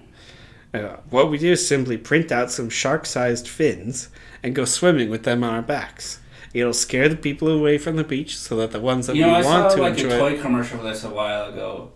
Uh, 0.72 0.96
what 1.10 1.28
we 1.30 1.36
do 1.38 1.52
is 1.52 1.66
simply 1.66 1.98
print 1.98 2.32
out 2.32 2.50
some 2.50 2.70
shark-sized 2.70 3.46
fins 3.48 4.08
and 4.42 4.54
go 4.54 4.64
swimming 4.64 5.10
with 5.10 5.24
them 5.24 5.42
on 5.44 5.52
our 5.54 5.62
backs. 5.62 6.20
It'll 6.54 6.72
scare 6.72 7.08
the 7.08 7.16
people 7.16 7.48
away 7.48 7.78
from 7.78 7.96
the 7.96 8.04
beach, 8.04 8.38
so 8.38 8.56
that 8.56 8.70
the 8.70 8.80
ones 8.80 9.06
that 9.06 9.16
You 9.16 9.22
know, 9.22 9.30
I 9.30 9.38
we 9.38 9.42
saw 9.44 9.60
want 9.62 9.74
to 9.74 9.82
like 9.82 9.92
enjoy. 9.98 10.14
a 10.14 10.18
toy 10.18 10.40
commercial 10.40 10.78
for 10.78 10.84
this 10.84 11.02
a 11.04 11.10
while 11.10 11.46
ago, 11.50 11.92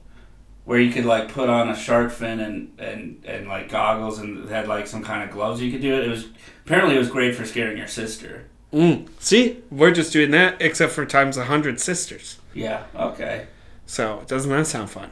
where 0.64 0.80
you 0.80 0.92
could 0.92 1.04
like 1.04 1.30
put 1.32 1.48
on 1.48 1.68
a 1.68 1.76
shark 1.76 2.10
fin 2.10 2.40
and 2.40 2.72
and 2.78 3.22
and 3.24 3.46
like 3.46 3.70
goggles 3.70 4.18
and 4.18 4.48
had 4.48 4.66
like 4.66 4.86
some 4.86 5.02
kind 5.02 5.22
of 5.22 5.30
gloves 5.30 5.62
you 5.62 5.70
could 5.70 5.82
do 5.82 5.94
it. 5.94 6.04
It 6.04 6.10
was 6.10 6.26
apparently 6.64 6.96
it 6.96 6.98
was 6.98 7.10
great 7.10 7.34
for 7.34 7.44
scaring 7.44 7.76
your 7.78 7.86
sister. 7.86 8.46
Mm. 8.72 9.08
See, 9.20 9.62
we're 9.70 9.92
just 9.92 10.12
doing 10.12 10.32
that, 10.32 10.60
except 10.60 10.92
for 10.92 11.06
times 11.06 11.36
a 11.36 11.44
hundred 11.44 11.78
sisters. 11.80 12.38
Yeah. 12.56 12.84
Okay. 12.94 13.46
So 13.84 14.24
doesn't 14.26 14.50
that 14.50 14.66
sound 14.66 14.90
fun? 14.90 15.10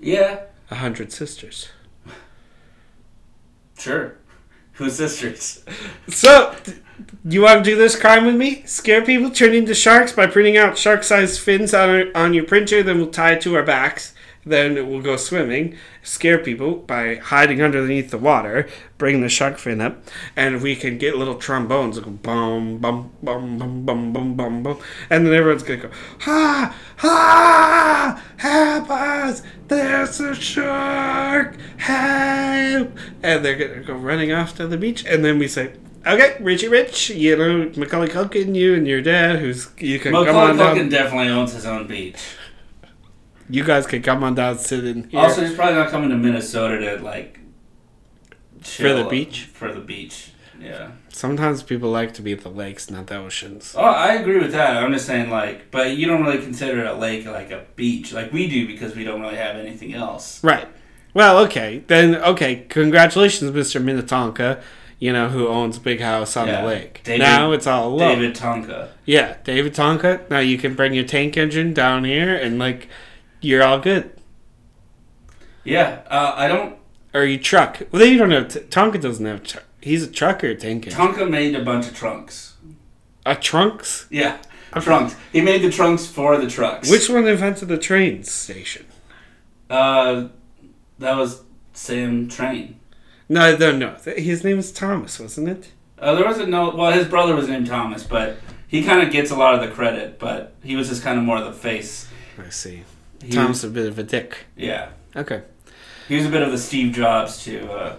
Yeah. 0.00 0.44
A 0.70 0.76
hundred 0.76 1.12
sisters. 1.12 1.68
Sure. 3.78 4.16
Who's 4.74 4.96
sisters? 4.96 5.62
So, 6.08 6.54
you 7.24 7.42
want 7.42 7.62
to 7.62 7.70
do 7.70 7.76
this 7.76 8.00
crime 8.00 8.24
with 8.24 8.36
me? 8.36 8.62
Scare 8.64 9.04
people, 9.04 9.30
turn 9.30 9.54
into 9.54 9.74
sharks 9.74 10.12
by 10.12 10.26
printing 10.26 10.56
out 10.56 10.78
shark-sized 10.78 11.38
fins 11.38 11.74
on 11.74 11.90
our, 11.90 12.04
on 12.14 12.32
your 12.32 12.44
printer. 12.44 12.82
Then 12.82 12.96
we'll 12.96 13.10
tie 13.10 13.32
it 13.32 13.42
to 13.42 13.54
our 13.56 13.62
backs. 13.62 14.14
Then 14.44 14.74
we'll 14.88 15.02
go 15.02 15.16
swimming. 15.16 15.76
Scare 16.02 16.38
people 16.38 16.76
by 16.76 17.16
hiding 17.16 17.60
underneath 17.62 18.10
the 18.10 18.18
water. 18.18 18.68
Bring 18.96 19.20
the 19.20 19.28
shark 19.28 19.58
fin 19.58 19.82
up, 19.82 20.02
and 20.34 20.62
we 20.62 20.76
can 20.76 20.96
get 20.96 21.16
little 21.16 21.34
trombones. 21.34 21.96
that 21.96 22.04
go 22.04 22.10
bum 22.10 22.78
bum 22.78 23.10
bum 23.22 23.58
bum 23.58 23.84
bum 23.84 24.12
bum 24.12 24.36
bum 24.36 24.62
bum, 24.62 24.78
and 25.10 25.26
then 25.26 25.34
everyone's 25.34 25.62
gonna 25.62 25.80
go 25.80 25.90
ha 26.20 26.74
ha 26.96 28.22
help 28.38 28.90
us! 28.90 29.42
There's 29.68 30.20
a 30.20 30.34
shark! 30.34 31.56
Help! 31.76 32.96
And 33.22 33.44
they're 33.44 33.56
gonna 33.56 33.82
go 33.82 33.94
running 33.94 34.32
off 34.32 34.56
to 34.56 34.66
the 34.66 34.78
beach, 34.78 35.04
and 35.04 35.24
then 35.24 35.38
we 35.38 35.48
say. 35.48 35.72
Okay, 36.06 36.38
Richie 36.40 36.68
Rich, 36.68 37.10
you 37.10 37.36
know, 37.36 37.70
Macaulay 37.76 38.08
Culkin, 38.08 38.54
you 38.54 38.74
and 38.74 38.88
your 38.88 39.02
dad, 39.02 39.38
who's, 39.38 39.68
you 39.76 39.98
can 39.98 40.12
come 40.12 40.24
Macaulay 40.24 40.52
on 40.52 40.56
down. 40.56 40.76
Culkin 40.76 40.90
definitely 40.90 41.28
owns 41.28 41.52
his 41.52 41.66
own 41.66 41.86
beach. 41.86 42.16
You 43.50 43.64
guys 43.64 43.86
can 43.86 44.02
come 44.02 44.22
on 44.24 44.34
down, 44.34 44.58
sit 44.58 44.84
in 44.84 45.08
here. 45.10 45.20
Also, 45.20 45.44
he's 45.44 45.54
probably 45.54 45.74
not 45.74 45.90
coming 45.90 46.10
to 46.10 46.16
Minnesota 46.16 46.78
to 46.78 47.02
like 47.02 47.40
chill 48.62 49.02
the 49.02 49.08
beach? 49.08 49.44
For 49.52 49.72
the 49.72 49.80
beach. 49.80 50.32
Yeah. 50.60 50.90
Sometimes 51.08 51.62
people 51.62 51.90
like 51.90 52.12
to 52.14 52.22
be 52.22 52.32
at 52.32 52.42
the 52.42 52.50
lakes, 52.50 52.90
not 52.90 53.06
the 53.06 53.16
oceans. 53.16 53.74
Oh, 53.76 53.82
I 53.82 54.14
agree 54.14 54.38
with 54.38 54.52
that. 54.52 54.76
I'm 54.76 54.92
just 54.92 55.06
saying, 55.06 55.30
like, 55.30 55.70
but 55.70 55.96
you 55.96 56.06
don't 56.06 56.22
really 56.22 56.42
consider 56.42 56.84
a 56.84 56.92
lake 56.92 57.24
like 57.26 57.50
a 57.50 57.64
beach, 57.76 58.12
like 58.12 58.32
we 58.32 58.46
do, 58.48 58.66
because 58.66 58.94
we 58.94 59.04
don't 59.04 59.20
really 59.22 59.36
have 59.36 59.56
anything 59.56 59.94
else. 59.94 60.42
Right. 60.44 60.68
Well, 61.14 61.38
okay. 61.44 61.82
Then, 61.86 62.16
okay. 62.16 62.66
Congratulations, 62.68 63.50
Mr. 63.52 63.82
Minnetonka, 63.82 64.62
you 64.98 65.12
know, 65.14 65.28
who 65.30 65.48
owns 65.48 65.78
a 65.78 65.80
big 65.80 66.00
house 66.00 66.36
on 66.36 66.46
Yeah. 66.48 66.60
the 66.60 66.66
lake. 66.66 67.00
David- 67.04 67.20
now 67.20 67.52
it's 67.52 67.66
all 67.66 67.96
low. 67.96 68.14
David 68.14 68.34
Tonka. 68.34 68.88
Yeah, 69.06 69.36
David 69.44 69.74
Tonka. 69.74 70.28
Now 70.30 70.40
you 70.40 70.58
can 70.58 70.74
bring 70.74 70.92
your 70.92 71.04
tank 71.04 71.38
engine 71.38 71.72
down 71.72 72.04
here 72.04 72.34
and, 72.34 72.58
like, 72.58 72.86
you're 73.40 73.62
all 73.62 73.78
good. 73.78 74.12
Yeah, 75.64 76.02
uh, 76.08 76.34
I 76.36 76.48
don't. 76.48 76.76
Or 77.12 77.24
you 77.24 77.38
truck. 77.38 77.82
Well, 77.90 78.04
you 78.04 78.18
don't 78.18 78.30
have. 78.30 78.48
T- 78.48 78.60
Tonka 78.60 79.00
doesn't 79.00 79.24
have. 79.24 79.42
Tr- 79.42 79.58
he's 79.80 80.02
a 80.02 80.10
truck 80.10 80.42
or 80.44 80.48
a 80.48 80.54
tank 80.54 80.86
engine? 80.86 80.98
Tonka 80.98 81.28
made 81.28 81.54
a 81.54 81.64
bunch 81.64 81.88
of 81.88 81.94
trunks. 81.96 82.54
A 83.26 83.34
trunks? 83.34 84.06
Yeah, 84.10 84.38
trunks. 84.80 85.14
He 85.32 85.40
made 85.40 85.62
the 85.62 85.70
trunks 85.70 86.06
for 86.06 86.38
the 86.38 86.48
trucks. 86.48 86.90
Which 86.90 87.10
one 87.10 87.26
invented 87.26 87.68
the 87.68 87.78
train 87.78 88.24
station? 88.24 88.86
Uh, 89.68 90.28
that 90.98 91.16
was 91.16 91.42
Sam 91.72 92.28
Train. 92.28 92.78
No, 93.28 93.56
no, 93.56 93.70
no. 93.70 93.94
His 94.16 94.42
name 94.42 94.58
is 94.58 94.72
Thomas, 94.72 95.20
wasn't 95.20 95.48
it? 95.48 95.72
Uh, 95.98 96.14
there 96.14 96.24
wasn't 96.24 96.48
no. 96.48 96.70
Well, 96.74 96.92
his 96.92 97.06
brother 97.06 97.34
was 97.36 97.48
named 97.48 97.66
Thomas, 97.66 98.02
but 98.02 98.38
he 98.66 98.82
kind 98.82 99.02
of 99.06 99.12
gets 99.12 99.30
a 99.30 99.36
lot 99.36 99.54
of 99.54 99.60
the 99.60 99.68
credit. 99.74 100.18
But 100.18 100.54
he 100.62 100.74
was 100.76 100.88
just 100.88 101.02
kind 101.02 101.18
of 101.18 101.24
more 101.24 101.36
of 101.38 101.44
the 101.44 101.52
face. 101.52 102.08
I 102.38 102.48
see. 102.50 102.84
He 103.22 103.32
Tom's 103.32 103.62
was- 103.62 103.64
a 103.64 103.68
bit 103.68 103.86
of 103.86 103.98
a 103.98 104.02
dick. 104.02 104.46
yeah, 104.56 104.90
Okay. 105.16 105.42
he 106.08 106.16
was 106.16 106.26
a 106.26 106.30
bit 106.30 106.42
of 106.42 106.50
the 106.52 106.58
Steve 106.58 106.92
Jobs 106.94 107.42
to 107.44 107.70
uh, 107.72 107.96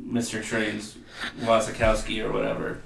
Mr. 0.00 0.42
Train's 0.42 0.96
Wasikowski 1.40 2.24
or 2.24 2.32
whatever. 2.32 2.78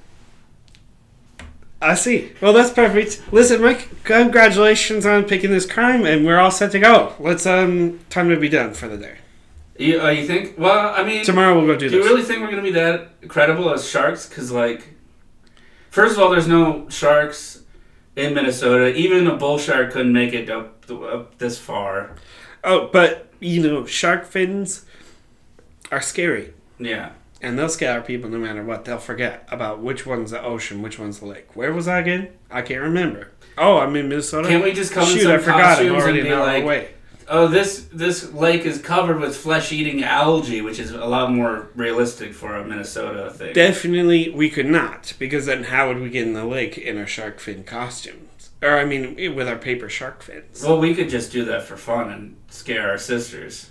I 1.82 1.94
see. 1.94 2.32
Well, 2.42 2.52
that's 2.52 2.70
perfect. 2.70 3.22
Listen, 3.32 3.62
Mike, 3.62 3.88
congratulations 4.04 5.06
on 5.06 5.24
picking 5.24 5.50
this 5.50 5.64
crime, 5.64 6.04
and 6.04 6.26
we're 6.26 6.38
all 6.38 6.50
set 6.50 6.72
to 6.72 6.78
go. 6.78 7.14
Let's 7.18 7.46
um, 7.46 8.00
time 8.10 8.28
to 8.28 8.36
be 8.38 8.50
done 8.50 8.74
for 8.74 8.86
the 8.86 8.98
day. 8.98 9.16
You, 9.78 9.98
uh, 10.02 10.10
you 10.10 10.26
think? 10.26 10.58
Well, 10.58 10.92
I 10.94 11.02
mean, 11.02 11.24
Tomorrow 11.24 11.56
we'll 11.56 11.66
go 11.66 11.76
do 11.78 11.88
this. 11.88 11.92
do 11.92 11.96
you 11.98 12.04
really 12.04 12.22
think 12.22 12.40
we're 12.40 12.50
gonna 12.50 12.60
be 12.62 12.72
that 12.72 13.26
credible 13.28 13.72
as 13.72 13.88
sharks? 13.88 14.28
Because 14.28 14.50
like, 14.52 14.88
first 15.90 16.16
of 16.16 16.22
all, 16.22 16.28
there's 16.30 16.46
no 16.48 16.86
sharks 16.90 17.59
in 18.16 18.34
Minnesota. 18.34 18.94
Even 18.96 19.26
a 19.26 19.36
bull 19.36 19.58
shark 19.58 19.92
couldn't 19.92 20.12
make 20.12 20.32
it 20.32 20.50
up, 20.50 20.90
up 20.90 21.38
this 21.38 21.58
far. 21.58 22.16
Oh, 22.64 22.88
but 22.92 23.28
you 23.40 23.62
know, 23.62 23.86
shark 23.86 24.26
fins 24.26 24.84
are 25.90 26.00
scary. 26.00 26.52
Yeah. 26.78 27.12
And 27.42 27.58
they'll 27.58 27.70
scare 27.70 28.02
people 28.02 28.28
no 28.28 28.38
matter 28.38 28.62
what. 28.62 28.84
They'll 28.84 28.98
forget 28.98 29.48
about 29.50 29.80
which 29.80 30.04
one's 30.04 30.30
the 30.30 30.42
ocean, 30.42 30.82
which 30.82 30.98
one's 30.98 31.20
the 31.20 31.26
lake. 31.26 31.56
Where 31.56 31.72
was 31.72 31.88
I 31.88 32.00
again? 32.00 32.28
I 32.50 32.60
can't 32.60 32.82
remember. 32.82 33.30
Oh, 33.56 33.78
I'm 33.78 33.96
in 33.96 34.08
Minnesota. 34.08 34.48
Can't 34.48 34.62
we 34.62 34.72
just 34.72 34.92
come 34.92 35.10
in 35.10 35.20
some 35.20 35.32
I 35.32 35.38
forgot. 35.38 35.80
I'm 35.80 35.94
already 35.94 36.20
and 36.20 36.28
an 36.28 36.34
hour 36.34 36.46
like, 36.46 36.62
away. 36.62 36.90
Oh, 37.30 37.46
this 37.48 37.88
this 37.92 38.32
lake 38.32 38.66
is 38.66 38.80
covered 38.80 39.20
with 39.20 39.36
flesh-eating 39.36 40.04
algae, 40.04 40.60
which 40.60 40.78
is 40.78 40.90
a 40.90 41.06
lot 41.06 41.32
more 41.32 41.70
realistic 41.74 42.34
for 42.34 42.56
a 42.56 42.64
Minnesota 42.64 43.30
thing. 43.30 43.54
Definitely, 43.54 44.28
we 44.30 44.50
could 44.50 44.66
not, 44.66 45.14
because 45.18 45.46
then 45.46 45.64
how 45.64 45.88
would 45.88 46.00
we 46.00 46.10
get 46.10 46.26
in 46.26 46.34
the 46.34 46.44
lake 46.44 46.76
in 46.76 46.98
our 46.98 47.06
shark 47.06 47.40
fin 47.40 47.64
costumes? 47.64 48.50
Or 48.62 48.78
I 48.78 48.84
mean, 48.84 49.34
with 49.34 49.48
our 49.48 49.56
paper 49.56 49.88
shark 49.88 50.22
fins. 50.22 50.62
well, 50.62 50.78
we 50.78 50.94
could 50.94 51.08
just 51.08 51.32
do 51.32 51.44
that 51.46 51.62
for 51.62 51.78
fun 51.78 52.10
and 52.10 52.36
scare 52.50 52.90
our 52.90 52.98
sisters 52.98 53.70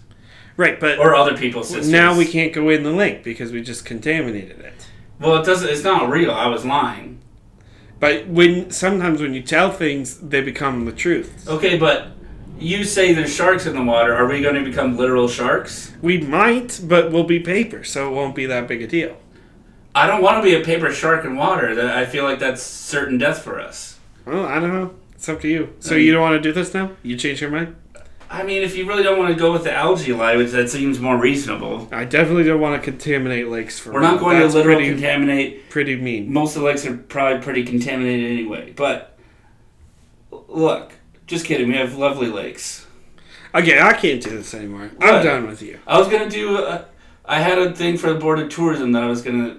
Right, 0.59 0.77
but 0.77 0.99
or 0.99 1.15
other 1.15 1.37
people's 1.37 1.69
sisters. 1.69 1.89
now 1.89 2.17
we 2.17 2.25
can't 2.25 2.51
go 2.51 2.67
in 2.67 2.83
the 2.83 2.91
lake 2.91 3.23
because 3.23 3.53
we 3.53 3.61
just 3.61 3.85
contaminated 3.85 4.59
it. 4.59 4.87
Well, 5.17 5.37
it 5.37 5.45
doesn't. 5.45 5.69
It's 5.69 5.85
not 5.85 6.09
real. 6.09 6.31
I 6.31 6.47
was 6.47 6.65
lying. 6.65 7.21
But 8.01 8.27
when 8.27 8.69
sometimes 8.69 9.21
when 9.21 9.33
you 9.33 9.41
tell 9.41 9.71
things, 9.71 10.17
they 10.17 10.41
become 10.41 10.83
the 10.83 10.91
truth. 10.91 11.47
Okay, 11.47 11.77
but 11.77 12.07
you 12.59 12.83
say 12.83 13.13
there's 13.13 13.33
sharks 13.33 13.65
in 13.65 13.75
the 13.75 13.83
water. 13.83 14.13
Are 14.13 14.27
we 14.27 14.41
going 14.41 14.55
to 14.55 14.63
become 14.63 14.97
literal 14.97 15.27
sharks? 15.27 15.93
We 16.01 16.19
might, 16.19 16.79
but 16.83 17.11
we'll 17.11 17.23
be 17.23 17.39
paper, 17.39 17.83
so 17.83 18.07
it 18.09 18.11
won't 18.13 18.35
be 18.35 18.45
that 18.47 18.67
big 18.67 18.81
a 18.81 18.87
deal. 18.87 19.17
I 19.95 20.05
don't 20.07 20.21
want 20.21 20.37
to 20.37 20.43
be 20.43 20.55
a 20.55 20.63
paper 20.63 20.91
shark 20.91 21.25
in 21.25 21.35
water. 21.35 21.89
I 21.91 22.05
feel 22.05 22.23
like 22.23 22.39
that's 22.39 22.61
certain 22.61 23.17
death 23.17 23.41
for 23.41 23.59
us. 23.59 23.97
Well, 24.25 24.45
I 24.45 24.59
don't 24.59 24.73
know. 24.73 24.93
It's 25.15 25.27
up 25.27 25.41
to 25.41 25.47
you. 25.47 25.73
So 25.79 25.95
Um, 25.95 26.01
you 26.01 26.11
don't 26.13 26.21
want 26.21 26.41
to 26.41 26.41
do 26.41 26.53
this 26.53 26.73
now? 26.73 26.91
You 27.03 27.17
change 27.17 27.41
your 27.41 27.49
mind? 27.49 27.75
I 28.31 28.43
mean, 28.43 28.61
if 28.61 28.77
you 28.77 28.87
really 28.87 29.01
don't 29.01 29.17
want 29.17 29.33
to 29.33 29.39
go 29.39 29.51
with 29.51 29.63
the 29.63 29.73
algae 29.73 30.13
lie, 30.13 30.37
which 30.37 30.51
that 30.51 30.69
seems 30.69 30.99
more 30.99 31.17
reasonable. 31.17 31.89
I 31.91 32.05
definitely 32.05 32.43
don't 32.43 32.61
want 32.61 32.79
to 32.81 32.91
contaminate 32.91 33.47
lakes 33.47 33.79
for 33.79 33.91
We're 33.91 34.01
not 34.01 34.19
going 34.19 34.37
That's 34.39 34.53
to 34.53 34.59
literally 34.59 34.83
pretty, 34.85 34.93
contaminate. 35.01 35.69
pretty 35.71 35.95
mean. 35.95 36.31
Most 36.31 36.55
of 36.55 36.61
the 36.61 36.67
lakes 36.67 36.85
are 36.85 36.95
probably 36.95 37.41
pretty 37.41 37.63
contaminated 37.63 38.29
anyway. 38.31 38.71
But 38.75 39.17
look, 40.47 40.93
just 41.29 41.45
kidding. 41.45 41.67
We 41.69 41.75
have 41.77 41.95
lovely 41.95 42.27
lakes. 42.27 42.85
Okay, 43.55 43.79
I 43.79 43.93
can't 43.93 44.21
do 44.21 44.31
this 44.31 44.53
anymore. 44.53 44.91
What? 44.97 45.15
I'm 45.15 45.23
done 45.23 45.47
with 45.47 45.61
you. 45.61 45.79
I 45.87 45.97
was 45.97 46.07
gonna 46.07 46.29
do. 46.29 46.57
A, 46.57 46.85
I 47.25 47.39
had 47.39 47.57
a 47.57 47.73
thing 47.73 47.97
for 47.97 48.11
the 48.11 48.19
board 48.19 48.39
of 48.39 48.49
tourism 48.49 48.91
that 48.91 49.03
I 49.03 49.07
was 49.07 49.21
gonna. 49.21 49.57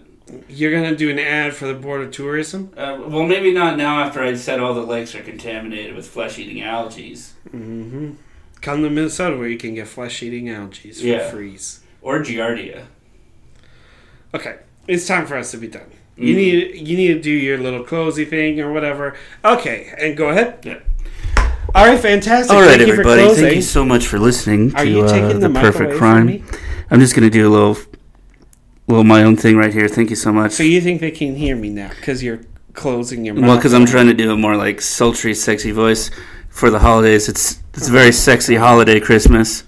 You're 0.48 0.70
gonna 0.72 0.94
do 0.94 1.10
an 1.10 1.18
ad 1.18 1.54
for 1.54 1.66
the 1.66 1.74
Board 1.74 2.02
of 2.02 2.12
Tourism? 2.12 2.72
Uh, 2.76 2.98
well, 3.04 3.24
maybe 3.24 3.52
not 3.52 3.76
now. 3.76 4.00
After 4.04 4.22
I 4.22 4.34
said 4.36 4.60
all 4.60 4.74
the 4.74 4.82
lakes 4.82 5.12
are 5.16 5.22
contaminated 5.24 5.96
with 5.96 6.06
flesh-eating 6.06 6.62
algae 6.62 7.14
Mm-hmm. 7.14 8.12
Come 8.60 8.82
to 8.84 8.90
Minnesota 8.90 9.36
where 9.36 9.48
you 9.48 9.58
can 9.58 9.74
get 9.74 9.88
flesh-eating 9.88 10.48
algae 10.48 10.92
for 10.92 11.04
Yeah. 11.04 11.28
freeze. 11.30 11.80
or 12.00 12.20
giardia. 12.20 12.84
Okay, 14.34 14.58
it's 14.86 15.06
time 15.06 15.26
for 15.26 15.36
us 15.36 15.50
to 15.50 15.56
be 15.56 15.66
done. 15.66 15.90
Mm. 16.16 16.26
You 16.26 16.34
need 16.36 16.88
you 16.88 16.96
need 16.96 17.08
to 17.14 17.20
do 17.20 17.30
your 17.32 17.58
little 17.58 17.82
cozy 17.84 18.24
thing 18.24 18.60
or 18.60 18.72
whatever. 18.72 19.16
Okay, 19.44 19.92
and 19.98 20.16
go 20.16 20.28
ahead. 20.28 20.60
Yeah. 20.64 20.78
All 21.74 21.86
right, 21.86 22.00
fantastic. 22.00 22.52
All 22.54 22.62
right, 22.62 22.78
Thank 22.78 22.90
everybody. 22.90 23.22
closing. 23.22 23.44
Thank 23.44 23.56
you 23.56 23.62
so 23.62 23.84
much 23.84 24.06
for 24.06 24.18
listening 24.18 24.74
Are 24.74 24.84
to 24.84 24.90
you 24.90 25.06
taking 25.06 25.24
uh, 25.24 25.32
the, 25.34 25.38
the 25.40 25.48
mic 25.48 25.62
perfect 25.62 25.94
crime. 25.98 26.44
I'm 26.90 26.98
just 26.98 27.14
gonna 27.14 27.30
do 27.30 27.48
a 27.48 27.52
little, 27.52 27.76
little 28.88 29.04
my 29.04 29.22
own 29.22 29.36
thing 29.36 29.56
right 29.56 29.72
here. 29.72 29.86
Thank 29.86 30.10
you 30.10 30.16
so 30.16 30.32
much. 30.32 30.52
So 30.52 30.64
you 30.64 30.80
think 30.80 31.00
they 31.00 31.12
can 31.12 31.36
hear 31.36 31.54
me 31.54 31.70
now 31.70 31.90
because 31.90 32.22
you're 32.24 32.40
closing 32.74 33.24
your 33.24 33.34
mouth? 33.34 33.44
Well, 33.46 33.56
because 33.56 33.72
I'm 33.72 33.86
trying 33.86 34.06
to 34.06 34.14
do 34.14 34.32
a 34.32 34.36
more 34.36 34.56
like 34.56 34.80
sultry, 34.80 35.34
sexy 35.34 35.70
voice 35.70 36.10
for 36.48 36.70
the 36.70 36.80
holidays. 36.80 37.28
It's 37.28 37.60
it's 37.74 37.88
a 37.88 37.92
very 37.92 38.12
sexy 38.12 38.56
holiday, 38.56 38.98
Christmas. 38.98 39.62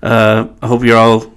Uh, 0.00 0.48
I 0.60 0.66
hope 0.68 0.84
you're 0.84 0.96
all 0.96 1.32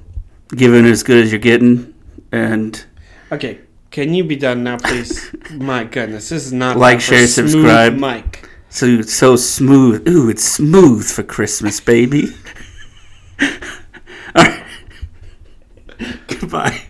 giving 0.50 0.86
as 0.86 1.02
good 1.02 1.24
as 1.24 1.32
you're 1.32 1.40
getting, 1.40 1.94
and 2.32 2.86
Okay, 3.32 3.60
can 3.90 4.14
you 4.14 4.24
be 4.24 4.36
done 4.36 4.64
now, 4.64 4.78
please? 4.78 5.34
My 5.52 5.84
goodness, 5.84 6.30
this 6.30 6.46
is 6.46 6.54
not 6.54 6.78
Like, 6.78 7.02
share, 7.02 7.26
subscribe. 7.28 7.96
Mike. 7.96 8.48
So 8.76 9.02
so 9.04 9.38
smooth. 9.38 10.08
Ooh, 10.08 10.30
it's 10.30 10.44
smooth 10.44 11.06
for 11.10 11.24
Christmas, 11.24 11.80
baby. 11.80 12.36
all 13.42 13.50
right. 14.36 14.64
Goodbye. 16.28 16.82